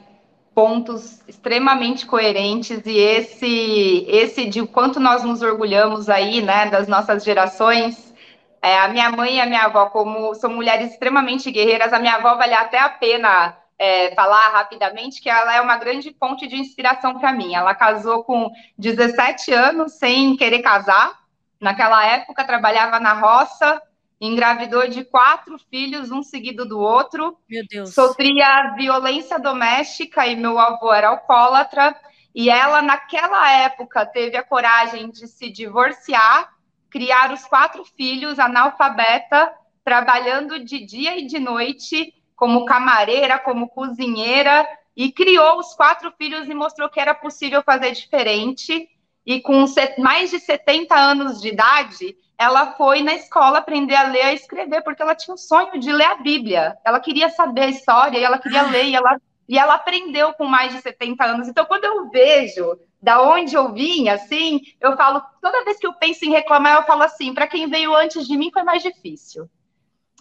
pontos 0.54 1.22
extremamente 1.28 2.06
coerentes 2.06 2.86
e 2.86 2.98
esse 2.98 4.06
esse 4.08 4.46
de 4.46 4.66
quanto 4.68 5.00
nós 5.00 5.24
nos 5.24 5.42
orgulhamos 5.42 6.10
aí, 6.10 6.42
né, 6.42 6.68
das 6.68 6.88
nossas 6.88 7.24
gerações. 7.24 8.14
É, 8.62 8.78
a 8.80 8.88
minha 8.88 9.12
mãe 9.12 9.36
e 9.36 9.42
a 9.42 9.46
minha 9.46 9.64
avó, 9.64 9.88
como 9.88 10.34
são 10.36 10.50
mulheres 10.50 10.92
extremamente 10.92 11.52
guerreiras, 11.52 11.92
a 11.92 12.00
minha 12.00 12.16
avó 12.16 12.36
vale 12.36 12.54
até 12.54 12.80
a 12.80 12.88
pena 12.88 13.58
é, 13.78 14.16
falar 14.16 14.50
rapidamente 14.50 15.22
que 15.22 15.30
ela 15.30 15.54
é 15.54 15.60
uma 15.60 15.78
grande 15.78 16.16
fonte 16.18 16.48
de 16.48 16.56
inspiração 16.56 17.20
para 17.20 17.34
mim. 17.34 17.54
Ela 17.54 17.76
casou 17.76 18.24
com 18.24 18.50
17 18.78 19.54
anos 19.54 19.94
sem 19.94 20.38
querer 20.38 20.62
casar. 20.62 21.12
Naquela 21.60 22.06
época 22.06 22.46
trabalhava 22.46 23.00
na 23.00 23.14
roça, 23.14 23.82
engravidou 24.26 24.88
de 24.88 25.04
quatro 25.04 25.58
filhos, 25.70 26.10
um 26.10 26.24
seguido 26.24 26.66
do 26.66 26.80
outro. 26.80 27.38
Meu 27.50 27.66
Deus. 27.70 27.94
Sofria 27.94 28.74
violência 28.78 29.38
doméstica 29.38 30.26
e 30.26 30.36
meu 30.36 30.58
avô 30.58 30.94
era 30.94 31.10
alcoólatra. 31.10 31.94
E 32.34 32.50
ela, 32.50 32.82
naquela 32.82 33.52
época, 33.52 34.06
teve 34.06 34.38
a 34.38 34.44
coragem 34.44 35.12
de 35.12 35.28
se 35.28 35.52
divorciar, 35.52 36.50
criar 36.90 37.34
os 37.34 37.44
quatro 37.46 37.84
filhos, 37.84 38.40
analfabeta, 38.40 39.52
trabalhando 39.84 40.64
de 40.64 40.86
dia 40.86 41.20
e 41.20 41.28
de 41.28 41.38
noite, 41.38 42.14
como 42.34 42.66
camareira, 42.66 43.38
como 43.38 43.68
cozinheira, 43.68 44.66
e 44.96 45.12
criou 45.12 45.60
os 45.60 45.74
quatro 45.76 46.14
filhos 46.18 46.48
e 46.48 46.54
mostrou 46.54 46.90
que 46.90 47.00
era 47.00 47.14
possível 47.14 47.62
fazer 47.62 47.92
diferente. 47.92 48.88
E 49.26 49.42
com 49.42 49.66
mais 50.00 50.32
de 50.32 50.40
70 50.40 50.96
anos 50.96 51.42
de 51.42 51.50
idade, 51.50 52.16
ela 52.38 52.74
foi 52.74 53.02
na 53.02 53.14
escola 53.14 53.60
aprender 53.60 53.96
a 53.96 54.04
ler 54.04 54.20
e 54.20 54.22
a 54.22 54.34
escrever, 54.34 54.82
porque 54.82 55.02
ela 55.02 55.16
tinha 55.16 55.34
o 55.34 55.38
sonho 55.38 55.80
de 55.80 55.92
ler 55.92 56.06
a 56.06 56.16
Bíblia. 56.16 56.78
Ela 56.86 57.00
queria 57.00 57.30
saber 57.30 57.62
a 57.62 57.70
história 57.70 58.18
e 58.18 58.24
ela 58.24 58.40
queria 58.40 58.62
ah. 58.62 58.70
ler, 58.70 58.86
e 58.86 58.96
ela, 58.96 59.18
e 59.48 59.58
ela 59.58 59.76
aprendeu 59.76 60.34
com 60.34 60.46
mais 60.46 60.74
de 60.74 60.82
70 60.82 61.24
anos. 61.24 61.48
Então, 61.48 61.66
quando 61.66 61.86
eu 61.86 62.10
vejo 62.10 62.78
da 63.02 63.22
onde 63.22 63.54
eu 63.54 63.74
vim, 63.74 64.08
assim, 64.10 64.62
eu 64.80 64.96
falo, 64.96 65.22
toda 65.42 65.66
vez 65.66 65.78
que 65.78 65.86
eu 65.86 65.94
penso 65.94 66.26
em 66.26 66.32
reclamar, 66.32 66.78
eu 66.78 66.84
falo 66.84 67.04
assim, 67.04 67.34
para 67.34 67.48
quem 67.48 67.70
veio 67.70 67.94
antes 67.96 68.26
de 68.26 68.38
mim 68.38 68.52
foi 68.52 68.64
mais 68.64 68.82
difícil. 68.82 69.50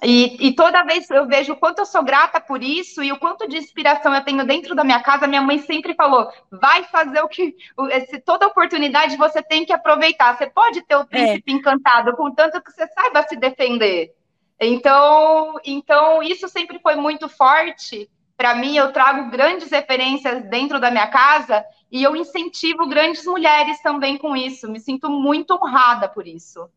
E, 0.04 0.48
e, 0.48 0.52
toda 0.52 0.82
vez 0.82 1.08
eu 1.10 1.28
vejo 1.28 1.52
o 1.52 1.56
quanto 1.56 1.78
eu 1.78 1.86
sou 1.86 2.02
grata 2.02 2.40
por 2.40 2.60
isso 2.60 3.04
e 3.04 3.12
o 3.12 3.18
quanto 3.20 3.48
de 3.48 3.56
inspiração 3.56 4.12
eu 4.12 4.24
tenho 4.24 4.44
dentro 4.44 4.74
da 4.74 4.82
minha 4.82 5.00
casa, 5.00 5.28
minha 5.28 5.40
mãe 5.40 5.58
sempre 5.58 5.94
falou: 5.94 6.28
vai 6.50 6.82
fazer 6.84 7.20
o 7.20 7.28
que. 7.28 7.54
Esse, 7.90 8.18
toda 8.18 8.48
oportunidade 8.48 9.16
você 9.16 9.40
tem 9.40 9.64
que 9.64 9.72
aproveitar. 9.72 10.36
Você 10.36 10.50
pode 10.50 10.82
ter 10.82 10.96
o 10.96 11.06
príncipe 11.06 11.52
é. 11.52 11.54
encantado, 11.54 12.16
contanto 12.16 12.60
que 12.60 12.72
você 12.72 12.84
saiba 12.88 13.22
se 13.28 13.36
defender. 13.36 14.12
Então, 14.60 15.54
então 15.64 16.20
isso 16.20 16.48
sempre 16.48 16.80
foi 16.80 16.96
muito 16.96 17.28
forte 17.28 18.10
para 18.36 18.56
mim. 18.56 18.76
Eu 18.76 18.92
trago 18.92 19.30
grandes 19.30 19.70
referências 19.70 20.42
dentro 20.50 20.80
da 20.80 20.90
minha 20.90 21.06
casa 21.06 21.64
e 21.92 22.02
eu 22.02 22.16
incentivo 22.16 22.88
grandes 22.88 23.24
mulheres 23.24 23.80
também 23.80 24.18
com 24.18 24.36
isso. 24.36 24.68
Me 24.68 24.80
sinto 24.80 25.08
muito 25.08 25.54
honrada 25.54 26.08
por 26.08 26.26
isso 26.26 26.68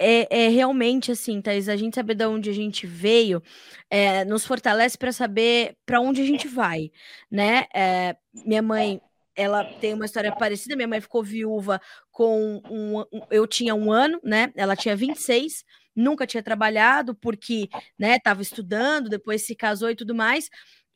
é, 0.00 0.46
é, 0.46 0.48
realmente 0.48 1.12
assim, 1.12 1.42
Thais, 1.42 1.68
a 1.68 1.76
gente 1.76 1.94
saber 1.94 2.14
de 2.14 2.24
onde 2.24 2.48
a 2.48 2.54
gente 2.54 2.86
veio 2.86 3.42
é, 3.90 4.24
nos 4.24 4.46
fortalece 4.46 4.96
para 4.96 5.12
saber 5.12 5.76
para 5.84 6.00
onde 6.00 6.22
a 6.22 6.24
gente 6.24 6.48
vai, 6.48 6.90
né? 7.30 7.66
É, 7.74 8.16
minha 8.32 8.62
mãe, 8.62 8.98
ela 9.36 9.62
tem 9.62 9.92
uma 9.92 10.06
história 10.06 10.34
parecida. 10.34 10.74
Minha 10.74 10.88
mãe 10.88 11.00
ficou 11.02 11.22
viúva 11.22 11.80
com 12.10 12.62
um, 12.70 13.00
um, 13.12 13.26
eu 13.30 13.46
tinha 13.46 13.74
um 13.74 13.92
ano, 13.92 14.18
né? 14.24 14.50
Ela 14.56 14.74
tinha 14.74 14.96
26, 14.96 15.64
nunca 15.94 16.26
tinha 16.26 16.42
trabalhado 16.42 17.14
porque, 17.14 17.68
né? 17.98 18.16
Estava 18.16 18.40
estudando, 18.40 19.10
depois 19.10 19.44
se 19.44 19.54
casou 19.54 19.90
e 19.90 19.94
tudo 19.94 20.14
mais. 20.14 20.48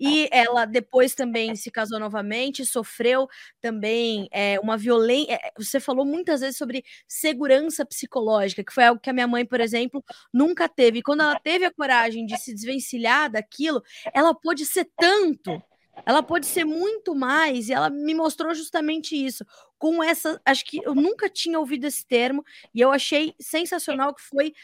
E 0.06 0.28
ela 0.30 0.66
depois 0.66 1.14
também 1.14 1.56
se 1.56 1.70
casou 1.70 1.98
novamente, 1.98 2.66
sofreu 2.66 3.26
também 3.58 4.28
é, 4.30 4.60
uma 4.60 4.76
violência. 4.76 5.32
Eh, 5.32 5.50
você 5.56 5.80
falou 5.80 6.04
muitas 6.04 6.42
vezes 6.42 6.58
sobre 6.58 6.84
segurança 7.08 7.86
psicológica, 7.86 8.62
que 8.62 8.72
foi 8.72 8.84
algo 8.84 9.00
que 9.00 9.08
a 9.08 9.14
minha 9.14 9.26
mãe, 9.26 9.46
por 9.46 9.60
exemplo, 9.62 10.04
nunca 10.32 10.68
teve. 10.68 10.98
E 10.98 11.02
quando 11.02 11.22
ela 11.22 11.40
teve 11.40 11.64
a 11.64 11.72
coragem 11.72 12.26
de 12.26 12.36
se 12.36 12.52
desvencilhar 12.52 13.30
daquilo, 13.30 13.82
ela 14.12 14.34
pôde 14.34 14.66
ser 14.66 14.86
tanto 14.94 15.62
ela 16.06 16.22
pode 16.22 16.46
ser 16.46 16.64
muito 16.64 17.14
mais, 17.14 17.68
e 17.68 17.72
ela 17.72 17.88
me 17.88 18.14
mostrou 18.14 18.54
justamente 18.54 19.14
isso. 19.14 19.44
Com 19.84 20.02
essa, 20.02 20.40
acho 20.46 20.64
que 20.64 20.80
eu 20.82 20.94
nunca 20.94 21.28
tinha 21.28 21.60
ouvido 21.60 21.84
esse 21.84 22.06
termo, 22.06 22.42
e 22.74 22.80
eu 22.80 22.90
achei 22.90 23.34
sensacional 23.38 24.14
que 24.14 24.22
foi 24.22 24.54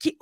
que, 0.00 0.16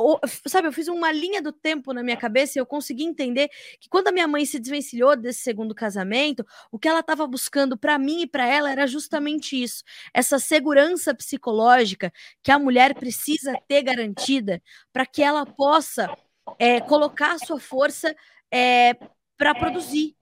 sabe, 0.47 0.69
eu 0.69 0.73
fiz 0.73 0.89
uma 0.89 1.11
linha 1.11 1.41
do 1.41 1.51
tempo 1.51 1.95
na 1.95 2.03
minha 2.03 2.19
cabeça 2.19 2.59
e 2.59 2.61
eu 2.61 2.67
consegui 2.67 3.03
entender 3.03 3.49
que 3.81 3.89
quando 3.89 4.09
a 4.09 4.13
minha 4.13 4.29
mãe 4.29 4.45
se 4.45 4.59
desvencilhou 4.59 5.17
desse 5.17 5.41
segundo 5.41 5.75
casamento, 5.75 6.45
o 6.71 6.79
que 6.79 6.87
ela 6.87 7.01
estava 7.01 7.27
buscando 7.27 7.79
para 7.79 7.99
mim 7.99 8.21
e 8.21 8.27
para 8.27 8.47
ela 8.47 8.71
era 8.71 8.87
justamente 8.87 9.57
isso, 9.63 9.85
essa 10.13 10.39
segurança 10.39 11.15
psicológica 11.15 12.13
que 12.43 12.53
a 12.53 12.59
mulher 12.59 12.95
precisa 12.95 13.55
ter 13.67 13.81
garantida 13.81 14.63
para 14.93 15.07
que 15.07 15.23
ela 15.23 15.47
possa 15.47 16.15
é, 16.59 16.79
colocar 16.79 17.37
a 17.37 17.39
sua 17.39 17.59
força 17.59 18.15
é, 18.53 18.99
para 19.39 19.55
produzir, 19.55 20.15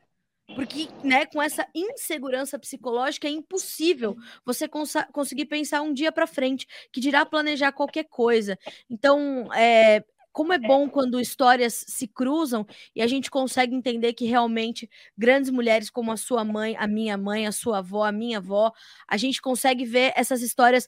porque, 0.55 0.89
né, 1.03 1.27
com 1.27 1.41
essa 1.41 1.67
insegurança 1.75 2.59
psicológica 2.59 3.29
é 3.29 3.31
impossível 3.31 4.17
você 4.45 4.69
cons 4.69 4.95
conseguir 5.13 5.47
pensar 5.47 5.83
um 5.83 5.93
dia 5.93 6.13
para 6.13 6.27
frente, 6.27 6.67
que 6.93 7.01
dirá 7.01 7.25
planejar 7.25 7.73
qualquer 7.73 8.05
coisa. 8.05 8.59
Então, 8.89 9.53
é, 9.55 10.05
como 10.33 10.53
é 10.53 10.59
bom 10.59 10.89
quando 10.89 11.21
histórias 11.21 11.85
se 11.89 12.07
cruzam 12.07 12.67
e 12.95 13.03
a 13.03 13.07
gente 13.07 13.31
consegue 13.31 13.75
entender 13.75 14.13
que 14.13 14.27
realmente 14.27 14.89
grandes 15.17 15.51
mulheres 15.51 15.91
como 15.91 16.13
a 16.13 16.17
sua 16.17 16.45
mãe, 16.45 16.77
a 16.79 16.87
minha 16.87 17.17
mãe, 17.17 17.47
a 17.47 17.53
sua 17.53 17.79
avó, 17.79 18.05
a 18.05 18.13
minha 18.13 18.39
avó, 18.39 18.73
a 19.09 19.17
gente 19.17 19.41
consegue 19.43 19.85
ver 19.85 20.13
essas 20.17 20.43
histórias 20.43 20.87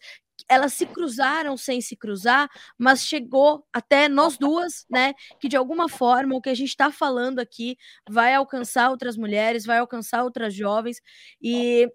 elas 0.53 0.75
se 0.75 0.87
cruzaram 0.87 1.57
sem 1.57 1.81
se 1.81 1.97
cruzar, 1.97 2.49
mas 2.79 3.05
chegou 3.05 3.65
até 3.73 4.09
nós 4.09 4.37
duas, 4.39 4.85
né? 4.91 5.15
Que 5.41 5.49
de 5.49 5.57
alguma 5.57 5.89
forma 5.89 6.37
o 6.37 6.41
que 6.41 6.51
a 6.51 6.55
gente 6.55 6.69
está 6.69 6.91
falando 6.93 7.39
aqui 7.39 7.77
vai 8.09 8.35
alcançar 8.35 8.91
outras 8.91 9.17
mulheres, 9.17 9.65
vai 9.67 9.79
alcançar 9.79 10.25
outras 10.25 10.55
jovens, 10.55 11.01
e 11.41 11.89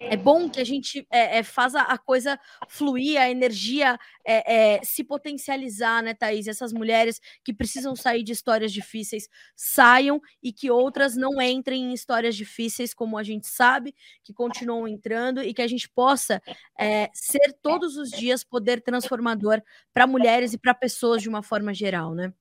é 0.00 0.16
bom 0.16 0.48
que 0.48 0.58
a 0.58 0.64
gente 0.64 1.06
é, 1.10 1.38
é, 1.38 1.42
a, 1.74 1.98
coisa 1.98 2.40
fluir, 2.68 3.20
a 3.20 3.30
energia 3.30 3.98
é, 4.24 4.76
é, 4.76 4.82
se 4.82 5.04
potencializar, 5.04 6.02
né, 6.02 6.14
Thaís? 6.14 6.46
Essas 6.46 6.72
mulheres 6.72 7.20
que 7.44 7.52
precisam 7.52 7.94
sair 7.94 8.22
de 8.22 8.32
histórias 8.32 8.72
difíceis 8.72 9.28
saiam 9.54 10.18
e 10.42 10.52
que 10.52 10.70
outras 10.70 11.16
não 11.16 11.40
entrem 11.40 11.84
em 11.84 11.92
histórias 11.92 12.34
difíceis, 12.34 12.94
como 12.94 13.18
a 13.18 13.22
gente 13.22 13.46
sabe, 13.46 13.94
que 14.24 14.32
continuam 14.32 14.88
entrando 14.88 15.42
e 15.42 15.52
que 15.52 15.62
a 15.62 15.68
gente 15.68 15.88
possa 15.88 16.42
é, 16.78 17.10
ser 17.12 17.52
todos 17.62 17.98
os 17.98 18.10
dias 18.10 18.42
poder 18.42 18.80
transformador 18.80 19.62
para 19.92 20.06
mulheres 20.06 20.54
e 20.54 20.58
para 20.58 20.72
pessoas 20.72 21.20
de 21.20 21.28
uma 21.28 21.42
forma 21.42 21.74
geral, 21.74 22.14
né? 22.14 22.32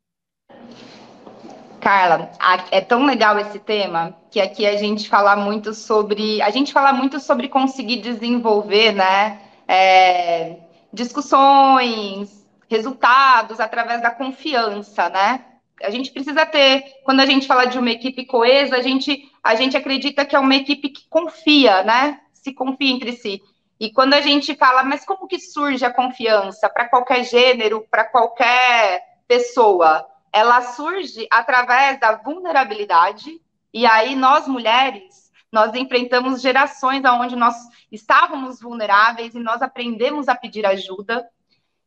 Carla, 1.80 2.32
é 2.71 2.82
tão 2.82 3.05
legal 3.05 3.38
esse 3.39 3.59
tema 3.59 4.15
que 4.30 4.39
aqui 4.39 4.65
a 4.65 4.77
gente 4.77 5.09
fala 5.09 5.36
muito 5.36 5.73
sobre, 5.73 6.41
a 6.41 6.49
gente 6.49 6.71
fala 6.71 6.93
muito 6.93 7.19
sobre 7.19 7.47
conseguir 7.47 7.97
desenvolver, 7.97 8.91
né, 8.91 9.39
é, 9.67 10.57
discussões, 10.93 12.45
resultados 12.69 13.59
através 13.59 14.01
da 14.01 14.11
confiança, 14.11 15.09
né? 15.09 15.45
A 15.82 15.89
gente 15.89 16.11
precisa 16.11 16.45
ter, 16.45 16.84
quando 17.03 17.21
a 17.21 17.25
gente 17.25 17.47
fala 17.47 17.65
de 17.65 17.80
uma 17.80 17.89
equipe 17.89 18.25
coesa, 18.25 18.75
a 18.75 18.82
gente, 18.82 19.32
a 19.43 19.55
gente 19.55 19.77
acredita 19.77 20.25
que 20.25 20.36
é 20.36 20.39
uma 20.39 20.55
equipe 20.55 20.89
que 20.89 21.07
confia, 21.09 21.84
né? 21.84 22.19
Se 22.34 22.53
confia 22.53 22.93
entre 22.93 23.13
si. 23.13 23.41
E 23.80 23.91
quando 23.91 24.13
a 24.13 24.21
gente 24.21 24.55
fala, 24.55 24.84
mas 24.84 25.05
como 25.05 25.27
que 25.27 25.39
surge 25.39 25.86
a 25.86 25.93
confiança 25.93 26.69
para 26.69 26.89
qualquer 26.89 27.23
gênero, 27.23 27.86
para 27.89 28.03
qualquer 28.03 29.01
pessoa? 29.27 30.05
Ela 30.32 30.61
surge 30.61 31.27
através 31.32 31.99
da 31.99 32.15
vulnerabilidade. 32.15 33.41
E 33.73 33.86
aí 33.86 34.15
nós 34.15 34.47
mulheres, 34.47 35.32
nós 35.51 35.73
enfrentamos 35.73 36.41
gerações 36.41 37.03
onde 37.05 37.36
nós 37.36 37.55
estávamos 37.91 38.59
vulneráveis 38.59 39.36
e 39.36 39.39
nós 39.39 39.61
aprendemos 39.61 40.27
a 40.27 40.36
pedir 40.36 40.65
ajuda. 40.65 41.27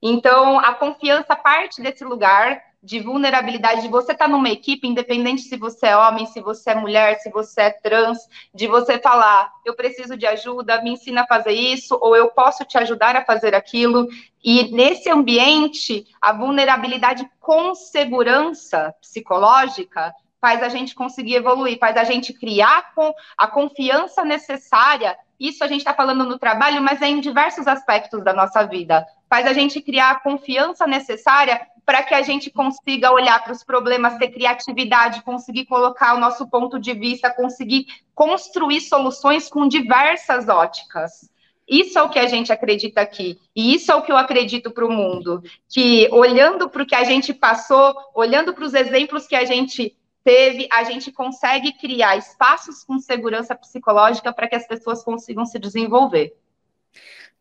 Então, 0.00 0.58
a 0.58 0.74
confiança 0.74 1.36
parte 1.36 1.80
desse 1.80 2.04
lugar 2.04 2.60
de 2.82 2.98
vulnerabilidade, 2.98 3.82
de 3.82 3.88
você 3.88 4.12
estar 4.12 4.24
tá 4.24 4.30
numa 4.30 4.50
equipe, 4.50 4.88
independente 4.88 5.42
se 5.42 5.56
você 5.56 5.86
é 5.86 5.96
homem, 5.96 6.26
se 6.26 6.40
você 6.40 6.70
é 6.70 6.74
mulher, 6.74 7.18
se 7.20 7.30
você 7.30 7.62
é 7.62 7.70
trans, 7.70 8.18
de 8.52 8.66
você 8.66 8.98
falar, 8.98 9.52
eu 9.64 9.76
preciso 9.76 10.16
de 10.16 10.26
ajuda, 10.26 10.82
me 10.82 10.90
ensina 10.90 11.22
a 11.22 11.26
fazer 11.26 11.52
isso, 11.52 11.96
ou 12.00 12.16
eu 12.16 12.30
posso 12.30 12.64
te 12.64 12.76
ajudar 12.78 13.14
a 13.14 13.24
fazer 13.24 13.54
aquilo. 13.54 14.08
E 14.42 14.72
nesse 14.72 15.08
ambiente, 15.08 16.06
a 16.20 16.32
vulnerabilidade 16.32 17.28
com 17.38 17.74
segurança 17.74 18.92
psicológica 19.00 20.12
faz 20.40 20.60
a 20.60 20.68
gente 20.68 20.96
conseguir 20.96 21.36
evoluir, 21.36 21.78
faz 21.78 21.96
a 21.96 22.02
gente 22.02 22.32
criar 22.32 22.92
a 23.38 23.46
confiança 23.46 24.24
necessária. 24.24 25.16
Isso 25.38 25.62
a 25.62 25.68
gente 25.68 25.78
está 25.78 25.94
falando 25.94 26.24
no 26.24 26.36
trabalho, 26.36 26.82
mas 26.82 27.00
é 27.00 27.06
em 27.06 27.20
diversos 27.20 27.68
aspectos 27.68 28.24
da 28.24 28.32
nossa 28.32 28.64
vida. 28.64 29.06
Faz 29.30 29.46
a 29.46 29.52
gente 29.52 29.80
criar 29.80 30.10
a 30.10 30.20
confiança 30.20 30.84
necessária 30.84 31.64
para 31.84 32.02
que 32.02 32.14
a 32.14 32.22
gente 32.22 32.50
consiga 32.50 33.12
olhar 33.12 33.42
para 33.42 33.52
os 33.52 33.64
problemas, 33.64 34.16
ter 34.16 34.28
criatividade, 34.28 35.22
conseguir 35.22 35.66
colocar 35.66 36.14
o 36.14 36.20
nosso 36.20 36.48
ponto 36.48 36.78
de 36.78 36.94
vista, 36.94 37.34
conseguir 37.34 37.86
construir 38.14 38.80
soluções 38.80 39.48
com 39.48 39.66
diversas 39.66 40.48
óticas. 40.48 41.30
Isso 41.68 41.98
é 41.98 42.02
o 42.02 42.08
que 42.08 42.18
a 42.18 42.26
gente 42.26 42.52
acredita 42.52 43.00
aqui, 43.00 43.38
e 43.54 43.74
isso 43.74 43.90
é 43.90 43.94
o 43.94 44.02
que 44.02 44.12
eu 44.12 44.16
acredito 44.16 44.70
para 44.70 44.84
o 44.84 44.92
mundo. 44.92 45.42
Que 45.68 46.08
olhando 46.12 46.68
para 46.68 46.82
o 46.82 46.86
que 46.86 46.94
a 46.94 47.04
gente 47.04 47.32
passou, 47.32 47.94
olhando 48.14 48.52
para 48.52 48.64
os 48.64 48.74
exemplos 48.74 49.26
que 49.26 49.36
a 49.36 49.44
gente 49.44 49.96
teve, 50.24 50.68
a 50.70 50.84
gente 50.84 51.10
consegue 51.10 51.72
criar 51.72 52.16
espaços 52.16 52.84
com 52.84 52.98
segurança 52.98 53.54
psicológica 53.54 54.32
para 54.32 54.48
que 54.48 54.54
as 54.54 54.66
pessoas 54.66 55.02
consigam 55.02 55.44
se 55.44 55.58
desenvolver. 55.58 56.34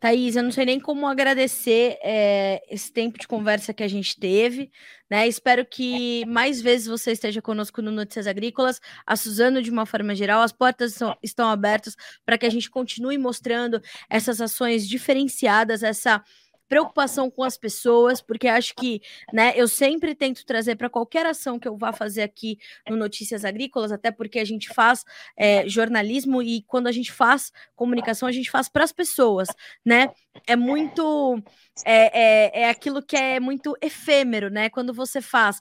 Thaís, 0.01 0.35
eu 0.35 0.41
não 0.41 0.51
sei 0.51 0.65
nem 0.65 0.79
como 0.79 1.05
agradecer 1.05 1.99
é, 2.01 2.59
esse 2.67 2.91
tempo 2.91 3.19
de 3.19 3.27
conversa 3.27 3.71
que 3.71 3.83
a 3.83 3.87
gente 3.87 4.19
teve, 4.19 4.71
né? 5.07 5.27
Espero 5.27 5.63
que 5.63 6.25
mais 6.25 6.59
vezes 6.59 6.87
você 6.87 7.11
esteja 7.11 7.39
conosco 7.39 7.83
no 7.83 7.91
Notícias 7.91 8.25
Agrícolas, 8.25 8.81
a 9.05 9.15
Suzano 9.15 9.61
de 9.61 9.69
uma 9.69 9.85
forma 9.85 10.15
geral, 10.15 10.41
as 10.41 10.51
portas 10.51 10.95
são, 10.95 11.15
estão 11.21 11.47
abertas 11.51 11.95
para 12.25 12.35
que 12.35 12.47
a 12.47 12.49
gente 12.49 12.67
continue 12.67 13.15
mostrando 13.19 13.79
essas 14.09 14.41
ações 14.41 14.87
diferenciadas, 14.87 15.83
essa 15.83 16.23
preocupação 16.71 17.29
com 17.29 17.43
as 17.43 17.57
pessoas, 17.57 18.21
porque 18.21 18.47
acho 18.47 18.73
que, 18.75 19.01
né, 19.33 19.51
eu 19.57 19.67
sempre 19.67 20.15
tento 20.15 20.45
trazer 20.45 20.77
para 20.77 20.89
qualquer 20.89 21.25
ação 21.25 21.59
que 21.59 21.67
eu 21.67 21.75
vá 21.75 21.91
fazer 21.91 22.21
aqui 22.21 22.57
no 22.89 22.95
Notícias 22.95 23.43
Agrícolas, 23.43 23.91
até 23.91 24.09
porque 24.09 24.39
a 24.39 24.45
gente 24.45 24.69
faz 24.69 25.03
é, 25.37 25.67
jornalismo 25.67 26.41
e 26.41 26.63
quando 26.63 26.87
a 26.87 26.91
gente 26.93 27.11
faz 27.11 27.51
comunicação, 27.75 28.25
a 28.25 28.31
gente 28.31 28.49
faz 28.49 28.69
para 28.69 28.85
as 28.85 28.93
pessoas, 28.93 29.49
né? 29.85 30.11
É 30.47 30.55
muito. 30.55 31.43
É, 31.85 32.21
é, 32.53 32.61
é 32.61 32.69
aquilo 32.69 33.01
que 33.01 33.17
é 33.17 33.37
muito 33.37 33.75
efêmero, 33.81 34.49
né? 34.49 34.69
Quando 34.69 34.93
você 34.93 35.19
faz 35.19 35.59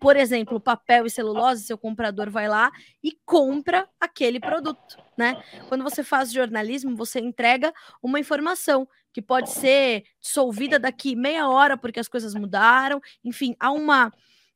por, 0.00 0.16
exemplo, 0.16 0.58
papel 0.58 1.04
e 1.04 1.10
celulose, 1.10 1.64
seu 1.64 1.76
comprador 1.76 2.30
vai 2.30 2.48
lá 2.48 2.70
e 3.04 3.12
compra 3.26 3.86
aquele 4.00 4.40
produto, 4.40 4.96
né? 5.16 5.42
Quando 5.68 5.84
você 5.84 6.02
faz 6.02 6.32
jornalismo, 6.32 6.96
você 6.96 7.20
entrega 7.20 7.72
uma 8.02 8.18
informação 8.18 8.88
que 9.12 9.20
pode 9.20 9.50
ser 9.50 10.04
dissolvida 10.20 10.78
daqui 10.78 11.14
meia 11.14 11.48
hora 11.48 11.76
porque 11.76 12.00
as 12.00 12.08
coisas 12.08 12.34
mudaram. 12.34 13.00
Enfim, 13.22 13.54
há 13.60 13.70
uma 13.70 14.12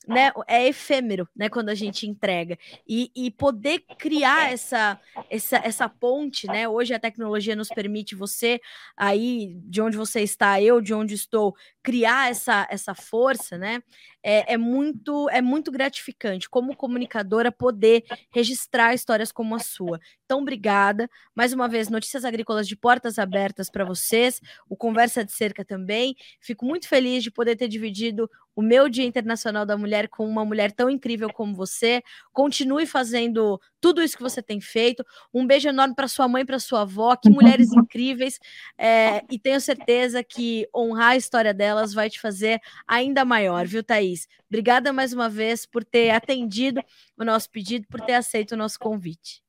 né, 0.07 0.33
é 0.49 0.67
efêmero, 0.67 1.29
né, 1.35 1.49
quando 1.49 1.69
a 1.69 1.75
gente 1.75 2.07
entrega. 2.07 2.59
E, 2.89 3.11
e 3.15 3.31
poder 3.31 3.81
criar 3.99 4.53
essa, 4.53 5.01
essa, 5.31 5.57
essa 5.59 5.89
ponte, 5.89 6.47
né? 6.47 6.69
Hoje 6.69 6.95
a 6.95 6.99
tecnologia 6.99 7.55
nos 7.57 7.69
permite 7.69 8.15
você, 8.15 8.61
aí 8.97 9.55
de 9.65 9.81
onde 9.81 9.97
você 9.97 10.21
está, 10.21 10.61
eu 10.61 10.81
de 10.81 10.93
onde 10.95 11.15
estou, 11.15 11.55
criar 11.83 12.31
essa, 12.31 12.67
essa 12.71 12.95
força, 12.95 13.57
né? 13.57 13.83
É, 14.23 14.55
é, 14.55 14.57
muito 14.57 15.29
é 15.31 15.43
muito 15.43 15.71
gratificante 15.73 16.49
como 16.49 16.77
comunicadora 16.77 17.51
poder 17.51 18.05
registrar 18.31 18.95
histórias 18.95 19.33
como 19.33 19.55
a 19.55 19.59
sua. 19.59 20.01
Então, 20.25 20.41
obrigada. 20.41 21.11
Mais 21.35 21.53
uma 21.53 21.69
vez, 21.69 21.89
Notícias 21.89 22.25
Agrícolas 22.25 22.69
de 22.69 22.77
portas 22.77 23.19
abertas 23.19 23.69
para 23.71 23.85
vocês, 23.85 24.41
o 24.69 24.77
Conversa 24.77 25.25
de 25.25 25.33
Cerca 25.33 25.65
também. 25.65 26.15
Fico 26.41 26.65
muito 26.65 26.89
feliz 26.89 27.23
de 27.23 27.31
poder 27.31 27.57
ter 27.57 27.69
dividido 27.69 28.31
o 28.55 28.63
meu 28.63 28.89
Dia 28.89 29.05
Internacional 29.05 29.65
da 29.65 29.77
Mulher 29.77 30.09
com 30.09 30.27
uma 30.29 30.45
mulher 30.45 30.73
tão 30.73 30.91
incrível 30.91 31.33
como 31.33 31.55
você. 31.55 32.03
Continue 32.33 32.87
fazendo 32.87 33.61
tudo 33.81 34.03
isso 34.03 34.17
que 34.17 34.23
você 34.23 34.43
tem 34.43 34.61
feito. 34.61 35.05
Um 35.33 35.47
beijo 35.47 35.69
enorme 35.69 35.95
para 35.95 36.07
sua 36.07 36.29
mãe, 36.29 36.45
para 36.45 36.59
sua 36.59 36.83
avó, 36.83 37.17
que 37.17 37.31
mulheres 37.31 37.73
incríveis. 37.73 38.39
É, 38.77 39.25
e 39.31 39.39
tenho 39.39 39.61
certeza 39.61 40.23
que 40.23 40.69
honrar 40.75 41.11
a 41.11 41.17
história 41.17 41.55
delas 41.55 41.95
vai 41.95 42.11
te 42.11 42.21
fazer 42.21 42.61
ainda 42.87 43.25
maior, 43.25 43.67
viu, 43.67 43.83
Thaís? 43.83 44.12
Obrigada 44.49 44.93
mais 44.93 45.13
uma 45.13 45.29
vez 45.29 45.67
por 45.67 45.85
ter 45.85 46.11
atendido 46.11 46.83
o 47.19 47.25
nosso 47.25 47.51
pedido, 47.51 47.87
por 47.89 48.01
ter 48.01 48.15
aceito 48.15 48.53
o 48.53 48.57
nosso 48.57 48.79
convite. 48.79 49.43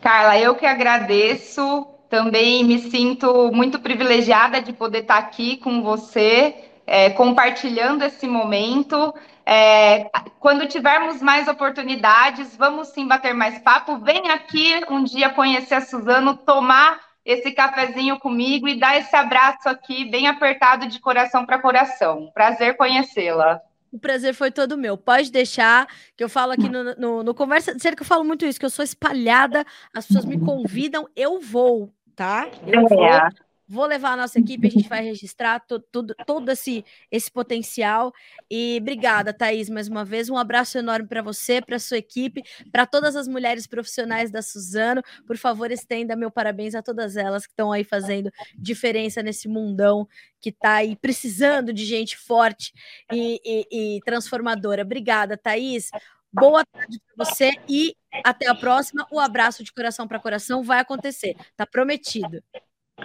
Carla, 0.00 0.38
eu 0.38 0.54
que 0.54 0.66
agradeço. 0.66 1.86
Também 2.08 2.64
me 2.64 2.78
sinto 2.90 3.52
muito 3.52 3.78
privilegiada 3.78 4.60
de 4.60 4.72
poder 4.72 5.02
estar 5.02 5.18
aqui 5.18 5.58
com 5.58 5.82
você, 5.82 6.54
é, 6.86 7.10
compartilhando 7.10 8.02
esse 8.02 8.26
momento. 8.26 9.14
É, 9.46 10.10
quando 10.40 10.66
tivermos 10.66 11.22
mais 11.22 11.46
oportunidades, 11.46 12.56
vamos 12.56 12.88
sim 12.88 13.06
bater 13.06 13.32
mais 13.32 13.58
papo. 13.60 13.98
Vem 13.98 14.28
aqui 14.28 14.80
um 14.90 15.04
dia 15.04 15.30
conhecer 15.30 15.74
a 15.74 15.80
Suzano, 15.80 16.36
tomar 16.36 16.98
esse 17.24 17.52
cafezinho 17.52 18.18
comigo 18.18 18.66
e 18.66 18.78
dar 18.78 18.96
esse 18.96 19.14
abraço 19.14 19.68
aqui 19.68 20.10
bem 20.10 20.26
apertado 20.26 20.86
de 20.88 20.98
coração 20.98 21.46
para 21.46 21.60
coração. 21.60 22.30
Prazer 22.34 22.76
conhecê-la. 22.76 23.60
O 23.92 23.98
prazer 23.98 24.34
foi 24.34 24.50
todo 24.50 24.78
meu. 24.78 24.96
Pode 24.96 25.32
deixar, 25.32 25.86
que 26.16 26.22
eu 26.22 26.28
falo 26.28 26.52
aqui 26.52 26.68
no, 26.68 26.94
no, 26.94 27.22
no 27.22 27.34
Conversa 27.34 27.74
de 27.74 27.96
que 27.96 28.02
eu 28.02 28.06
falo 28.06 28.24
muito 28.24 28.46
isso, 28.46 28.58
que 28.58 28.66
eu 28.66 28.70
sou 28.70 28.84
espalhada, 28.84 29.64
as 29.92 30.06
pessoas 30.06 30.24
me 30.24 30.38
convidam, 30.38 31.08
eu 31.16 31.40
vou, 31.40 31.92
tá? 32.14 32.48
Eu 32.66 32.86
é. 32.86 32.88
vou 32.88 33.49
Vou 33.72 33.86
levar 33.86 34.14
a 34.14 34.16
nossa 34.16 34.36
equipe, 34.40 34.66
a 34.66 34.70
gente 34.70 34.88
vai 34.88 35.00
registrar 35.00 35.60
todo, 35.60 36.12
todo, 36.26 36.50
esse, 36.50 36.84
esse 37.08 37.30
potencial. 37.30 38.12
E 38.50 38.76
obrigada, 38.80 39.32
Thaís, 39.32 39.70
mais 39.70 39.86
uma 39.86 40.04
vez. 40.04 40.28
Um 40.28 40.36
abraço 40.36 40.76
enorme 40.76 41.06
para 41.06 41.22
você, 41.22 41.62
para 41.62 41.78
sua 41.78 41.98
equipe, 41.98 42.42
para 42.72 42.84
todas 42.84 43.14
as 43.14 43.28
mulheres 43.28 43.68
profissionais 43.68 44.28
da 44.28 44.42
Suzano. 44.42 45.04
Por 45.24 45.36
favor, 45.36 45.70
estenda 45.70 46.16
meu 46.16 46.32
parabéns 46.32 46.74
a 46.74 46.82
todas 46.82 47.16
elas 47.16 47.46
que 47.46 47.52
estão 47.52 47.70
aí 47.70 47.84
fazendo 47.84 48.32
diferença 48.58 49.22
nesse 49.22 49.46
mundão 49.46 50.08
que 50.40 50.48
está 50.48 50.74
aí 50.74 50.96
precisando 50.96 51.72
de 51.72 51.84
gente 51.84 52.16
forte 52.16 52.72
e, 53.12 53.40
e, 53.44 53.96
e 53.96 54.00
transformadora. 54.00 54.82
Obrigada, 54.82 55.36
Thaís. 55.36 55.92
Boa 56.32 56.64
tarde 56.64 57.00
para 57.06 57.24
você 57.24 57.52
e 57.68 57.94
até 58.24 58.48
a 58.48 58.54
próxima. 58.56 59.06
O 59.12 59.20
abraço 59.20 59.62
de 59.62 59.72
coração 59.72 60.08
para 60.08 60.18
coração 60.18 60.60
vai 60.64 60.80
acontecer, 60.80 61.36
tá 61.56 61.64
prometido. 61.64 62.42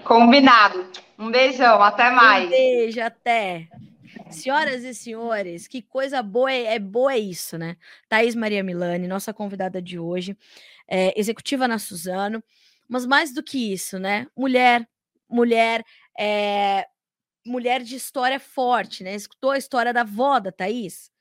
Combinado. 0.04 0.86
Um 1.18 1.32
beijão, 1.32 1.82
até 1.82 2.10
mais. 2.12 2.48
Um 2.48 2.50
beijo, 2.50 3.02
até. 3.02 3.68
Senhoras 4.30 4.84
e 4.84 4.94
senhores, 4.94 5.68
que 5.68 5.82
coisa 5.82 6.22
boa 6.22 6.52
é, 6.52 6.76
é 6.76 6.80
boa 6.80 7.14
é 7.14 7.20
isso, 7.20 7.58
né? 7.58 7.78
Thaís 8.10 8.36
Maria 8.36 8.64
Milani, 8.64 9.08
nossa 9.08 9.34
convidada 9.34 9.82
de 9.82 10.00
hoje, 10.00 10.38
é, 10.88 11.18
executiva 11.20 11.68
na 11.68 11.78
Suzano, 11.78 12.44
mas 12.88 13.06
mais 13.06 13.34
do 13.34 13.44
que 13.44 13.74
isso, 13.74 14.00
né? 14.00 14.28
Mulher, 14.36 14.88
mulher, 15.30 15.84
é, 16.18 16.88
mulher 17.46 17.82
de 17.82 17.96
história 17.96 18.40
forte, 18.40 19.04
né? 19.04 19.16
Escutou 19.16 19.52
a 19.52 19.58
história 19.58 19.94
da 19.94 20.02
avó 20.02 20.40
da 20.40 20.52
Thaís? 20.52 21.12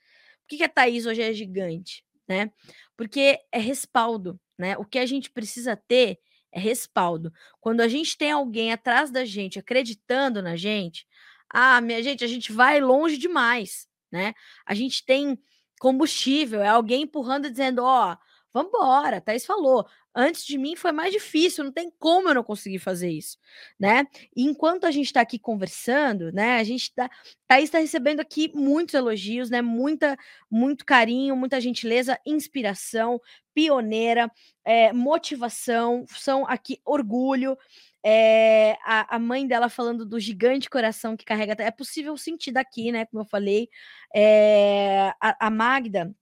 Por 0.40 0.48
que, 0.48 0.56
que 0.58 0.64
a 0.64 0.68
Thaís 0.68 1.06
hoje 1.06 1.22
é 1.22 1.32
gigante, 1.32 2.04
né? 2.28 2.50
Porque 2.96 3.40
é 3.50 3.58
respaldo, 3.58 4.38
né? 4.58 4.76
O 4.78 4.84
que 4.84 4.98
a 4.98 5.06
gente 5.06 5.30
precisa 5.30 5.76
ter 5.76 6.18
é 6.54 6.60
respaldo. 6.60 7.32
Quando 7.60 7.80
a 7.80 7.88
gente 7.88 8.16
tem 8.16 8.30
alguém 8.30 8.72
atrás 8.72 9.10
da 9.10 9.24
gente 9.24 9.58
acreditando 9.58 10.40
na 10.40 10.54
gente, 10.54 11.06
ah, 11.50 11.80
minha 11.80 12.02
gente, 12.02 12.24
a 12.24 12.28
gente 12.28 12.52
vai 12.52 12.80
longe 12.80 13.18
demais, 13.18 13.88
né? 14.10 14.32
A 14.64 14.72
gente 14.72 15.04
tem 15.04 15.36
combustível, 15.80 16.62
é 16.62 16.68
alguém 16.68 17.02
empurrando 17.02 17.50
dizendo, 17.50 17.82
ó, 17.82 18.12
oh, 18.12 18.16
Vambora, 18.54 19.20
Thaís 19.20 19.44
falou. 19.44 19.84
Antes 20.14 20.46
de 20.46 20.56
mim 20.56 20.76
foi 20.76 20.92
mais 20.92 21.12
difícil, 21.12 21.64
não 21.64 21.72
tem 21.72 21.90
como 21.98 22.28
eu 22.28 22.34
não 22.36 22.44
conseguir 22.44 22.78
fazer 22.78 23.10
isso, 23.10 23.36
né? 23.78 24.06
E 24.34 24.44
enquanto 24.44 24.84
a 24.84 24.92
gente 24.92 25.06
está 25.06 25.20
aqui 25.20 25.40
conversando, 25.40 26.30
né? 26.32 26.58
A 26.60 26.62
gente 26.62 26.94
tá. 26.94 27.10
Thaís 27.48 27.64
está 27.64 27.78
recebendo 27.80 28.20
aqui 28.20 28.52
muitos 28.54 28.94
elogios, 28.94 29.50
né? 29.50 29.60
Muita, 29.60 30.16
muito 30.48 30.86
carinho, 30.86 31.34
muita 31.34 31.60
gentileza, 31.60 32.16
inspiração, 32.24 33.20
pioneira, 33.52 34.30
é, 34.64 34.92
motivação, 34.92 36.06
são 36.08 36.46
aqui 36.46 36.80
orgulho. 36.84 37.58
É, 38.06 38.76
a, 38.84 39.16
a, 39.16 39.18
mãe 39.18 39.46
dela 39.48 39.68
falando 39.68 40.04
do 40.06 40.20
gigante 40.20 40.70
coração 40.70 41.16
que 41.16 41.24
carrega. 41.24 41.56
É 41.58 41.70
possível 41.72 42.16
sentir 42.16 42.52
daqui, 42.52 42.92
né? 42.92 43.06
Como 43.06 43.22
eu 43.22 43.26
falei. 43.26 43.68
É, 44.14 45.12
a, 45.20 45.46
a 45.48 45.50
Magda 45.50 46.14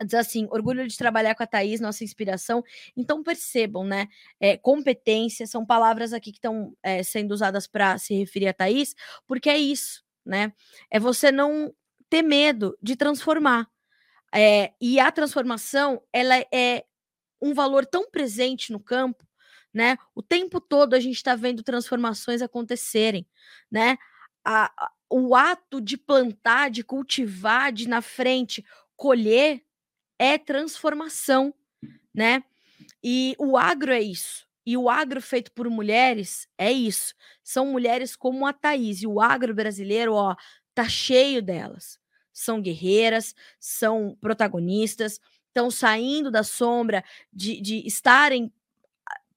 diz 0.00 0.14
assim: 0.14 0.46
orgulho 0.50 0.86
de 0.86 0.96
trabalhar 0.96 1.34
com 1.34 1.42
a 1.42 1.46
Thaís, 1.46 1.80
nossa 1.80 2.04
inspiração. 2.04 2.62
Então 2.96 3.22
percebam, 3.22 3.84
né? 3.84 4.08
É, 4.40 4.56
competência 4.56 5.46
são 5.46 5.64
palavras 5.64 6.12
aqui 6.12 6.32
que 6.32 6.38
estão 6.38 6.74
é, 6.82 7.02
sendo 7.02 7.32
usadas 7.32 7.66
para 7.66 7.98
se 7.98 8.14
referir 8.14 8.48
a 8.48 8.54
Thaís, 8.54 8.94
porque 9.26 9.50
é 9.50 9.58
isso, 9.58 10.02
né? 10.24 10.52
É 10.90 10.98
você 10.98 11.30
não 11.30 11.72
ter 12.08 12.22
medo 12.22 12.76
de 12.82 12.96
transformar. 12.96 13.68
É, 14.34 14.72
e 14.80 14.98
a 14.98 15.12
transformação, 15.12 16.02
ela 16.12 16.36
é 16.52 16.84
um 17.40 17.52
valor 17.52 17.84
tão 17.84 18.10
presente 18.10 18.72
no 18.72 18.80
campo, 18.80 19.26
né? 19.72 19.96
O 20.14 20.22
tempo 20.22 20.60
todo 20.60 20.94
a 20.94 21.00
gente 21.00 21.16
está 21.16 21.34
vendo 21.34 21.62
transformações 21.62 22.40
acontecerem, 22.40 23.26
né? 23.70 23.98
A, 24.44 24.72
a, 24.76 24.90
o 25.10 25.34
ato 25.34 25.80
de 25.80 25.96
plantar, 25.96 26.70
de 26.70 26.82
cultivar, 26.82 27.72
de 27.72 27.88
na 27.88 28.00
frente 28.00 28.64
colher, 28.96 29.62
é 30.22 30.38
transformação, 30.38 31.52
né? 32.14 32.44
E 33.02 33.34
o 33.40 33.56
agro 33.56 33.92
é 33.92 34.00
isso. 34.00 34.46
E 34.64 34.76
o 34.76 34.88
agro 34.88 35.20
feito 35.20 35.50
por 35.50 35.68
mulheres 35.68 36.46
é 36.56 36.70
isso. 36.70 37.12
São 37.42 37.66
mulheres 37.66 38.14
como 38.14 38.46
a 38.46 38.52
Thaís. 38.52 39.02
E 39.02 39.06
o 39.08 39.20
agro 39.20 39.52
brasileiro, 39.52 40.14
ó, 40.14 40.36
tá 40.72 40.88
cheio 40.88 41.42
delas. 41.42 41.98
São 42.32 42.62
guerreiras, 42.62 43.34
são 43.58 44.16
protagonistas, 44.20 45.20
estão 45.48 45.68
saindo 45.72 46.30
da 46.30 46.44
sombra 46.44 47.04
de, 47.32 47.60
de 47.60 47.84
estarem 47.84 48.52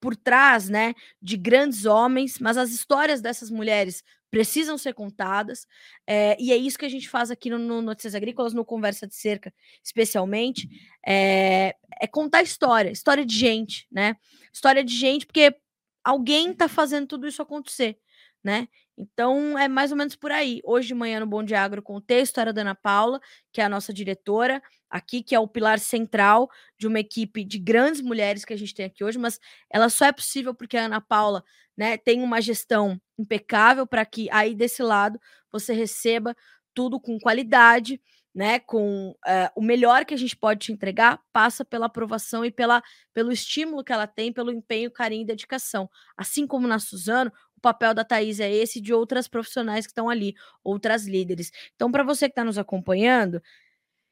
por 0.05 0.15
trás, 0.15 0.69
né, 0.69 0.93
de 1.19 1.35
grandes 1.35 1.87
homens, 1.87 2.37
mas 2.37 2.57
as 2.57 2.69
histórias 2.69 3.21
dessas 3.21 3.49
mulheres 3.49 4.03
precisam 4.29 4.77
ser 4.77 4.93
contadas, 4.93 5.65
é, 6.05 6.37
e 6.39 6.51
é 6.51 6.55
isso 6.55 6.77
que 6.77 6.85
a 6.85 6.89
gente 6.89 7.09
faz 7.09 7.31
aqui 7.31 7.49
no, 7.49 7.57
no, 7.57 7.81
Notícias 7.81 8.13
Agrícolas, 8.13 8.53
no 8.53 8.63
Conversa 8.63 9.07
de 9.07 9.15
Cerca, 9.15 9.51
especialmente, 9.83 10.69
é, 11.03 11.75
é 11.99 12.05
contar 12.05 12.43
história, 12.43 12.91
história 12.91 13.25
de 13.25 13.35
gente, 13.35 13.87
né? 13.91 14.15
História 14.53 14.83
de 14.83 14.95
gente, 14.95 15.25
porque 15.25 15.55
alguém 16.03 16.51
está 16.51 16.67
fazendo 16.67 17.07
tudo 17.07 17.27
isso 17.27 17.41
acontecer, 17.41 17.97
né? 18.43 18.67
Então 18.97 19.57
é 19.57 19.67
mais 19.67 19.91
ou 19.91 19.97
menos 19.97 20.15
por 20.15 20.31
aí. 20.31 20.61
Hoje 20.63 20.87
de 20.89 20.95
manhã 20.95 21.19
no 21.19 21.27
Bom 21.27 21.43
de 21.43 21.53
Agro 21.53 21.81
contei 21.81 22.19
a 22.19 22.23
história 22.23 22.53
da 22.53 22.61
Ana 22.61 22.75
Paula, 22.75 23.19
que 23.51 23.59
é 23.59 23.65
a 23.65 23.69
nossa 23.69 23.93
diretora 23.93 24.61
aqui, 24.89 25.21
que 25.21 25.35
é 25.35 25.39
o 25.39 25.47
pilar 25.47 25.79
central 25.79 26.49
de 26.77 26.87
uma 26.87 26.99
equipe 26.99 27.43
de 27.43 27.59
grandes 27.59 28.01
mulheres 28.01 28.45
que 28.45 28.53
a 28.53 28.57
gente 28.57 28.73
tem 28.73 28.85
aqui 28.85 29.03
hoje, 29.03 29.17
mas 29.17 29.39
ela 29.69 29.89
só 29.89 30.05
é 30.05 30.11
possível 30.11 30.53
porque 30.53 30.77
a 30.77 30.85
Ana 30.85 31.01
Paula 31.01 31.43
né, 31.75 31.97
tem 31.97 32.21
uma 32.21 32.41
gestão 32.41 32.99
impecável 33.19 33.85
para 33.85 34.05
que 34.05 34.29
aí 34.31 34.55
desse 34.55 34.81
lado 34.81 35.19
você 35.51 35.73
receba 35.73 36.35
tudo 36.73 36.99
com 36.99 37.19
qualidade, 37.19 38.01
né, 38.35 38.59
com 38.59 39.11
uh, 39.11 39.49
o 39.55 39.61
melhor 39.61 40.03
que 40.03 40.13
a 40.13 40.17
gente 40.17 40.35
pode 40.35 40.65
te 40.65 40.73
entregar, 40.73 41.21
passa 41.31 41.63
pela 41.63 41.85
aprovação 41.85 42.43
e 42.43 42.51
pela, 42.51 42.83
pelo 43.13 43.31
estímulo 43.31 43.81
que 43.81 43.93
ela 43.93 44.05
tem, 44.05 44.33
pelo 44.33 44.51
empenho, 44.51 44.91
carinho 44.91 45.21
e 45.21 45.25
dedicação. 45.25 45.89
Assim 46.17 46.45
como 46.45 46.67
na 46.67 46.77
Suzano, 46.77 47.31
o 47.55 47.61
papel 47.61 47.93
da 47.93 48.03
Thaís 48.03 48.41
é 48.41 48.51
esse 48.51 48.81
de 48.81 48.93
outras 48.93 49.25
profissionais 49.29 49.85
que 49.85 49.91
estão 49.91 50.09
ali, 50.09 50.35
outras 50.61 51.07
líderes. 51.07 51.49
Então, 51.75 51.89
para 51.89 52.03
você 52.03 52.27
que 52.27 52.33
está 52.33 52.43
nos 52.43 52.57
acompanhando, 52.57 53.41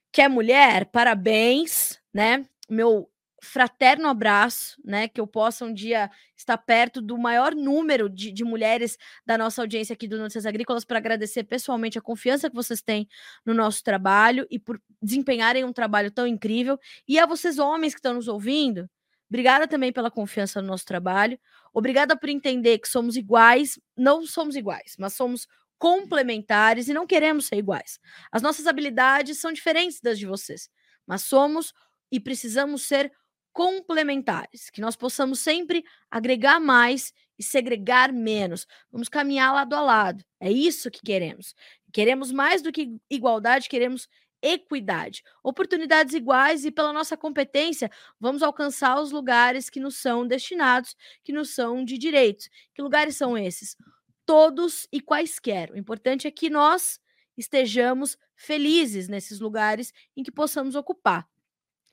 que 0.10 0.22
é 0.22 0.30
mulher, 0.30 0.86
parabéns, 0.86 2.00
né? 2.14 2.46
Meu 2.70 3.10
fraterno 3.44 4.08
abraço, 4.08 4.82
né? 4.84 5.08
Que 5.08 5.20
eu 5.20 5.28
possa 5.28 5.66
um 5.66 5.74
dia 5.74 6.10
estar 6.36 6.58
perto 6.58 7.02
do 7.02 7.18
maior 7.18 7.54
número 7.54 8.10
de, 8.10 8.32
de 8.32 8.44
mulheres 8.44 8.98
da 9.26 9.38
nossa 9.38 9.62
audiência 9.62 9.94
aqui 9.94 10.08
do 10.08 10.18
Notícias 10.18 10.46
Agrícolas 10.46 10.86
para 10.86 10.98
agradecer 10.98 11.44
pessoalmente 11.44 11.98
a 11.98 12.02
confiança 12.02 12.50
que 12.50 12.56
vocês 12.56 12.82
têm 12.82 13.08
no 13.46 13.54
nosso 13.54 13.84
trabalho 13.84 14.48
e 14.50 14.58
por 14.58 14.82
desempenharem 15.02 15.64
um 15.66 15.74
trabalho 15.74 16.10
tão 16.10 16.26
incrível. 16.26 16.80
E 17.08 17.20
a 17.20 17.26
vocês, 17.26 17.60
homens 17.60 17.94
que 17.94 18.00
estão 18.00 18.14
nos 18.14 18.28
ouvindo, 18.28 18.90
obrigada 19.30 19.68
também 19.68 19.92
pela 19.92 20.10
confiança 20.10 20.62
no 20.62 20.70
nosso 20.70 20.86
trabalho. 20.86 21.38
Obrigada 21.74 22.16
por 22.16 22.30
entender 22.30 22.80
que 22.80 22.88
somos 22.88 23.18
iguais, 23.18 23.80
não 23.98 24.26
somos 24.26 24.56
iguais, 24.56 24.96
mas 24.98 25.14
somos 25.14 25.48
complementares 25.78 26.88
e 26.88 26.94
não 26.94 27.06
queremos 27.06 27.48
ser 27.48 27.58
iguais. 27.58 28.00
As 28.32 28.42
nossas 28.42 28.68
habilidades 28.68 29.40
são 29.40 29.52
diferentes 29.52 30.00
das 30.00 30.18
de 30.18 30.26
vocês, 30.26 30.70
mas 31.06 31.24
somos 31.24 31.74
e 32.10 32.20
precisamos 32.20 32.84
ser 32.84 33.12
complementares, 33.54 34.70
que 34.70 34.82
nós 34.82 34.96
possamos 34.96 35.40
sempre 35.40 35.86
agregar 36.10 36.60
mais 36.60 37.14
e 37.38 37.44
segregar 37.44 38.12
menos. 38.12 38.68
Vamos 38.92 39.08
caminhar 39.08 39.54
lado 39.54 39.76
a 39.76 39.82
lado. 39.82 40.26
É 40.40 40.52
isso 40.52 40.92
que 40.92 41.02
queremos. 41.02 41.56
Queremos 41.94 42.32
mais 42.32 42.62
do 42.62 42.72
que 42.72 42.98
igualdade, 43.10 43.70
queremos 43.70 44.10
equidade, 44.42 45.24
oportunidades 45.42 46.14
iguais 46.14 46.66
e 46.66 46.72
pela 46.72 46.92
nossa 46.92 47.16
competência 47.16 47.90
vamos 48.20 48.44
alcançar 48.44 49.00
os 49.00 49.10
lugares 49.10 49.70
que 49.70 49.80
nos 49.80 49.96
são 49.96 50.28
destinados, 50.28 50.98
que 51.24 51.32
nos 51.32 51.52
são 51.52 51.86
de 51.86 51.98
direitos. 51.98 52.50
Que 52.74 52.82
lugares 52.82 53.16
são 53.16 53.38
esses? 53.38 53.78
Todos 54.26 54.86
e 54.92 55.00
quaisquer. 55.00 55.72
O 55.72 55.78
importante 55.78 56.28
é 56.28 56.32
que 56.32 56.50
nós 56.50 57.00
estejamos 57.38 58.18
felizes 58.36 59.08
nesses 59.08 59.40
lugares 59.40 59.94
em 60.16 60.24
que 60.24 60.32
possamos 60.32 60.76
ocupar. 60.76 61.26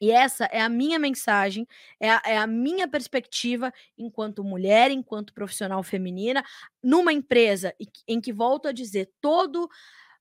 E 0.01 0.11
essa 0.11 0.47
é 0.47 0.61
a 0.61 0.69
minha 0.69 0.99
mensagem, 0.99 1.69
é 2.01 2.11
a, 2.11 2.23
é 2.25 2.39
a, 2.39 2.47
minha 2.47 2.89
perspectiva 2.89 3.73
enquanto 3.99 4.43
mulher, 4.43 4.91
enquanto 4.91 5.35
profissional 5.35 5.83
feminina, 5.83 6.43
numa 6.83 7.13
empresa 7.13 7.75
em 8.09 8.19
que, 8.21 8.33
volto 8.33 8.67
a 8.67 8.73
dizer, 8.73 9.13
todo, 9.21 9.69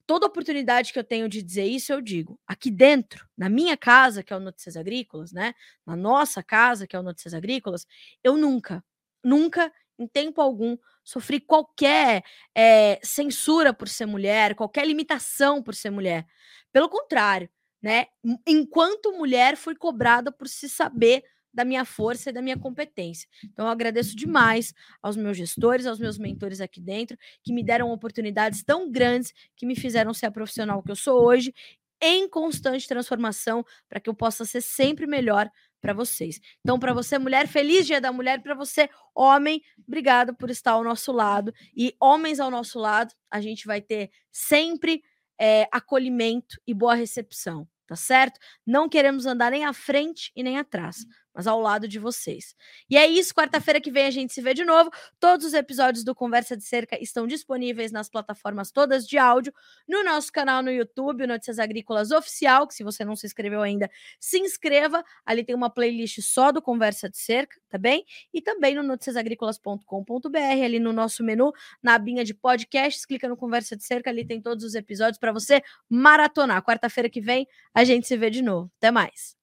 toda 0.05 0.25
oportunidade 0.25 0.91
que 0.91 0.99
eu 0.99 1.03
tenho 1.03 1.29
de 1.29 1.41
dizer 1.41 1.63
isso, 1.63 1.93
eu 1.93 2.01
digo. 2.01 2.37
Aqui 2.45 2.69
dentro, 2.69 3.25
na 3.37 3.47
minha 3.47 3.77
casa, 3.77 4.21
que 4.21 4.33
é 4.33 4.35
o 4.35 4.39
Notícias 4.41 4.75
Agrícolas, 4.75 5.31
né? 5.31 5.53
Na 5.85 5.95
nossa 5.95 6.43
casa, 6.43 6.85
que 6.85 6.95
é 6.95 6.99
o 6.99 7.03
Notícias 7.03 7.33
Agrícolas, 7.33 7.87
eu 8.21 8.35
nunca, 8.35 8.83
nunca, 9.23 9.71
em 9.97 10.07
tempo 10.07 10.41
algum, 10.41 10.77
sofri 11.05 11.39
qualquer 11.39 12.21
é, 12.53 12.99
censura 13.01 13.73
por 13.73 13.87
ser 13.87 14.05
mulher, 14.05 14.55
qualquer 14.55 14.85
limitação 14.85 15.63
por 15.63 15.73
ser 15.73 15.89
mulher. 15.89 16.25
Pelo 16.73 16.89
contrário 16.89 17.49
né? 17.81 18.05
Enquanto 18.47 19.13
mulher, 19.13 19.55
fui 19.57 19.75
cobrada 19.75 20.31
por 20.31 20.47
se 20.47 20.67
saber 20.69 21.23
da 21.53 21.65
minha 21.65 21.83
força 21.83 22.29
e 22.29 22.33
da 22.33 22.41
minha 22.41 22.57
competência. 22.57 23.27
Então, 23.43 23.65
eu 23.65 23.71
agradeço 23.71 24.15
demais 24.15 24.73
aos 25.01 25.15
meus 25.15 25.35
gestores, 25.35 25.85
aos 25.85 25.99
meus 25.99 26.17
mentores 26.17 26.61
aqui 26.61 26.79
dentro, 26.79 27.17
que 27.43 27.51
me 27.51 27.63
deram 27.63 27.91
oportunidades 27.91 28.63
tão 28.63 28.91
grandes 28.91 29.33
que 29.55 29.65
me 29.65 29.75
fizeram 29.75 30.13
ser 30.13 30.27
a 30.27 30.31
profissional 30.31 30.83
que 30.83 30.91
eu 30.91 30.95
sou 30.95 31.23
hoje, 31.23 31.53
em 32.01 32.29
constante 32.29 32.87
transformação, 32.87 33.65
para 33.89 33.99
que 33.99 34.09
eu 34.09 34.13
possa 34.13 34.45
ser 34.45 34.61
sempre 34.61 35.05
melhor 35.05 35.49
para 35.81 35.93
vocês. 35.93 36.39
Então, 36.61 36.79
para 36.79 36.93
você, 36.93 37.17
mulher, 37.17 37.47
feliz 37.47 37.85
Dia 37.85 37.99
da 37.99 38.11
Mulher, 38.11 38.41
para 38.41 38.53
você, 38.53 38.89
homem, 39.13 39.61
obrigado 39.87 40.33
por 40.35 40.49
estar 40.49 40.71
ao 40.71 40.83
nosso 40.83 41.11
lado. 41.11 41.53
E 41.75 41.95
homens 41.99 42.39
ao 42.39 42.51
nosso 42.51 42.79
lado, 42.79 43.13
a 43.29 43.41
gente 43.41 43.65
vai 43.65 43.81
ter 43.81 44.11
sempre 44.31 45.03
é, 45.39 45.67
acolhimento 45.71 46.59
e 46.67 46.73
boa 46.73 46.93
recepção, 46.93 47.67
tá 47.87 47.95
certo? 47.95 48.39
Não 48.65 48.89
queremos 48.89 49.25
andar 49.25 49.51
nem 49.51 49.65
à 49.65 49.73
frente 49.73 50.31
e 50.35 50.43
nem 50.43 50.57
atrás 50.57 51.05
mas 51.39 51.47
ao 51.47 51.61
lado 51.61 51.87
de 51.87 51.97
vocês. 51.97 52.53
E 52.89 52.97
é 52.97 53.07
isso, 53.07 53.33
quarta-feira 53.33 53.79
que 53.79 53.89
vem 53.89 54.05
a 54.05 54.11
gente 54.11 54.33
se 54.33 54.41
vê 54.41 54.53
de 54.53 54.65
novo. 54.65 54.91
Todos 55.21 55.45
os 55.45 55.53
episódios 55.53 56.03
do 56.03 56.13
Conversa 56.13 56.57
de 56.57 56.65
Cerca 56.65 57.01
estão 57.01 57.25
disponíveis 57.25 57.93
nas 57.93 58.09
plataformas 58.09 58.73
todas 58.73 59.07
de 59.07 59.17
áudio, 59.17 59.53
no 59.87 60.03
nosso 60.03 60.33
canal 60.33 60.61
no 60.61 60.69
YouTube, 60.69 61.25
Notícias 61.25 61.57
Agrícolas 61.57 62.11
Oficial, 62.11 62.67
que 62.67 62.73
se 62.73 62.83
você 62.83 63.05
não 63.05 63.15
se 63.15 63.25
inscreveu 63.25 63.61
ainda, 63.61 63.89
se 64.19 64.37
inscreva. 64.37 65.01
Ali 65.25 65.45
tem 65.45 65.55
uma 65.55 65.69
playlist 65.69 66.19
só 66.23 66.51
do 66.51 66.61
Conversa 66.61 67.09
de 67.09 67.17
Cerca, 67.17 67.55
tá 67.69 67.77
bem? 67.77 68.03
E 68.33 68.41
também 68.41 68.75
no 68.75 68.83
noticiasagricolas.com.br, 68.83 70.65
ali 70.65 70.77
no 70.77 70.91
nosso 70.91 71.23
menu, 71.23 71.53
na 71.81 71.95
abinha 71.95 72.25
de 72.25 72.33
podcasts, 72.33 73.05
clica 73.05 73.29
no 73.29 73.37
Conversa 73.37 73.77
de 73.77 73.85
Cerca, 73.85 74.09
ali 74.09 74.25
tem 74.25 74.41
todos 74.41 74.65
os 74.65 74.75
episódios 74.75 75.17
para 75.17 75.31
você 75.31 75.63
maratonar. 75.87 76.61
Quarta-feira 76.65 77.09
que 77.09 77.21
vem 77.21 77.47
a 77.73 77.85
gente 77.85 78.05
se 78.09 78.17
vê 78.17 78.29
de 78.29 78.41
novo. 78.41 78.69
Até 78.77 78.91
mais. 78.91 79.37